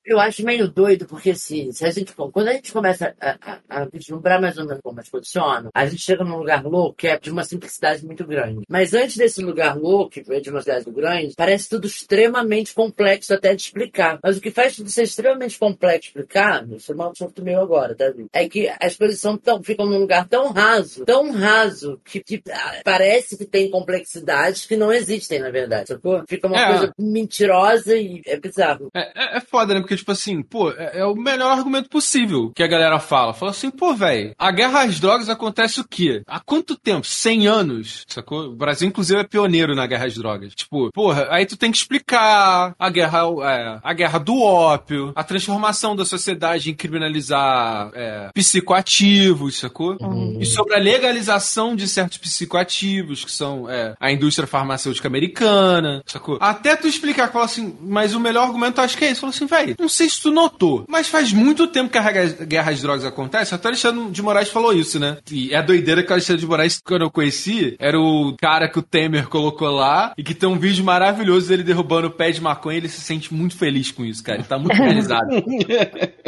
[0.04, 3.82] eu acho meio doido, porque assim, se a gente, quando a gente começa a, a,
[3.82, 7.08] a vislumbrar mais ou menos como as funcionam, a gente chega num lugar louco que
[7.08, 8.64] é de uma simplicidade muito grande.
[8.68, 13.34] Mas antes desse lugar louco, que é de uma cidade grande, parece tudo extremamente complexo
[13.34, 14.18] até de explicar.
[14.22, 17.60] Mas o que faz tudo ser extremamente complexo de explicar, isso é um assunto meu
[17.60, 18.10] agora, tá?
[18.10, 18.28] Viu?
[18.32, 22.42] É que as coisas são tão, ficam num lugar tão raso, tão raso, que, que,
[22.50, 26.22] ah, parece que tem complexidades que não existem, na verdade, sacou?
[26.28, 26.68] Fica uma É.
[26.68, 28.90] coisa mentirosa e é bizarro.
[28.94, 29.80] É, é, é foda, né?
[29.80, 33.34] Porque, tipo assim, pô, é, é o melhor argumento possível que a galera fala.
[33.34, 36.22] Fala assim, pô, velho, a guerra às drogas acontece o quê?
[36.26, 37.06] Há quanto tempo?
[37.06, 38.46] 100 anos, sacou?
[38.46, 40.54] O Brasil, inclusive, é pioneiro na guerra às drogas.
[40.54, 45.24] Tipo, porra, aí tu tem que explicar a guerra, é, a guerra do ópio, a
[45.24, 49.96] transformação da sociedade em criminalizar é, psicoativos, sacou?
[50.40, 56.38] E sobre a legalização de certos psicoativos, que são é, a indústria farmacêutica americana, sacou?
[56.40, 59.20] Até tu explicar, fala assim, mas o melhor argumento eu acho que é esse.
[59.20, 62.10] Fala assim, velho, não sei se tu notou, mas faz muito tempo que a
[62.44, 63.54] guerra às drogas acontece.
[63.54, 65.18] Até o Alexandre de Moraes falou isso, né?
[65.30, 68.78] E é doideira que o Alexandre de Moraes, quando eu conheci, era o cara que
[68.78, 72.40] o Temer colocou lá e que tem um vídeo maravilhoso dele derrubando o pé de
[72.40, 72.78] maconha.
[72.78, 74.38] Ele se sente muito feliz com isso, cara.
[74.38, 75.26] Ele tá muito realizado.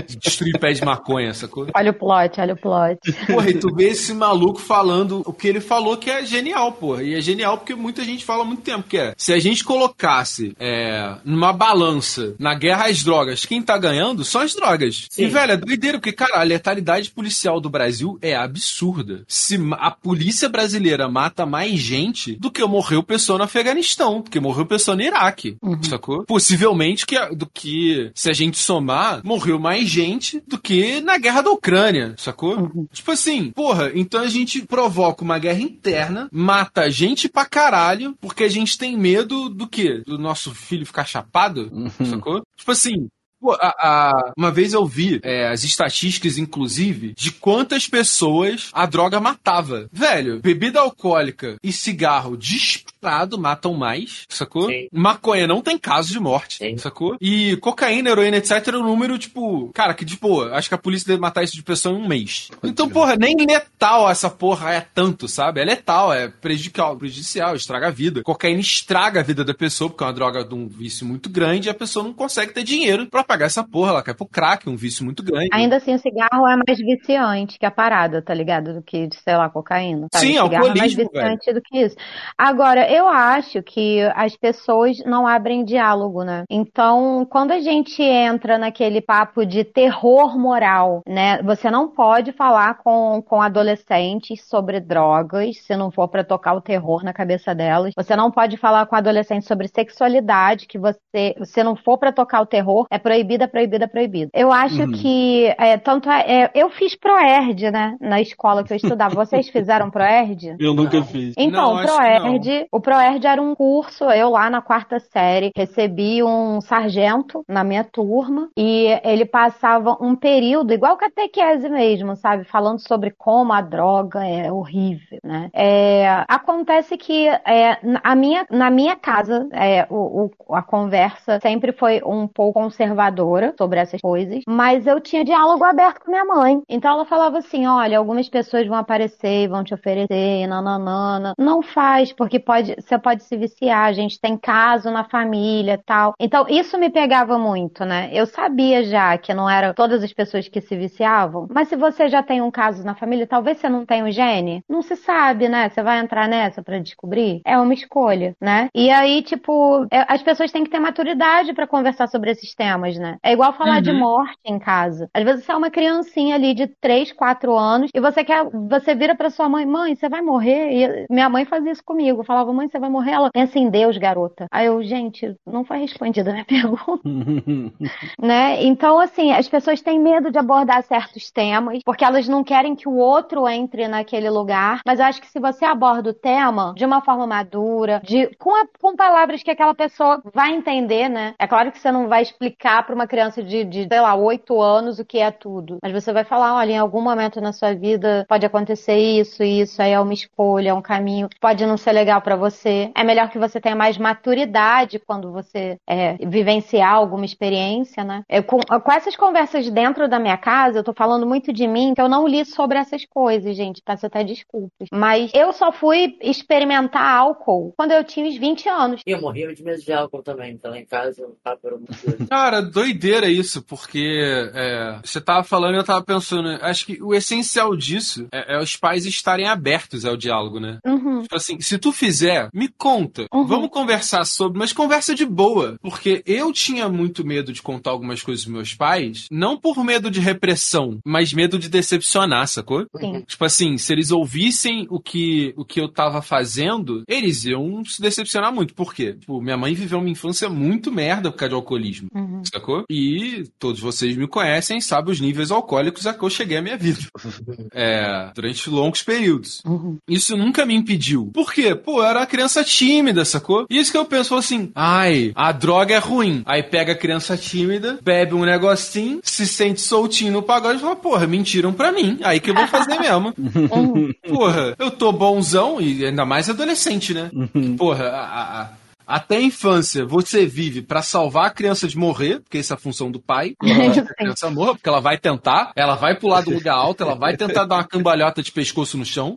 [0.07, 1.67] de destruir pé de maconha, sacou?
[1.75, 2.99] Olha o plot, olha o plot.
[3.27, 7.03] Porra, e tu vê esse maluco falando o que ele falou que é genial, porra.
[7.03, 9.65] E é genial porque muita gente fala há muito tempo, que é, se a gente
[9.65, 15.07] colocasse é, numa balança na guerra às drogas, quem tá ganhando são as drogas.
[15.11, 15.25] Sim.
[15.25, 19.25] E, velho, é doideira, porque, cara, a letalidade policial do Brasil é absurda.
[19.29, 24.41] Se a polícia brasileira mata mais gente do que morreu pessoa no Afeganistão, do que
[24.41, 26.25] morreu pessoa no Iraque, sacou?
[26.25, 31.43] Possivelmente que, do que, se a gente somar, morreu mais gente do que na guerra
[31.43, 32.71] da Ucrânia, sacou?
[32.93, 38.45] Tipo assim, porra, então a gente provoca uma guerra interna, mata gente pra caralho, porque
[38.45, 40.03] a gente tem medo do quê?
[40.07, 41.71] Do nosso filho ficar chapado,
[42.09, 42.43] sacou?
[42.57, 43.09] Tipo assim, assim,
[43.41, 48.85] Pô, a- a- uma vez eu vi é, as estatísticas, inclusive, de quantas pessoas a
[48.87, 49.89] droga matava.
[49.93, 54.69] Velho, bebida alcoólica e cigarro disparado matam mais, sacou?
[54.69, 54.89] Sim.
[54.93, 56.77] Maconha não tem caso de morte, Sim.
[56.79, 57.17] sacou?
[57.21, 58.69] E cocaína, heroína, etc.
[58.69, 60.55] é um número, tipo, cara, que de boa.
[60.55, 62.49] Acho que a polícia deve matar isso de pessoa em um mês.
[62.65, 65.61] Então, porra, nem letal essa porra é tanto, sabe?
[65.61, 68.23] É letal, é prejudicial, prejudicial, estraga a vida.
[68.23, 71.69] Cocaína estraga a vida da pessoa, porque é uma droga de um vício muito grande
[71.69, 73.91] e a pessoa não consegue ter dinheiro pra pagar essa porra.
[73.91, 75.51] Ela cai pro crack, um vício muito grande.
[75.53, 78.75] Ainda assim, o cigarro é mais viciante que a parada, tá ligado?
[78.75, 80.09] Do que, sei lá, cocaína.
[80.13, 80.27] sabe?
[80.27, 81.97] Sim, o cigarro é mais viciante do que isso.
[82.37, 86.45] Agora, eu acho que as pessoas não abrem diálogo, né?
[86.49, 91.43] Então, quando a gente entra naquele papo de terror moral, né?
[91.43, 96.61] Você não pode falar com, com adolescentes sobre drogas, se não for pra tocar o
[96.61, 97.93] terror na cabeça delas.
[97.97, 102.41] Você não pode falar com adolescentes sobre sexualidade, que você, se não for pra tocar
[102.41, 104.31] o terror, é proibida, proibida, proibida.
[104.35, 104.93] Eu acho Uhum.
[104.93, 107.97] que, é, tanto é, é, eu fiz Proerd, né?
[108.01, 109.15] Na escola que eu estudava.
[109.15, 110.57] Vocês fizeram Proerd?
[110.59, 111.35] Eu nunca fiz.
[111.37, 116.23] Então, Não, o Proerd, o Proerd era um curso, eu lá na quarta série, recebi
[116.23, 122.45] um sargento na minha turma e ele passava um período, igual catequese mesmo, sabe?
[122.45, 125.49] Falando sobre como a droga é horrível, né?
[125.53, 131.39] É, acontece que é, na- a minha, na minha casa, é, o, o- a conversa
[131.41, 133.08] sempre foi um pouco conservadora
[133.57, 136.61] sobre essas coisas, mas eu tinha diálogo aberto com minha mãe.
[136.69, 141.35] Então ela falava assim: olha, algumas pessoas vão aparecer e vão te oferecer, nananana.
[141.39, 146.15] Não faz, porque pode, você pode se viciar, a gente tem caso na família tal.
[146.19, 148.11] Então isso me pegava muito, né?
[148.13, 152.09] Eu sabia já que não eram todas as pessoas que se viciavam, mas se você
[152.09, 155.49] já tem um caso na família, talvez você não tenha o gene, não se sabe,
[155.49, 155.69] né?
[155.69, 157.41] Você vai entrar nessa pra descobrir?
[157.45, 158.69] É uma escolha, né?
[158.75, 162.98] E aí, tipo, é- as pessoas têm que ter maturidade pra conversar sobre esses temas,
[162.99, 163.17] né?
[163.23, 165.09] É igual falar de morte em casa.
[165.15, 168.95] Às vezes você é uma criancinha ali de 3, 4 anos e você quer, você
[168.95, 170.73] vira pra sua mãe, mãe, você vai morrer?
[170.73, 172.25] E minha mãe fazia isso comigo.
[172.25, 173.13] Falava, mãe, você vai morrer?
[173.13, 174.47] Ela, pensa em Deus, garota.
[174.53, 177.01] Aí eu, gente, não foi respondida a minha pergunta
[178.21, 178.63] né?
[178.65, 182.89] Então, assim, as pessoas têm medo de abordar certos temas, porque elas não querem que
[182.89, 184.81] o outro entre naquele lugar.
[184.87, 188.55] Mas eu acho que se você aborda o tema de uma forma madura, de com,
[188.55, 191.35] a- com palavras que aquela pessoa vai entender, né?
[191.39, 194.63] É claro que você não vai explicar para uma criança de, de, sei lá, oito
[194.63, 195.77] anos o que é tudo.
[195.83, 199.83] Mas você vai falar, olha, em algum momento na sua vida pode acontecer isso, isso,
[199.83, 202.91] aí é uma escolha, é um caminho, pode não ser legal para você.
[202.97, 208.23] É melhor que você tenha mais maturidade quando você é, vivenciar alguma experiência, né?
[208.27, 211.93] Eu, com, com essas conversas dentro da minha casa, eu tô falando muito de mim,
[211.95, 213.83] que eu não li sobre essas coisas, gente.
[213.85, 214.89] Peço até desculpas.
[214.91, 219.03] Mas eu só fui experimentar álcool quando eu tinha uns 20 anos.
[219.07, 222.07] E eu morria de medo de álcool também, então lá em casa eu era muito
[222.07, 222.29] doido.
[222.29, 224.23] Cara, doideira isso, porque
[224.55, 228.63] é, você tava falando e eu tava pensando, acho que o essencial disso é, é
[228.63, 230.79] os pais estarem abertos ao diálogo, né?
[230.87, 231.23] Uhum.
[231.23, 233.27] Tipo assim, se tu fizer, me conta.
[233.33, 233.47] Uhum.
[233.47, 235.77] Vamos conversar sobre, mas conversa de boa.
[235.81, 240.11] Porque eu tinha muito medo de contar algumas coisas pros meus pais, não por medo
[240.11, 242.87] de repressão, mas medo de decepcionar, sacou?
[242.97, 243.23] Sim.
[243.27, 248.01] Tipo assim, se eles ouvissem o que, o que eu tava fazendo, eles iam se
[248.01, 248.75] decepcionar muito.
[248.75, 249.15] Por quê?
[249.15, 252.09] Tipo, minha mãe viveu uma infância muito merda por causa de alcoolismo.
[252.15, 252.43] Uhum.
[252.45, 252.68] Sacou?
[252.91, 256.77] E todos vocês me conhecem, sabem os níveis alcoólicos a que eu cheguei à minha
[256.77, 257.01] vida.
[257.73, 259.63] É, durante longos períodos.
[259.65, 259.99] Uhum.
[260.09, 261.31] Isso nunca me impediu.
[261.33, 261.75] Por quê?
[261.75, 263.67] Pô, eu era uma criança tímida, sacou?
[263.71, 266.43] E isso que eu penso assim: ai, a droga é ruim.
[266.47, 270.97] Aí pega a criança tímida, bebe um negocinho, se sente soltinho no pagode e fala,
[270.97, 272.19] porra, mentiram pra mim.
[272.23, 273.33] Aí que eu vou fazer mesmo.
[273.39, 274.13] Uhum.
[274.29, 277.31] Porra, eu tô bonzão, e ainda mais adolescente, né?
[277.77, 278.71] Porra, a- a- a-
[279.09, 282.79] até a infância você vive pra salvar a criança de morrer, porque essa é a
[282.79, 283.55] função do pai.
[283.99, 287.37] A criança morra, porque ela vai tentar, ela vai pular do lugar alto, ela vai
[287.37, 289.35] tentar dar uma cambalhota de pescoço no chão.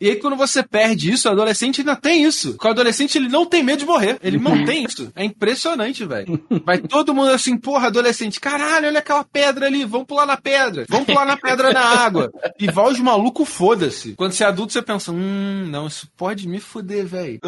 [0.00, 2.52] E aí, quando você perde isso, o adolescente ainda tem isso.
[2.52, 4.18] Porque o adolescente ele não tem medo de morrer.
[4.22, 5.12] Ele mantém isso.
[5.14, 6.42] É impressionante, velho.
[6.64, 10.86] Vai todo mundo assim, porra, adolescente, caralho, olha aquela pedra ali, vamos pular na pedra.
[10.88, 12.32] Vamos pular na pedra na água.
[12.58, 14.14] E vai os malucos, foda-se.
[14.14, 17.40] Quando você é adulto, você pensa, hum, não, isso pode me fuder, velho.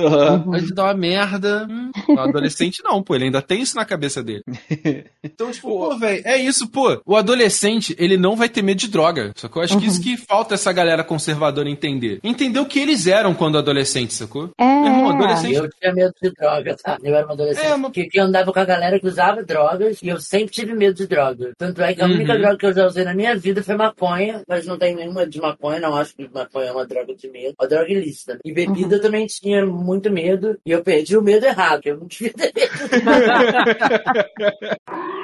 [0.44, 1.31] Pode dar uma merda.
[1.38, 1.90] Hum.
[2.08, 4.42] O adolescente não, pô, ele ainda tem isso na cabeça dele.
[5.24, 7.00] Então, tipo, pô, velho, é isso, pô.
[7.06, 9.62] O adolescente, ele não vai ter medo de droga, sacou?
[9.62, 12.18] Acho que isso que falta essa galera conservadora entender.
[12.24, 14.50] Entender o que eles eram quando adolescentes, sacou?
[14.58, 14.64] É.
[14.64, 15.54] Meu irmão, adolescente.
[15.54, 16.98] Eu tinha medo de droga, tá?
[17.02, 20.08] Eu era uma adolescente É, que, que andava com a galera que usava drogas e
[20.08, 21.52] eu sempre tive medo de droga.
[21.56, 22.40] Tanto é que a única Uhum.
[22.40, 25.40] droga que eu já usei na minha vida foi maconha, mas não tem nenhuma de
[25.40, 27.54] maconha, não acho que maconha é uma droga de medo.
[27.60, 28.38] Uma droga ilícita.
[28.44, 32.06] E bebida eu também tinha muito medo e eu perdi o medo errado, eu não
[32.06, 32.72] devia ter medo.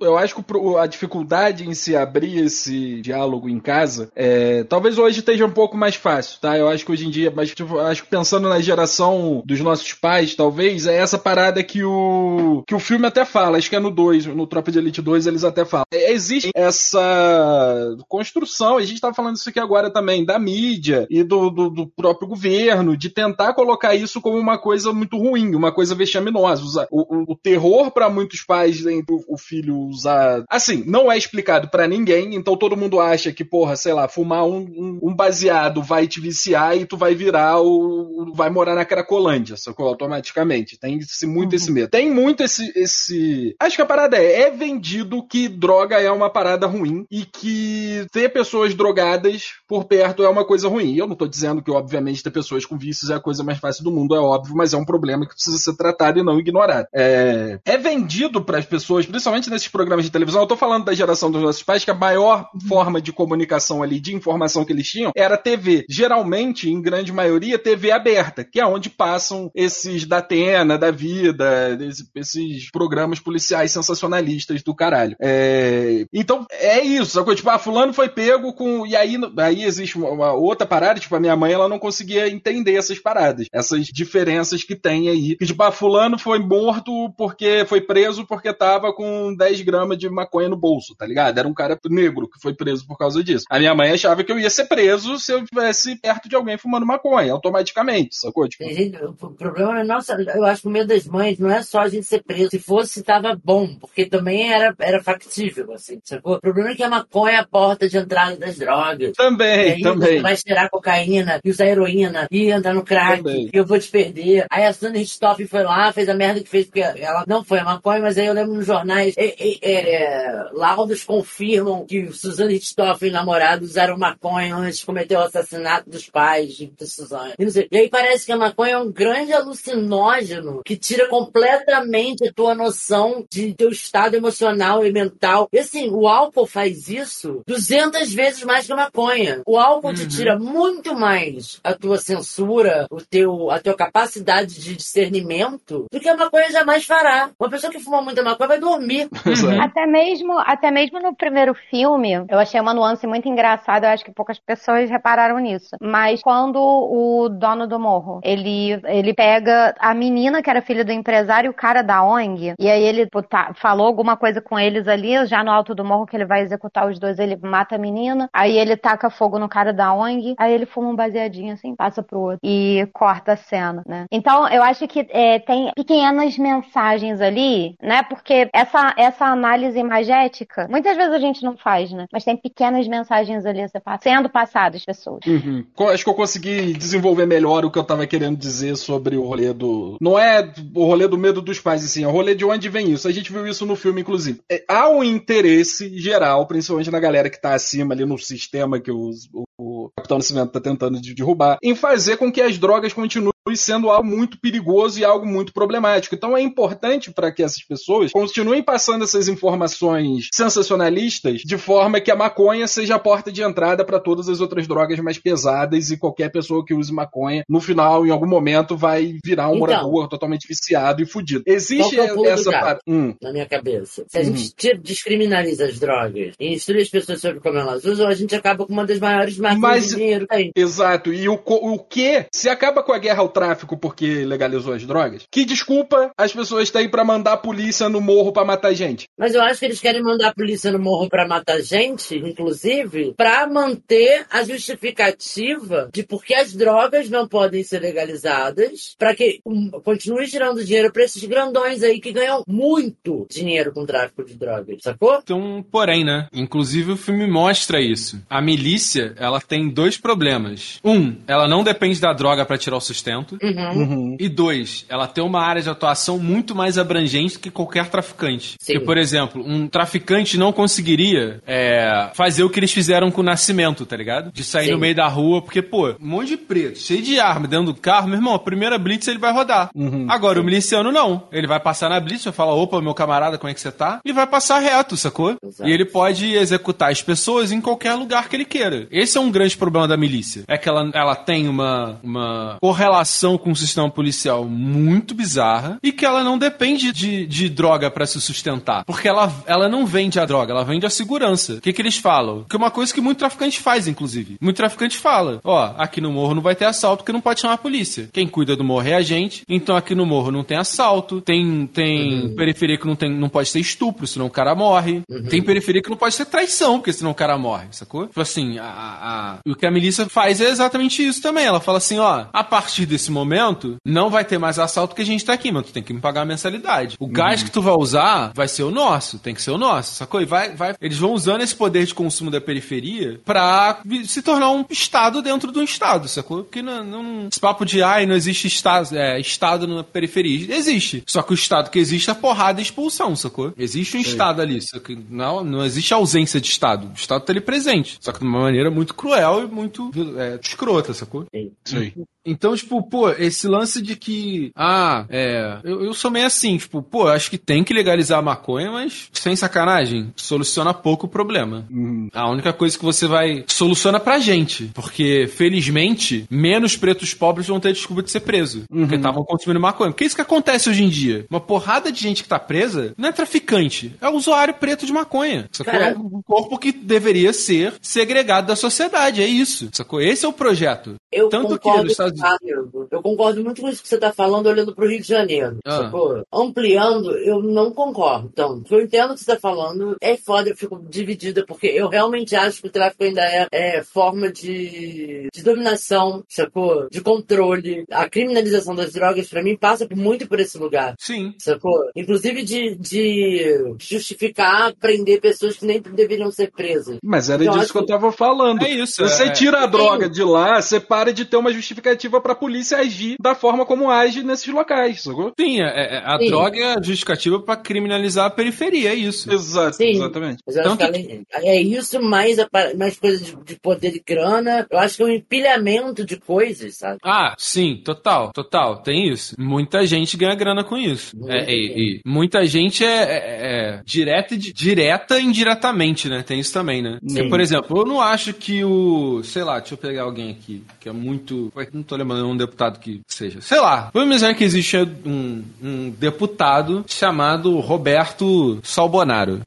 [0.00, 0.42] Eu acho que
[0.78, 5.76] a dificuldade em se abrir esse diálogo em casa, é, talvez hoje esteja um pouco
[5.76, 6.56] mais fácil, tá?
[6.56, 9.92] Eu acho que hoje em dia, mas tipo, acho que pensando na geração dos nossos
[9.92, 13.80] pais, talvez, é essa parada que o que o filme até fala, acho que é
[13.80, 15.86] no 2, no Tropa de Elite 2 eles até falam.
[15.92, 21.22] É, existe essa construção, a gente tá falando isso aqui agora também, da mídia e
[21.22, 25.72] do, do, do próprio governo, de tentar colocar isso como uma coisa muito ruim, uma
[25.72, 26.86] coisa vexaminosa.
[26.90, 30.44] O, o, o terror para muitos pais o, o filho usar.
[30.48, 34.44] Assim, não é explicado pra ninguém, então todo mundo acha que, porra, sei lá, fumar
[34.44, 38.32] um, um, um baseado vai te viciar e tu vai virar o.
[38.34, 39.86] vai morar na Cracolândia, sacou?
[39.86, 40.78] Automaticamente.
[40.78, 41.88] Tem esse, muito esse medo.
[41.88, 43.54] Tem muito esse, esse.
[43.60, 48.06] Acho que a parada é, é vendido que droga é uma parada ruim e que
[48.12, 50.96] ter pessoas drogadas por perto é uma coisa ruim.
[50.96, 53.84] Eu não tô dizendo que, obviamente, ter pessoas com vícios é a coisa mais fácil
[53.84, 56.86] do mundo, é óbvio, mas é um problema que precisa ser tratado e não ignorado.
[56.94, 60.40] É, é vendido para as pessoas, principalmente nesses programas de televisão.
[60.42, 63.98] Eu tô falando da geração dos nossos pais, que a maior forma de comunicação ali,
[63.98, 65.84] de informação que eles tinham, era TV.
[65.88, 71.76] Geralmente, em grande maioria, TV aberta, que é onde passam esses da Atena, da vida,
[71.80, 75.16] esse- esses programas policiais sensacionalistas do caralho.
[75.20, 77.12] É, então, é isso.
[77.12, 77.34] Sacou?
[77.34, 78.86] Tipo, ah, fulano foi pego com.
[78.86, 82.28] E aí, aí existe uma, uma outra parada, tipo, a minha mãe ela não conseguia
[82.28, 85.36] entender essas paradas, essas diferenças que tem aí.
[85.36, 90.08] Que, tipo, ah, fulano foi morto porque foi preso porque tava com 10 gramas de
[90.10, 91.38] maconha no bolso, tá ligado?
[91.38, 93.44] Era um cara negro que foi preso por causa disso.
[93.48, 96.58] A minha mãe achava que eu ia ser preso se eu estivesse perto de alguém
[96.58, 98.48] fumando maconha, automaticamente, sacou?
[98.48, 101.62] Tipo, gente- o problema é nossa, eu acho que o medo das mães não é
[101.62, 102.50] só a gente ser preso.
[102.50, 106.36] Se fosse, tava bom, porque também era, era factível, assim, sacou?
[106.36, 109.12] O problema é que a maconha é a porta de entrada das drogas.
[109.16, 110.16] Também, aí também.
[110.16, 113.50] você vai cheirar cocaína e usar heroína e entrar no crack Também.
[113.52, 114.46] e eu vou te perder.
[114.50, 117.58] Aí a Sandra Richthofen foi lá, fez a merda que fez, porque ela não foi
[117.60, 123.12] a maconha, mas aí eu lembro nos jornais, é, laudos confirmam que Suzane Richthofen e
[123.12, 127.34] namorado usaram maconha antes de cometer o assassinato dos pais de Suzane.
[127.70, 132.54] E, aí parece que a maconha é um grande alucinógeno que tira completamente a tua
[132.54, 135.48] noção de teu estado emocional e mental.
[135.52, 139.42] E assim, o álcool faz isso 200 vezes mais que a maconha.
[139.46, 144.74] O álcool te tira muito mais a tua censura, o teu, a tua capacidade de
[144.74, 147.30] discernimento do que a maconha jamais fará.
[147.38, 149.08] Uma pessoa que fuma muita maconha vai dormir.
[149.26, 149.60] Exato.
[149.60, 154.04] Até mesmo, até mesmo no primeiro filme, eu achei uma nuance muito engraçada, eu acho
[154.04, 155.76] que poucas pessoas repararam nisso.
[155.80, 160.92] Mas quando o dono do morro, ele, ele pega a menina que era filha do
[160.92, 164.58] empresário e o cara da ONG, e aí ele pô, tá- falou alguma coisa com
[164.58, 167.74] eles ali, já no alto do morro que ele vai executar os dois, ele mata
[167.76, 171.52] a menina, aí ele taca fogo no cara da ONG, aí ele fuma um baseadinho
[171.54, 174.04] assim, passa pro outro e corta a cena, né?
[174.10, 178.02] Então eu acho que é, tem pequenas mensagens ali, né?
[178.02, 182.06] Porque essa, essa análise imagética, muitas vezes a gente não faz, né?
[182.12, 183.60] Mas tem pequenas mensagens ali
[184.00, 185.20] sendo passadas pessoas.
[185.26, 185.64] Uhum.
[185.88, 189.52] Acho que eu consegui desenvolver melhor o que eu tava querendo dizer sobre o rolê
[189.52, 189.96] do.
[190.00, 192.92] Não é o rolê do medo dos pais, assim, é o rolê de onde vem
[192.92, 193.08] isso.
[193.08, 194.40] A gente viu isso no filme, inclusive.
[194.50, 198.90] É, há um interesse geral, principalmente na galera que tá acima ali no sistema que
[198.90, 199.10] o,
[199.58, 203.88] o Capitão Nascimento tá tentando de- derrubar, em fazer com que as drogas continuem sendo
[203.90, 206.14] algo muito perigoso e algo muito problemático.
[206.14, 212.10] Então é importante para que essas pessoas continuem passando essas informações sensacionalistas de forma que
[212.10, 215.96] a maconha seja a porta de entrada para todas as outras drogas mais pesadas e
[215.96, 219.58] qualquer pessoa que use maconha, no final, em algum momento, vai virar um Então.
[219.60, 221.44] morador totalmente viciado e fudido.
[221.46, 223.14] Existe é essa par- Hum.
[223.22, 224.04] na minha cabeça.
[224.08, 224.26] Se a Uhum.
[224.36, 228.34] gente tira- descriminaliza as drogas e instrui as pessoas sobre como elas usam, a gente
[228.34, 230.50] acaba com uma das maiores Mas- de dinheiro tem.
[230.56, 231.12] Exato.
[231.12, 232.26] E o, o que?
[232.32, 236.70] Se acaba com a guerra ao tráfico porque legalizou as drogas, que desculpa as pessoas
[236.70, 239.06] têm pra mandar a polícia no morro pra matar gente?
[239.18, 243.14] Mas eu acho que eles querem mandar a polícia no morro pra matar gente, inclusive,
[243.16, 249.40] pra manter a justificativa de por que as drogas não podem ser legalizadas, pra que
[249.46, 254.34] um, continue girando dinheiro pra esses grandões aí que ganham muito dinheiro com tráfico de
[254.34, 255.22] drogas, sacou?
[255.30, 256.28] Um porém, né?
[256.32, 258.20] Inclusive o filme mostra isso.
[258.28, 260.80] A milícia, ela tem dois problemas.
[260.84, 263.38] Um, ela não depende da droga pra tirar o sustento.
[263.42, 264.16] Uhum.
[264.18, 268.56] E dois, ela tem uma área de atuação muito mais abrangente que qualquer traficante.
[268.58, 268.74] Sim.
[268.74, 273.24] Porque, por exemplo, um traficante não conseguiria é, fazer o que eles fizeram com o
[273.24, 274.32] Nascimento, tá ligado?
[274.32, 274.72] De sair Sim.
[274.72, 277.74] no meio da rua, porque, pô, um monte de preto, cheio de arma dentro do
[277.74, 279.70] carro, meu irmão, a primeira blitz ele vai rodar.
[280.08, 281.28] Agora, o miliciano não.
[281.32, 284.00] Ele vai passar na blitz, vai falar, opa, meu camarada, como é que você tá?
[284.04, 285.36] E vai passar reto, sacou?
[285.42, 285.68] Exato.
[285.68, 288.86] E ele pode executar as pessoas em qualquer lugar que ele queira.
[288.90, 290.44] Esse é um grande problema da milícia.
[290.48, 295.92] É que ela, ela tem uma, uma correlação com o sistema policial muito bizarra e
[295.92, 298.84] que ela não depende de, de droga pra se sustentar.
[298.84, 301.54] Porque ela, ela não vende a droga, ela vende a segurança.
[301.54, 302.44] O que, que eles falam?
[302.48, 304.36] Que é uma coisa que muito traficante faz, inclusive.
[304.40, 307.54] Muito traficante fala: ó, aqui no morro não vai ter assalto porque não pode chamar
[307.54, 308.08] a polícia.
[308.12, 311.66] Quem cuida do morro é a gente, então aqui no morro não tem assalto, tem,
[311.66, 315.02] tem periferia que não, tem, não pode ser estupro, senão o cara morre.
[315.30, 318.06] Tem periferia que não pode ser traição, porque senão o cara morre, sacou?
[318.06, 321.44] Tipo assim, a, a- a- o que a milícia faz é exatamente isso também.
[321.44, 325.06] Ela fala assim, ó, a partir desse momento, não vai ter mais assalto que a
[325.06, 326.96] gente tá aqui, mas tu tem que me pagar a mensalidade.
[326.98, 329.94] O gás que tu vai usar vai ser o nosso, tem que ser o nosso,
[329.94, 330.20] sacou?
[330.20, 334.50] E vai, vai, eles vão usando esse poder de consumo da periferia pra se tornar
[334.50, 336.44] um estado dentro de um estado, sacou?
[336.44, 340.54] Porque não, não, esse papo de, ai, não existe estado, é, estado na periferia.
[340.54, 341.02] Existe.
[341.06, 343.52] Só que o estado que existe é porrada e expulsão, sacou?
[343.56, 346.88] Existe um estado ali, só que não, não existe ausência de estado.
[346.88, 347.98] O estado tá ali presente.
[348.00, 349.05] Só que de uma maneira muito cruel
[349.44, 351.26] e muito é, escrota, sacou?
[351.32, 351.94] Isso aí.
[352.26, 356.82] Então, tipo, pô, esse lance de que, ah, é, eu, eu sou meio assim, tipo,
[356.82, 361.66] pô, acho que tem que legalizar a maconha, mas sem sacanagem, soluciona pouco o problema.
[362.12, 367.60] A única coisa que você vai soluciona pra gente, porque felizmente menos pretos pobres vão
[367.60, 369.90] ter desculpa de ser preso, porque estavam consumindo maconha.
[369.90, 371.26] Porque é isso que acontece hoje em dia.
[371.30, 375.48] Uma porrada de gente que tá presa não é traficante, é usuário preto de maconha.
[375.52, 375.74] Sacou?
[375.74, 379.68] É um corpo que deveria ser segregado da sociedade, é isso.
[379.72, 380.00] Sacou?
[380.00, 380.94] Esse é o projeto.
[381.12, 384.12] Eu Tanto que nos Estados ah, amigo, eu concordo muito com isso que você está
[384.12, 385.58] falando olhando para o Rio de Janeiro.
[385.64, 385.84] Ah.
[385.84, 386.22] sacou?
[386.32, 388.28] Ampliando, eu não concordo.
[388.32, 389.96] Então, eu entendo o que você está falando.
[390.00, 393.82] É foda, eu fico dividida, porque eu realmente acho que o tráfico ainda é, é
[393.82, 396.88] forma de, de dominação, sacou?
[396.90, 397.84] De controle.
[397.90, 400.94] A criminalização das drogas, para mim, passa muito por esse lugar.
[400.98, 401.34] Sim.
[401.38, 401.90] Sacou?
[401.94, 406.98] Inclusive de, de justificar prender pessoas que nem deveriam ser presas.
[407.02, 408.62] Mas era Eu disso acho que eu tava falando.
[408.62, 412.05] É isso, Você é- tira a droga de lá, você para de ter uma justificativa
[412.10, 415.32] pra polícia agir da forma como age nesses locais, sacou?
[415.38, 416.26] Sim, é- é- a Sim.
[416.28, 419.30] droga é a justificativa pra criminalizar a periferia, é isso.
[419.32, 419.90] Exato, Sim.
[419.90, 420.42] exatamente.
[420.44, 424.66] Que além, é isso, mais, a mais coisa de, de poder e grana.
[424.70, 426.98] Eu acho que é um empilhamento de coisas, sabe?
[427.04, 429.34] Ah, sim, total, total, tem isso.
[429.38, 431.16] Muita gente ganha grana com isso.
[431.16, 431.80] Muita É, e, gente.
[431.80, 433.36] e muita gente é, é-
[433.78, 436.22] é direta, e di- direta e indiretamente, né?
[436.22, 436.98] Tem isso também, né?
[437.06, 437.28] Sim.
[437.28, 439.22] Por exemplo, eu não acho que o.
[439.22, 441.50] Sei lá, deixa eu pegar alguém aqui que é muito.
[441.86, 443.40] Tô lembrando um deputado que seja.
[443.40, 443.90] Sei lá.
[443.92, 449.40] Vamos imaginar que existe um, um deputado chamado Roberto Salbonaro.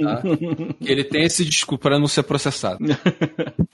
[0.00, 0.22] Tá?
[0.80, 2.78] Que ele tem esse desculpa para não ser processado.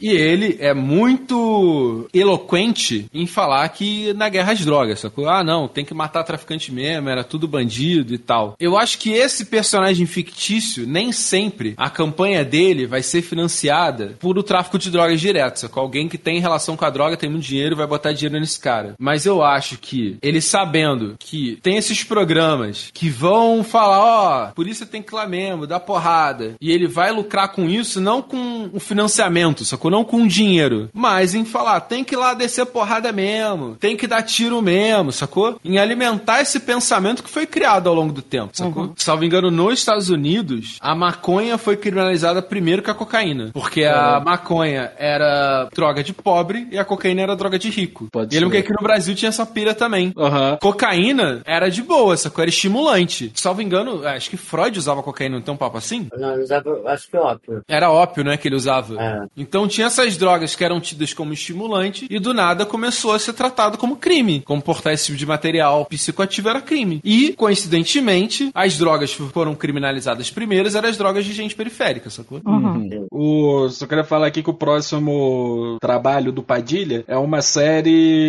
[0.00, 5.28] e ele é muito eloquente em falar que na guerra às drogas, sacou?
[5.28, 8.56] Ah, não, tem que matar traficante mesmo, era tudo bandido e tal.
[8.58, 14.38] Eu acho que esse personagem fictício, nem sempre a campanha dele vai ser financiada por
[14.38, 15.82] o tráfico de drogas direto, sacou?
[15.82, 18.94] Alguém que tem relação com a droga, tem muito dinheiro, vai botar dinheiro nesse cara.
[18.98, 24.54] Mas eu acho que ele sabendo que tem esses programas que vão falar, ó, oh,
[24.54, 28.22] polícia tem que ir lá mesmo, dar porrada, e ele vai lucrar com isso, não
[28.22, 29.90] com o financiamento, sacou?
[29.90, 33.96] Não com o dinheiro, mas em falar, tem que ir lá descer porrada mesmo, tem
[33.96, 35.58] que dar tiro mesmo, sacou?
[35.64, 38.84] Em alimentar esse pensamento que foi criado ao longo do tempo, sacou?
[38.84, 38.92] Uhum.
[38.96, 44.20] Salvo engano, nos Estados Unidos, a maconha foi criminalizada primeiro que a cocaína, porque a
[44.20, 47.85] maconha era droga de pobre e a cocaína era droga de rico.
[47.86, 50.12] Pode e eu lembro que aqui no Brasil tinha essa pira também.
[50.16, 50.56] Uhum.
[50.60, 52.42] Cocaína era de boa, sacou?
[52.42, 53.30] Era estimulante.
[53.34, 56.08] Salvo engano, acho que Freud usava cocaína, não tem um papo assim?
[56.16, 57.62] Não, ele usava, acho que ópio.
[57.68, 59.00] Era ópio, né, que ele usava.
[59.00, 59.26] É.
[59.36, 63.32] Então tinha essas drogas que eram tidas como estimulante e do nada começou a ser
[63.32, 64.42] tratado como crime.
[64.42, 67.00] Como portar esse tipo de material psicoativo era crime.
[67.04, 72.40] E, coincidentemente, as drogas que foram criminalizadas primeiras eram as drogas de gente periférica, sacou?
[72.44, 73.06] Uhum.
[73.10, 77.75] O, só queria falar aqui que o próximo trabalho do Padilha é uma série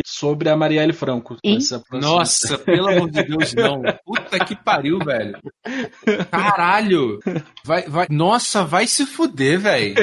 [0.06, 1.38] sobre a Marielle Franco.
[1.92, 3.82] Nossa, pelo amor de Deus, não.
[4.06, 5.38] Puta que pariu, velho.
[6.32, 7.20] Caralho.
[7.64, 8.08] Vai, vai.
[8.10, 9.96] Nossa, vai se fuder, velho.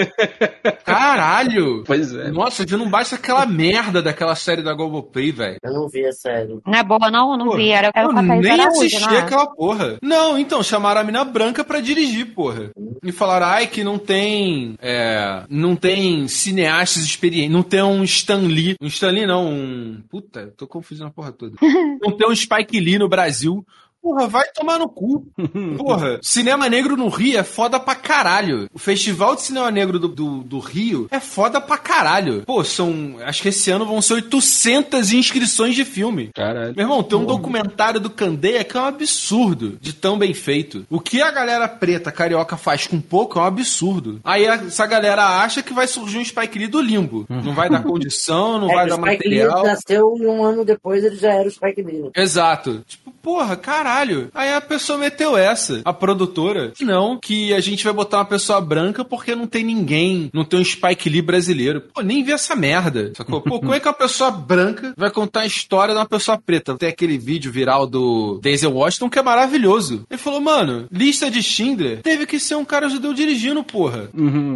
[0.85, 1.83] Caralho.
[1.87, 2.31] Pois é.
[2.31, 5.59] Nossa, já não basta aquela merda daquela série da Globoplay, velho.
[5.63, 6.59] Eu não vi a série.
[6.67, 7.33] Não é boa, não?
[7.33, 7.71] Eu não Pô, vi.
[7.71, 9.19] Era, era eu nem Araújo, assisti não é?
[9.19, 9.99] aquela porra.
[10.03, 12.71] Não, então, chamaram a mina branca pra dirigir, porra.
[13.03, 14.75] E falaram, ai, que não tem.
[14.81, 17.51] É, não tem cineastas experientes.
[17.51, 18.77] Não tem um Stan Lee.
[18.81, 19.34] Um Stan Lee, não.
[19.37, 20.03] Um.
[20.09, 21.57] Puta, tô confundindo a porra toda.
[22.03, 23.67] não tem um Spike Lee no Brasil.
[24.05, 25.27] Porra, vai tomar no cu.
[25.79, 28.69] Porra, cinema negro no Rio é foda pra caralho.
[28.75, 32.43] O Festival de Cinema Negro do, do, do Rio é foda pra caralho.
[32.45, 33.17] Pô, são.
[33.25, 36.31] Acho que esse ano vão ser 800 inscrições de filme.
[36.35, 36.75] Caralho.
[36.77, 40.85] Meu irmão, tem um documentário do Candeia que é um absurdo de tão bem feito.
[40.91, 44.21] O que a galera preta carioca faz com pouco é um absurdo.
[44.23, 47.25] Aí essa galera acha que vai surgir um Spike Lee do limbo.
[47.31, 49.65] Não vai dar condição, não É, vai o dar Spike Lee material.
[49.67, 52.03] nasceu e um ano depois ele já era o Spike Lee.
[52.03, 52.11] né?
[52.17, 52.85] Exato.
[52.87, 53.94] Tipo, porra, caralho.
[54.35, 56.73] Aí a pessoa meteu essa, a produtora.
[56.75, 60.45] que Não, que a gente vai botar uma pessoa branca porque não tem ninguém, não
[60.45, 61.81] tem um Spike Lee brasileiro.
[61.81, 63.13] Pô, nem vi essa merda.
[63.17, 63.41] Sacou?
[63.41, 66.77] Pô, como é que uma pessoa branca vai contar a história de uma pessoa preta?
[66.77, 70.05] Tem aquele vídeo viral do Denzel Washington que é maravilhoso.
[70.11, 74.09] Ele falou, mano, lista de Schindler teve que ser um cara judeu dirigindo, porra.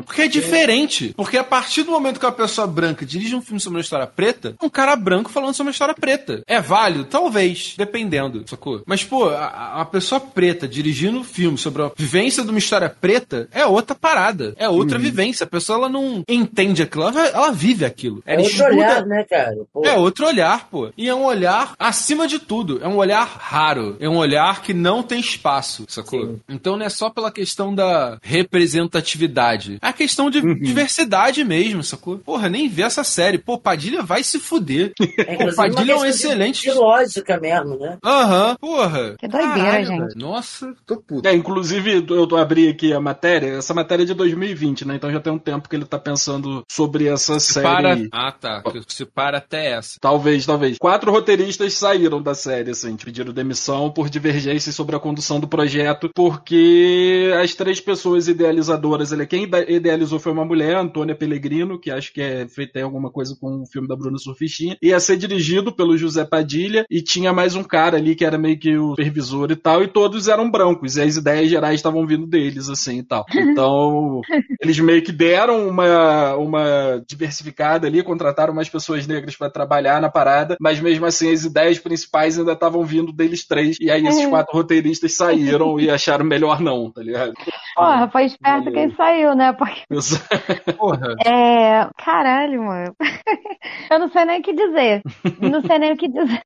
[0.05, 1.15] Porque é diferente.
[1.17, 4.07] Porque a partir do momento que uma pessoa branca dirige um filme sobre uma história
[4.07, 6.43] preta, um cara branco falando sobre uma história preta.
[6.47, 7.05] É válido?
[7.05, 8.83] Talvez, dependendo, sacou?
[8.87, 12.89] Mas, pô, a, a pessoa preta dirigindo um filme sobre a vivência de uma história
[12.89, 14.55] preta é outra parada.
[14.57, 15.45] É outra vivência.
[15.45, 18.23] A pessoa, ela não entende aquilo, ela, vive aquilo.
[18.27, 19.57] É outro estuda- olhar, né, cara?
[19.73, 20.91] Pô, é outro olhar, pô.
[20.97, 23.97] E é um olhar, acima de tudo, é um olhar raro.
[24.01, 26.25] É um olhar que não tem espaço, sacou?
[26.27, 26.41] Sim.
[26.49, 29.79] Então não é só pela questão da representatividade.
[29.83, 32.19] É a questão de diversidade mesmo, sacou?
[32.19, 33.39] Porra, nem vê essa série.
[33.39, 34.93] Pô, Padilha vai se fuder.
[35.19, 36.63] é, Pô, Padilha é um excelente.
[36.63, 37.99] De lógica mesmo, né?
[38.05, 39.17] Aham, porra.
[39.19, 39.99] Que doideira, Caralho, gente.
[39.99, 40.13] velho.
[40.17, 41.29] Nossa, tô puto.
[41.29, 44.95] É, inclusive, eu tô abri aqui a matéria, essa matéria é de 2020, né?
[44.95, 47.65] Então já tem um tempo que ele tá pensando sobre essa Se série.
[47.67, 47.99] para.
[48.13, 48.63] Ah, tá.
[48.87, 49.99] Se para até essa.
[50.01, 50.79] Talvez, talvez.
[50.79, 56.09] Quatro roteiristas saíram da série, assim, pediram demissão por divergências sobre a condução do projeto,
[56.15, 62.13] porque as três pessoas idealizadoras, ele, quem idealizou foi uma mulher, Antônia Pellegrino, que acho
[62.13, 65.97] que é feita alguma coisa com o filme da Bruna Surfistinha, ia ser dirigido pelo
[65.99, 69.57] José Padilha, e tinha mais um cara ali que era meio que o supervisor e
[69.57, 73.25] tal, e todos eram brancos, e as ideias gerais estavam vindo deles, assim, e tal.
[73.59, 74.21] Então,
[74.63, 80.11] eles meio que deram uma, uma diversificada ali, contrataram mais pessoas negras pra trabalhar na
[80.11, 84.27] parada, mas mesmo assim as ideias principais ainda estavam vindo deles três, e aí esses
[84.27, 87.33] quatro roteiristas saíram e acharam melhor não, tá ligado?
[87.75, 89.53] Porra, foi esperto quem saiu, né?
[89.53, 89.83] Porque,
[90.77, 91.15] Porra.
[91.25, 91.89] é...
[92.05, 92.95] Caralho, mano.
[93.91, 95.03] Eu não sei nem o que dizer.
[95.41, 96.43] Não sei nem o que dizer.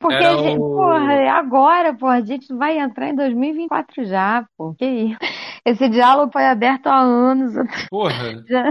[0.00, 1.28] Porque, gente, o- porra, é
[1.90, 4.74] agora, porra, a gente vai entrar em 2024 já, pô.
[4.74, 5.18] Que isso?
[5.64, 7.52] Esse diálogo foi aberto há anos.
[7.90, 8.42] Porra.
[8.48, 8.70] Já-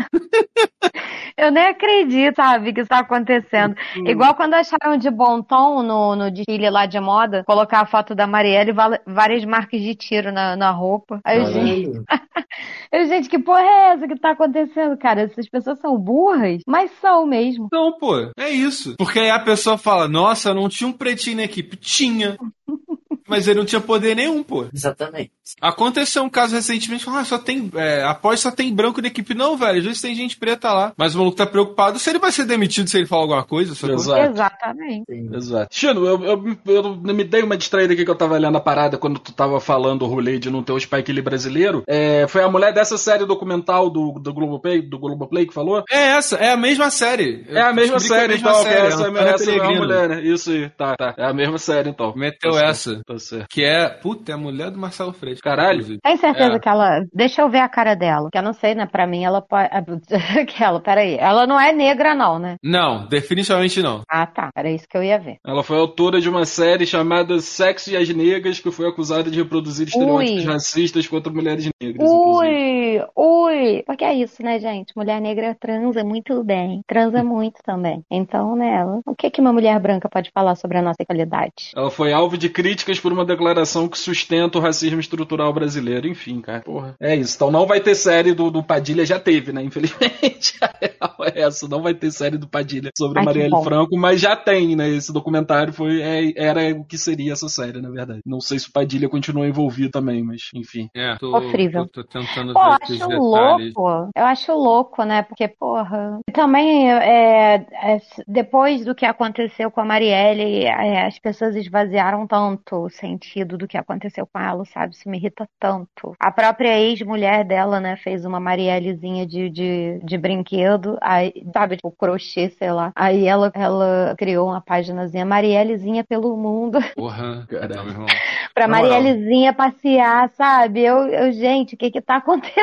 [1.38, 3.74] Eu nem acredito, sabe, que isso tá acontecendo.
[4.06, 8.14] Igual quando acharam de bom tom no, no desfile lá de moda, colocar a foto
[8.14, 11.22] da Marielle e várias marcas de tiro na, na roupa.
[11.24, 11.92] Aí, eu, gente,
[12.92, 15.22] eu, gente, que porra é essa que tá acontecendo, cara?
[15.22, 17.70] Essas pessoas são burras, mas são mesmo.
[17.72, 18.96] Não, pô, é isso.
[18.98, 21.78] Porque aí a pessoa fala, nossa, não tinha um pretinho na equipe.
[21.78, 22.36] Tinha.
[23.30, 24.66] Mas ele não tinha poder nenhum, pô.
[24.74, 25.32] Exatamente.
[25.62, 27.70] Aconteceu um caso recentemente, ah, só tem.
[27.76, 29.34] É, após só tem branco na equipe.
[29.34, 30.94] Não, velho, às vezes tem gente preta lá.
[30.98, 33.72] Mas o maluco tá preocupado se ele vai ser demitido se ele falar alguma coisa?
[33.72, 34.32] Exato.
[34.32, 35.06] Exatamente.
[35.10, 35.30] Sim.
[35.36, 35.68] Exato.
[35.72, 38.98] Chino, eu, eu, eu me dei uma distraída aqui que eu tava olhando a parada
[38.98, 41.84] quando tu tava falando o rolê de não ter o Spike Lee brasileiro.
[41.88, 45.84] É, foi a mulher dessa série documental do, do Globoplay, do Globoplay que falou?
[45.90, 47.46] É essa, é a mesma série.
[47.48, 48.64] Eu É a mesma é série, mesma então.
[48.64, 50.24] que série, essa, é a mulher, né?
[50.24, 51.14] Isso aí, tá, tá.
[51.18, 52.14] É a mesma série, então.
[52.16, 53.02] Meteu Tá essa.
[53.06, 53.19] Tá
[53.50, 55.42] Que é, puta, é a mulher do Marcelo Freixo.
[55.42, 55.74] Caralho.
[55.80, 56.00] inclusive.
[56.02, 56.60] Tem certeza É.
[56.60, 57.02] que ela.
[57.14, 58.30] Deixa eu ver a cara dela.
[58.32, 58.86] Que eu não sei, né?
[58.86, 59.70] Pra mim, ela pode.
[60.42, 61.16] Aquela, peraí.
[61.20, 62.56] Ela não é negra, não, né?
[62.64, 64.02] Não, definitivamente não.
[64.10, 64.50] Ah, tá.
[64.56, 65.38] Era isso que eu ia ver.
[65.46, 69.38] Ela foi autora de uma série chamada Sexo e as Negras, que foi acusada de
[69.38, 70.52] reproduzir estereótipos Ui.
[70.52, 71.96] racistas contra mulheres negras.
[72.10, 72.40] inclusive.
[72.40, 73.84] Ui, ui.
[73.86, 74.94] Porque é isso, né, gente?
[74.96, 76.82] Mulher negra transa muito bem.
[76.88, 78.04] Transa muito também.
[78.10, 81.72] Então, né, ela- o que que uma mulher branca pode falar sobre a nossa qualidade?
[81.76, 86.08] Ela foi alvo de críticas por uma declaração que sustenta o racismo estrutural brasileiro.
[86.08, 86.62] Enfim, cara.
[86.62, 86.96] Porra.
[87.00, 87.36] É isso.
[87.36, 89.06] Então não vai ter série do, do Padilha.
[89.06, 89.64] Já teve, né?
[89.64, 90.58] Infelizmente.
[90.62, 91.68] A real é essa.
[91.68, 93.64] Não vai ter série do Padilha sobre Ai, Marielle.
[93.64, 94.90] Franco, mas já tem, né?
[94.90, 98.22] Esse documentário foi, é- era o que seria essa série, na verdade.
[98.26, 100.90] Não sei se o Padilha continua envolvido também, mas enfim.
[100.96, 101.86] É, tô, Sofrível.
[101.88, 103.74] tô, tô tentando Pô, eu ver acho detalhes.
[103.76, 104.10] louco.
[104.16, 105.22] Eu acho louco, né?
[105.24, 106.20] Porque, porra.
[106.28, 112.28] E também, é, é, depois do que aconteceu com a Marielle, é, as pessoas esvaziaram
[112.28, 114.94] tanto o sentido do que aconteceu com ela, sabe?
[114.94, 116.16] Isso me irrita tanto.
[116.20, 121.92] A própria ex-mulher dela, né, fez uma Mariellezinha de, de, de brinquedo, aí, sabe, tipo,
[121.92, 122.92] crochê, sei lá.
[122.96, 126.80] Aí ela, ela criou uma páginazinha, Mariellezinha pelo mundo.
[126.96, 127.84] Porra, Caralho.
[127.84, 128.08] meu irmão.
[128.54, 128.84] Pra moral.
[128.84, 130.82] Mariellezinha passear, sabe?
[130.82, 132.60] Eu, eu gente, o que que tá acontecendo?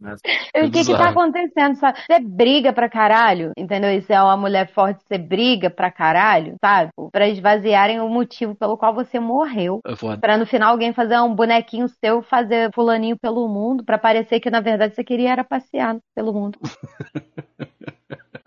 [0.56, 1.76] O que que tá acontecendo?
[1.76, 1.98] sabe?
[2.00, 3.92] Você briga pra caralho, entendeu?
[3.92, 6.90] Isso é uma mulher forte, você briga pra caralho, sabe?
[7.12, 9.80] Pra esvaziarem o motivo pelo qual você morreu.
[9.86, 10.16] É.
[10.16, 14.50] Pra no final alguém fazer um bonequinho seu, fazer fulaninho pelo mundo, pra parecer que
[14.50, 16.58] na verdade você queria era passear pelo mundo.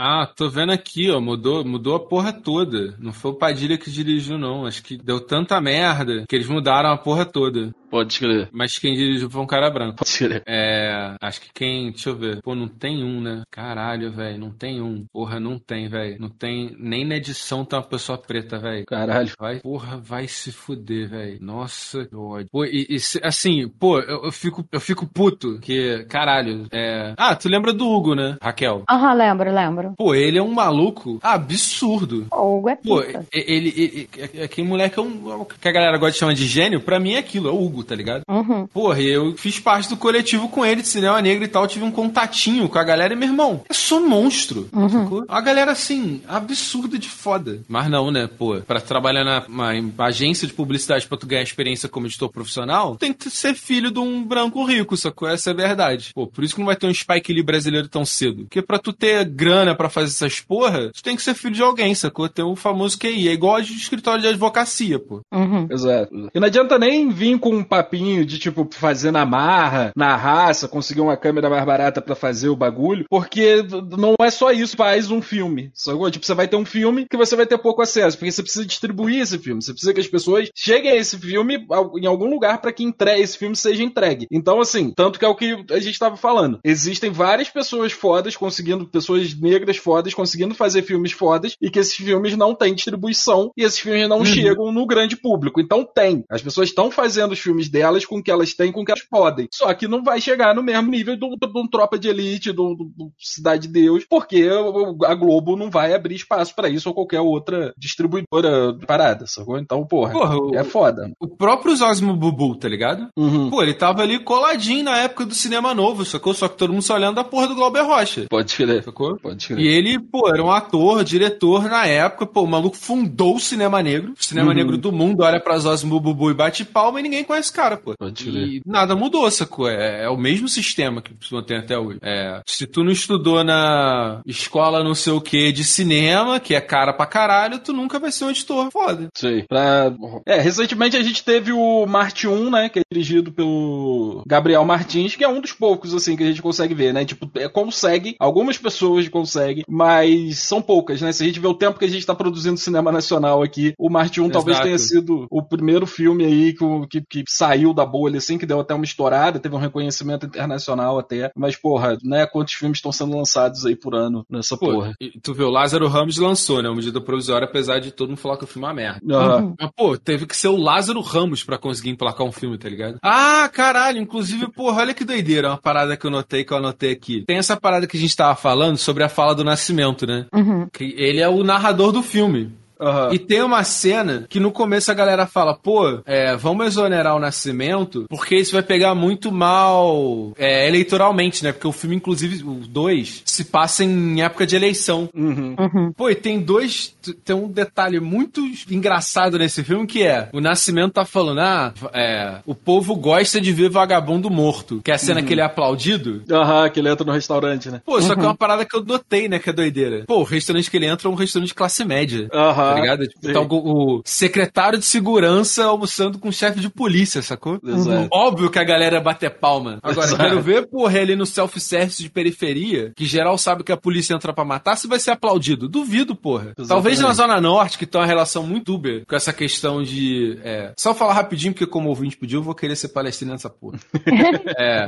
[0.03, 2.95] Ah, tô vendo aqui, ó, mudou, mudou a porra toda.
[2.97, 4.65] Não foi o Padilha que dirigiu, não.
[4.65, 7.71] Acho que deu tanta merda que eles mudaram a porra toda.
[7.91, 8.47] Pode escrever.
[8.51, 9.97] Mas quem dirigiu foi um cara branco.
[9.97, 10.41] Pode escrever.
[10.47, 11.15] É.
[11.21, 11.91] Acho que quem.
[11.91, 12.41] Deixa eu ver.
[12.41, 13.43] Pô, não tem um, né?
[13.51, 14.39] Caralho, velho.
[14.39, 15.05] Não tem um.
[15.11, 16.17] Porra, não tem, velho.
[16.19, 16.75] Não tem.
[16.79, 18.85] Nem na edição tá uma pessoa preta, velho.
[18.85, 19.29] Caralho.
[19.37, 21.37] Vai, porra, vai se fuder, velho.
[21.41, 22.47] Nossa, que ódio.
[22.51, 27.13] Pô, e, e se- assim, pô, eu, eu fico, eu fico puto que, caralho, é.
[27.17, 28.83] Ah, tu lembra do Hugo, né, Raquel?
[28.89, 29.93] Aham, lembro, lembro.
[29.97, 32.27] Pô, ele é um maluco absurdo.
[32.31, 33.25] O Hugo é Pô, pica.
[33.33, 35.45] ele, ele, ele- aquele moleque é um.
[35.45, 37.80] que a galera gosta de chamar de gênio, pra mim é aquilo, é o Hugo,
[37.84, 38.23] tá ligado?
[38.29, 38.67] Uhum.
[38.67, 41.86] Porra, e eu fiz parte do coletivo com ele de cinema negro e tal, tive
[41.86, 44.69] um contatinho com a galera e, meu irmão, é só monstro.
[44.89, 45.25] sacou?
[45.27, 47.61] A galera, assim, absurda de foda.
[47.67, 51.89] Mas não, né, pô, pra trabalhar na uma agência de publicidade pra tu ganhar experiência
[51.89, 55.27] como editor profissional, tem que ser filho de um branco rico, sacou?
[55.27, 56.11] Essa é a verdade.
[56.13, 58.43] Pô, por isso que não vai ter um Spike Lee brasileiro tão cedo.
[58.43, 61.61] Porque pra tu ter grana pra fazer essas porra, tu tem que ser filho de
[61.61, 62.27] alguém, sacou?
[62.29, 63.27] Ter o famoso QI.
[63.27, 65.21] É igual de escritório de advocacia, pô.
[65.32, 65.67] Uhum.
[65.69, 66.29] Exato.
[66.34, 70.67] E não adianta nem vir com um papinho de, tipo, fazer na marra, na raça,
[70.67, 73.63] conseguir uma câmera mais barata pra fazer o bagulho, porque
[73.97, 76.11] não é só isso, faz um filme, sacou?
[76.11, 78.65] Tipo, você vai ter um filme que você vai ter pouco acesso, porque você precisa
[78.65, 81.65] distribuir esse filme, você precisa que as pessoas cheguem a esse filme
[81.95, 83.17] em algum lugar pra que entre...
[83.22, 84.28] esse filme seja entregue.
[84.30, 86.59] Então, assim, tanto que é o que a gente tava falando.
[86.63, 91.95] Existem várias pessoas fodas conseguindo, pessoas negras fodas conseguindo fazer filmes fodas e que esses
[91.95, 95.61] filmes não têm distribuição e esses filmes não chegam no grande público.
[95.61, 96.26] Então tem.
[96.30, 98.91] As pessoas estão fazendo os filmes delas com o que elas têm, com o que
[98.91, 99.47] elas podem.
[99.53, 102.76] Só que não vai chegar no mesmo nível do, do, do Tropa de Elite, do,
[102.76, 106.89] do- do Cidade de Deus, porque o- a Globo não vai abrir espaço pra isso
[106.89, 109.57] ou qualquer outra distribuidora de parada, sacou?
[109.57, 111.12] Então, porra, Porra, o- é foda.
[111.20, 113.07] O próprio Zosmo Bubu, tá ligado?
[113.18, 113.49] Uhum.
[113.49, 116.34] Pô, ele tava ali coladinho na época do cinema novo, sacou?
[116.34, 118.84] Só que todo mundo só olhando a porra do Glauber Rocha, Pode escrever.
[118.84, 119.18] sacou?
[119.18, 119.64] Pode E escrever.
[119.66, 124.14] ele, pô, era um ator, diretor na época, pô, o maluco fundou o cinema negro.
[124.20, 124.55] O cinema Uhum.
[124.55, 127.79] negro do mundo olha pra Zosmo Bubu e bate palma e ninguém conhece os caras,
[127.79, 127.93] pô.
[128.25, 129.69] E nada mudou, sacou?
[129.69, 131.99] É, é o mesmo sistema que você tem até hoje.
[132.01, 136.61] É, se tu não estudou na escola não sei o que de cinema, que é
[136.61, 139.07] cara pra caralho, tu nunca vai ser um editor foda.
[139.15, 139.43] Sei.
[139.47, 139.91] Pra...
[140.25, 142.69] É, recentemente a gente teve o Marte 1, né?
[142.69, 146.41] Que é dirigido pelo Gabriel Martins, que é um dos poucos, assim, que a gente
[146.41, 147.03] consegue ver, né?
[147.05, 151.11] Tipo, é, consegue, algumas pessoas conseguem, mas são poucas, né?
[151.11, 153.89] Se a gente vê o tempo que a gente tá produzindo cinema nacional aqui, o
[153.89, 154.65] Marte 1 talvez Exato.
[154.67, 158.45] tenha sido o primeiro filme aí que, o- que, que saiu da bolha, assim, que
[158.45, 161.31] deu até uma estourada, teve um reconhecimento internacional até.
[161.35, 162.27] Mas, porra, né?
[162.27, 164.93] Quantos filmes estão sendo lançados aí por ano nessa Pô, porra?
[165.01, 166.69] e tu vê, o Lázaro Ramos lançou, né?
[166.69, 169.15] Uma medida provisória, apesar de todo mundo falar que o filme é uma merda.
[169.15, 169.55] Aham.
[169.59, 172.99] Mas, pô, teve que ser o Lázaro Ramos pra conseguir emplacar um filme, tá ligado?
[173.01, 176.91] Ah, caralho, inclusive, porra, olha que doideira, uma parada que eu notei, que eu anotei
[176.91, 177.23] aqui.
[177.25, 180.27] Tem essa parada que a gente tava falando sobre a fala do Nascimento, né?
[180.33, 180.67] Uhum.
[180.71, 182.61] Que ele é o narrador do filme.
[182.82, 183.13] Aham.
[183.13, 187.19] E tem uma cena que no começo a galera fala, pô, é, vamos exonerar o
[187.19, 191.51] Nascimento, porque isso vai pegar muito mal é, eleitoralmente, né?
[191.51, 195.09] Porque o filme, inclusive, o 2, se passa em época de eleição.
[195.13, 195.55] Uhum.
[195.57, 195.93] Uhum.
[195.93, 196.95] Pô, e tem dois.
[197.23, 202.39] Tem um detalhe muito engraçado nesse filme que é: o Nascimento tá falando, ah, é,
[202.45, 204.82] o povo gosta de ver vagabundo morto.
[204.84, 206.23] Que é a cena que ele é aplaudido.
[206.29, 207.82] Aham, que ele entra no restaurante, né?
[207.86, 209.39] Pô, só que é uma parada que eu notei, né?
[209.39, 210.03] Que é doideira.
[210.07, 212.27] Pô, o restaurante que ele entra é um restaurante de classe média.
[212.34, 212.70] Aham.
[212.74, 213.07] Tá ligado?
[213.07, 213.34] Tipo, sim.
[213.34, 217.59] tá o, o secretário de segurança almoçando com o chefe de polícia, sacou?
[217.63, 218.09] Exato.
[218.11, 219.80] Óbvio que a galera bater palma.
[219.84, 220.24] Agora, Exato.
[220.24, 224.34] quero ver, porra, ele no self-service de periferia, que geral sabe que a polícia entra
[224.34, 225.67] pra matar, se vai ser aplaudido.
[225.67, 226.53] Duvido, porra.
[226.57, 226.67] Exatamente.
[226.69, 230.39] Talvez na Zona Norte, que tem uma relação muito dúbia com essa questão de.
[230.43, 233.49] é, Só falar rapidinho, porque como o ouvinte pediu, eu vou querer ser palestrino nessa
[233.49, 233.80] porra.
[234.57, 234.88] É,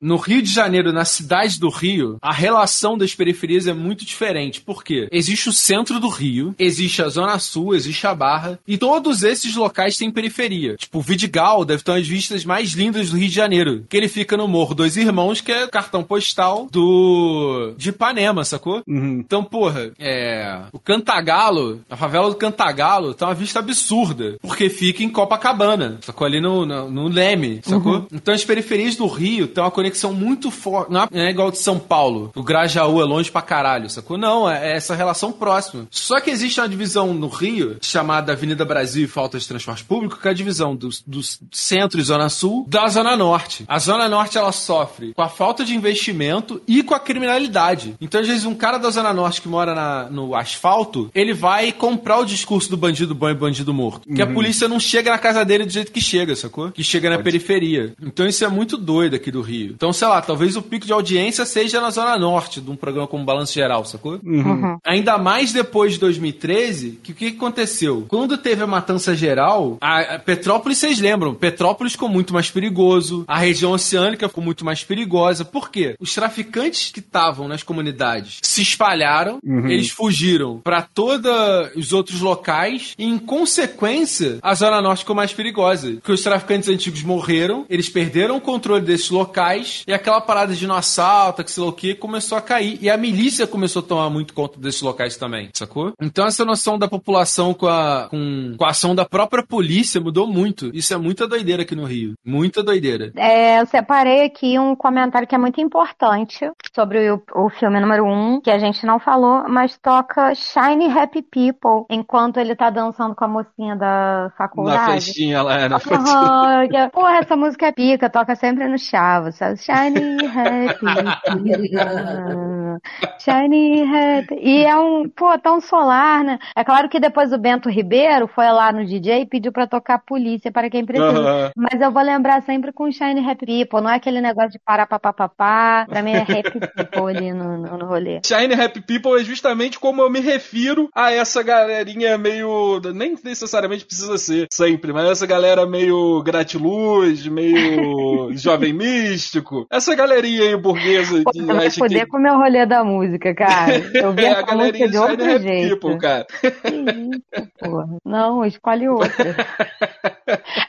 [0.00, 4.60] no Rio de Janeiro, na cidade do Rio, a relação das periferias é muito diferente.
[4.60, 5.08] Por quê?
[5.10, 9.54] Existe o centro do Rio, existe a Zona Sul, existe a Barra, e todos esses
[9.54, 10.76] locais têm periferia.
[10.76, 14.08] Tipo, o Vidigal deve ter as vistas mais lindas do Rio de Janeiro, que ele
[14.08, 18.82] fica no Morro Dois Irmãos, que é o cartão postal do de Ipanema, sacou?
[18.86, 19.20] Uhum.
[19.20, 20.62] Então, porra, é.
[20.72, 24.36] O Cantagalo, a favela do Cantagalo, tá uma vista absurda.
[24.40, 26.26] Porque fica em Copacabana, sacou?
[26.26, 28.06] Ali no, no, no Leme, sacou?
[28.12, 30.92] Então as periferias do Rio têm uma conexão muito forte.
[30.92, 32.30] Não é- não é igual de São Paulo.
[32.34, 34.16] O Grajaú é longe pra caralho, sacou?
[34.18, 35.86] Não, é, é essa relação próxima.
[35.90, 40.18] Só que existe uma divisão no Rio, chamada Avenida Brasil e Falta de Transporte Público,
[40.20, 41.20] que é a divisão do, do
[41.52, 43.64] centro e Zona Sul da Zona Norte.
[43.68, 47.94] A Zona Norte, ela sofre com a falta de investimento e com a criminalidade.
[48.00, 51.72] Então, às vezes, um cara da Zona Norte que mora na- no asfalto, ele vai
[51.72, 54.08] comprar o discurso do bandido bom e bandido morto.
[54.12, 56.70] Que a polícia não chega na casa dele do jeito que chega, sacou?
[56.70, 57.94] Que chega na periferia.
[58.02, 59.74] Então, isso é muito doido aqui do Rio.
[59.78, 63.06] Então, sei lá, talvez o pico de audiência seja na Zona Norte, de um programa
[63.06, 64.18] como Balanço Geral, sacou?
[64.24, 64.76] Uhum.
[64.84, 68.04] Ainda mais depois de 2013, que o que aconteceu?
[68.08, 73.24] Quando teve a matança geral, a, a Petrópolis, vocês lembram, Petrópolis ficou muito mais perigoso,
[73.28, 75.44] a região oceânica ficou muito mais perigosa.
[75.44, 75.94] Por quê?
[76.00, 81.30] Os traficantes que estavam nas comunidades se espalharam, eles fugiram para todos
[81.76, 85.92] os outros locais e, em consequência, a Zona Norte ficou mais perigosa.
[85.92, 90.66] Porque os traficantes antigos morreram, eles perderam o controle desses locais e aquela parada de
[90.66, 92.78] no assalto, que sei lá o que, começou a cair.
[92.80, 95.92] E a milícia começou a tomar muito conta desses locais também, sacou?
[96.00, 100.26] Então essa noção da população com a, com, com a ação da própria polícia mudou
[100.26, 100.70] muito.
[100.74, 102.14] Isso é muita doideira aqui no Rio.
[102.24, 103.12] Muita doideira.
[103.16, 108.04] É, eu separei aqui um comentário que é muito importante sobre o, o filme número
[108.04, 112.70] 1, um, que a gente não falou, mas toca Shiny Happy People enquanto ele tá
[112.70, 114.92] dançando com a mocinha da Na faculdade.
[115.04, 116.68] festinha lá, na festinha.
[116.84, 119.57] É- Porra, essa música é pica, toca sempre no chavo, sabe?
[119.58, 121.20] Shiny Happy
[122.68, 124.34] People, Shiny Happy.
[124.40, 126.38] E é um, pô, tão solar, né?
[126.56, 129.98] É claro que depois o Bento Ribeiro foi lá no DJ e pediu pra tocar
[129.98, 131.52] Polícia para quem precisa.
[131.56, 134.86] Mas eu vou lembrar sempre com Shiny Happy People, não é aquele negócio de parar
[134.86, 135.86] papapá.
[135.88, 138.20] Pra mim é Happy People ali no, no, no rolê.
[138.24, 142.80] Shine Happy People é justamente como eu me refiro a essa galerinha meio.
[142.94, 149.66] Nem necessariamente precisa ser sempre, mas essa galera meio gratiluz, meio jovem místico.
[149.70, 152.10] Essa galerinha aí burguesa Pô, tu vai foder que.
[152.10, 153.74] com o meu rolê da música, cara.
[153.94, 155.76] Eu vi É a essa música de outro Happy jeito.
[155.78, 156.26] People, cara.
[156.40, 157.88] Que isso, porra.
[158.04, 159.36] Não, escolhe outra.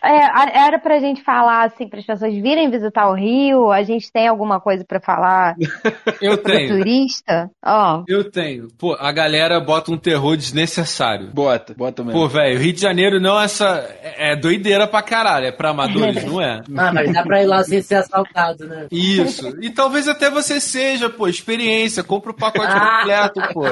[0.04, 3.72] É, a- era pra gente falar, assim, para as pessoas virem visitar o Rio.
[3.72, 5.56] A gente tem alguma coisa pra falar
[6.22, 6.78] Eu tenho.
[6.78, 7.50] turista?
[7.66, 8.68] Ó, Eu tenho.
[8.78, 11.28] Pô, a galera bota um terror desnecessário.
[11.34, 12.20] Bota, bota mesmo.
[12.20, 13.90] Pô, velho, Rio de Janeiro não é essa.
[14.18, 15.46] É doideira pra caralho.
[15.48, 16.62] É pra amadores, não é?
[16.78, 18.88] Ah, mas dá pra ir lá sem ser assaltado, né?
[18.92, 19.56] Isso.
[19.62, 21.28] E talvez até você seja, pô,
[21.86, 22.04] experiência.
[22.04, 23.00] Compra o pacote Ah.
[23.00, 23.64] completo, pô.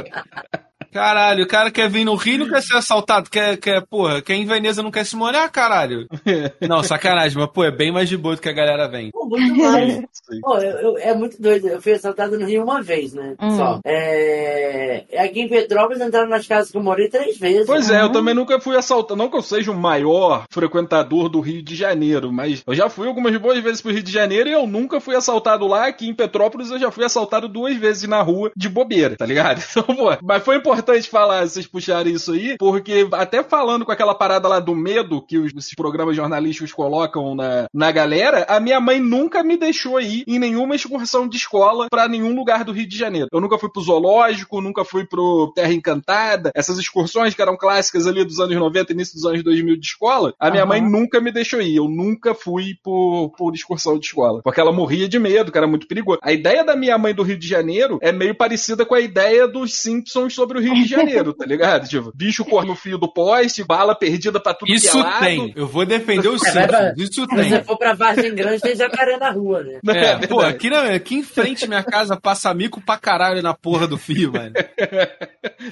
[0.92, 4.22] Caralho, o cara quer vir no Rio e não quer ser assaltado, quer, quer, porra,
[4.22, 6.08] quer ir em Veneza não quer se molhar, caralho.
[6.68, 9.12] Não, sacanagem, mas, pô, é bem mais de boa do que a galera vem.
[9.12, 10.02] Pô, muito mais.
[10.42, 11.68] Pô, eu- eu- é muito doido.
[11.68, 13.36] Eu fui assaltado no Rio uma vez, né?
[13.42, 13.56] Hum.
[13.56, 13.80] Só.
[13.86, 15.06] É...
[15.20, 17.66] Aqui em Petrópolis entraram nas casas que eu morei três vezes.
[17.66, 19.16] Pois é, eu também nunca fui assaltado.
[19.18, 23.08] Não que eu seja o maior frequentador do Rio de Janeiro, mas eu já fui
[23.08, 25.88] algumas boas vezes pro Rio de Janeiro e eu nunca fui assaltado lá.
[25.88, 29.62] Aqui em Petrópolis eu já fui assaltado duas vezes na rua de bobeira, tá ligado?
[29.78, 30.77] Então, pô, mas foi importante
[31.10, 35.38] falar, vocês puxarem isso aí, porque até falando com aquela parada lá do medo que
[35.38, 40.24] os, esses programas jornalísticos colocam na, na galera, a minha mãe nunca me deixou ir
[40.28, 43.28] em nenhuma excursão de escola pra nenhum lugar do Rio de Janeiro.
[43.32, 48.08] Eu nunca fui pro zoológico, nunca fui pro Terra Encantada, essas excursões que eram clássicas
[48.08, 50.70] ali dos anos 90, início dos anos 2000 de escola, a minha Aham.
[50.70, 51.76] mãe nunca me deixou ir.
[51.76, 54.42] Eu nunca fui por, por excursão de escola.
[54.44, 56.20] Porque ela morria de medo, que era muito perigoso.
[56.22, 59.48] A ideia da minha mãe do Rio de Janeiro é meio parecida com a ideia
[59.48, 61.88] dos Simpsons sobre o Rio de Janeiro, tá ligado?
[61.88, 65.20] Tipo, bicho corre no fio do poste, bala perdida pra tudo que é Isso lado.
[65.20, 65.54] tem.
[65.56, 66.52] Eu vou defender os É.
[66.52, 66.94] Simpsons.
[66.98, 67.64] Isso Se você tem.
[67.64, 69.80] for pra Vargem Grande, tem jacaré na rua, né?
[69.96, 73.42] É, É pô, aqui, na, aqui em frente à minha casa passa mico pra caralho
[73.42, 74.54] na porra do fio, mano.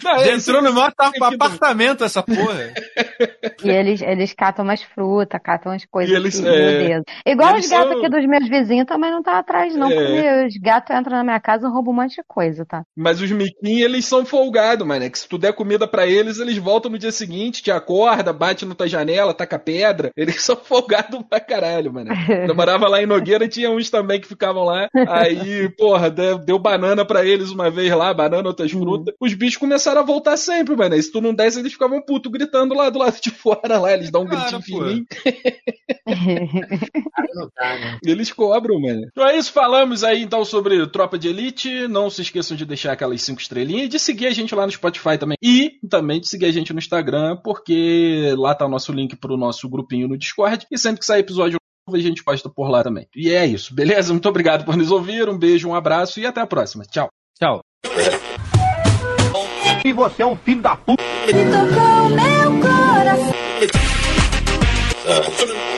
[0.03, 1.23] Não, Já é, entrou no sentido.
[1.23, 2.73] apartamento essa porra.
[3.63, 6.11] E eles, eles catam umas frutas, catam umas coisas.
[6.11, 7.01] E eles, que, é.
[7.25, 9.89] Igual eles os gatos são- aqui dos meus vizinhos também não tá atrás, não.
[9.91, 9.95] É.
[9.95, 12.83] Porque os gatos entram na minha casa e roubam um monte de coisa, tá?
[12.95, 15.05] Mas os miquinhos, eles são folgados, mano.
[15.05, 18.31] É que se tu der comida pra eles, eles voltam no dia seguinte, te acorda,
[18.31, 20.11] bate na tua janela, taca pedra.
[20.15, 22.11] Eles são folgados pra caralho, mano.
[22.47, 24.87] Eu morava lá em Nogueira, tinha uns também que ficavam lá.
[25.07, 29.13] Aí, porra, deu, deu banana pra eles uma vez lá, banana, outras frutas.
[29.19, 30.95] Os bichos começaram a voltar sempre, mano.
[30.95, 33.93] E se tu não desse, eles ficavam puto gritando lá do lado de fora lá.
[33.93, 35.05] Eles dão um Cara, gritinho fininho.
[35.25, 35.25] Né?
[38.05, 39.01] Eles cobram, mano.
[39.11, 41.87] Então é isso, falamos aí então sobre Tropa de Elite.
[41.87, 44.69] Não se esqueçam de deixar aquelas cinco estrelinhas e de seguir a gente lá no
[44.75, 45.37] Spotify também.
[45.41, 49.37] E também de seguir a gente no Instagram, porque lá tá o nosso link pro
[49.37, 50.65] nosso grupinho no Discord.
[50.71, 51.57] E sempre que sair episódio
[51.87, 53.07] novo, a gente posta por lá também.
[53.15, 54.11] E é isso, beleza?
[54.11, 55.29] Muito obrigado por nos ouvir.
[55.29, 56.83] Um beijo, um abraço e até a próxima.
[56.85, 57.09] Tchau.
[57.39, 57.61] Tchau.
[59.83, 61.03] E você é um filho da puta.
[61.03, 63.33] tocou meu coração.
[65.07, 65.74] Ah,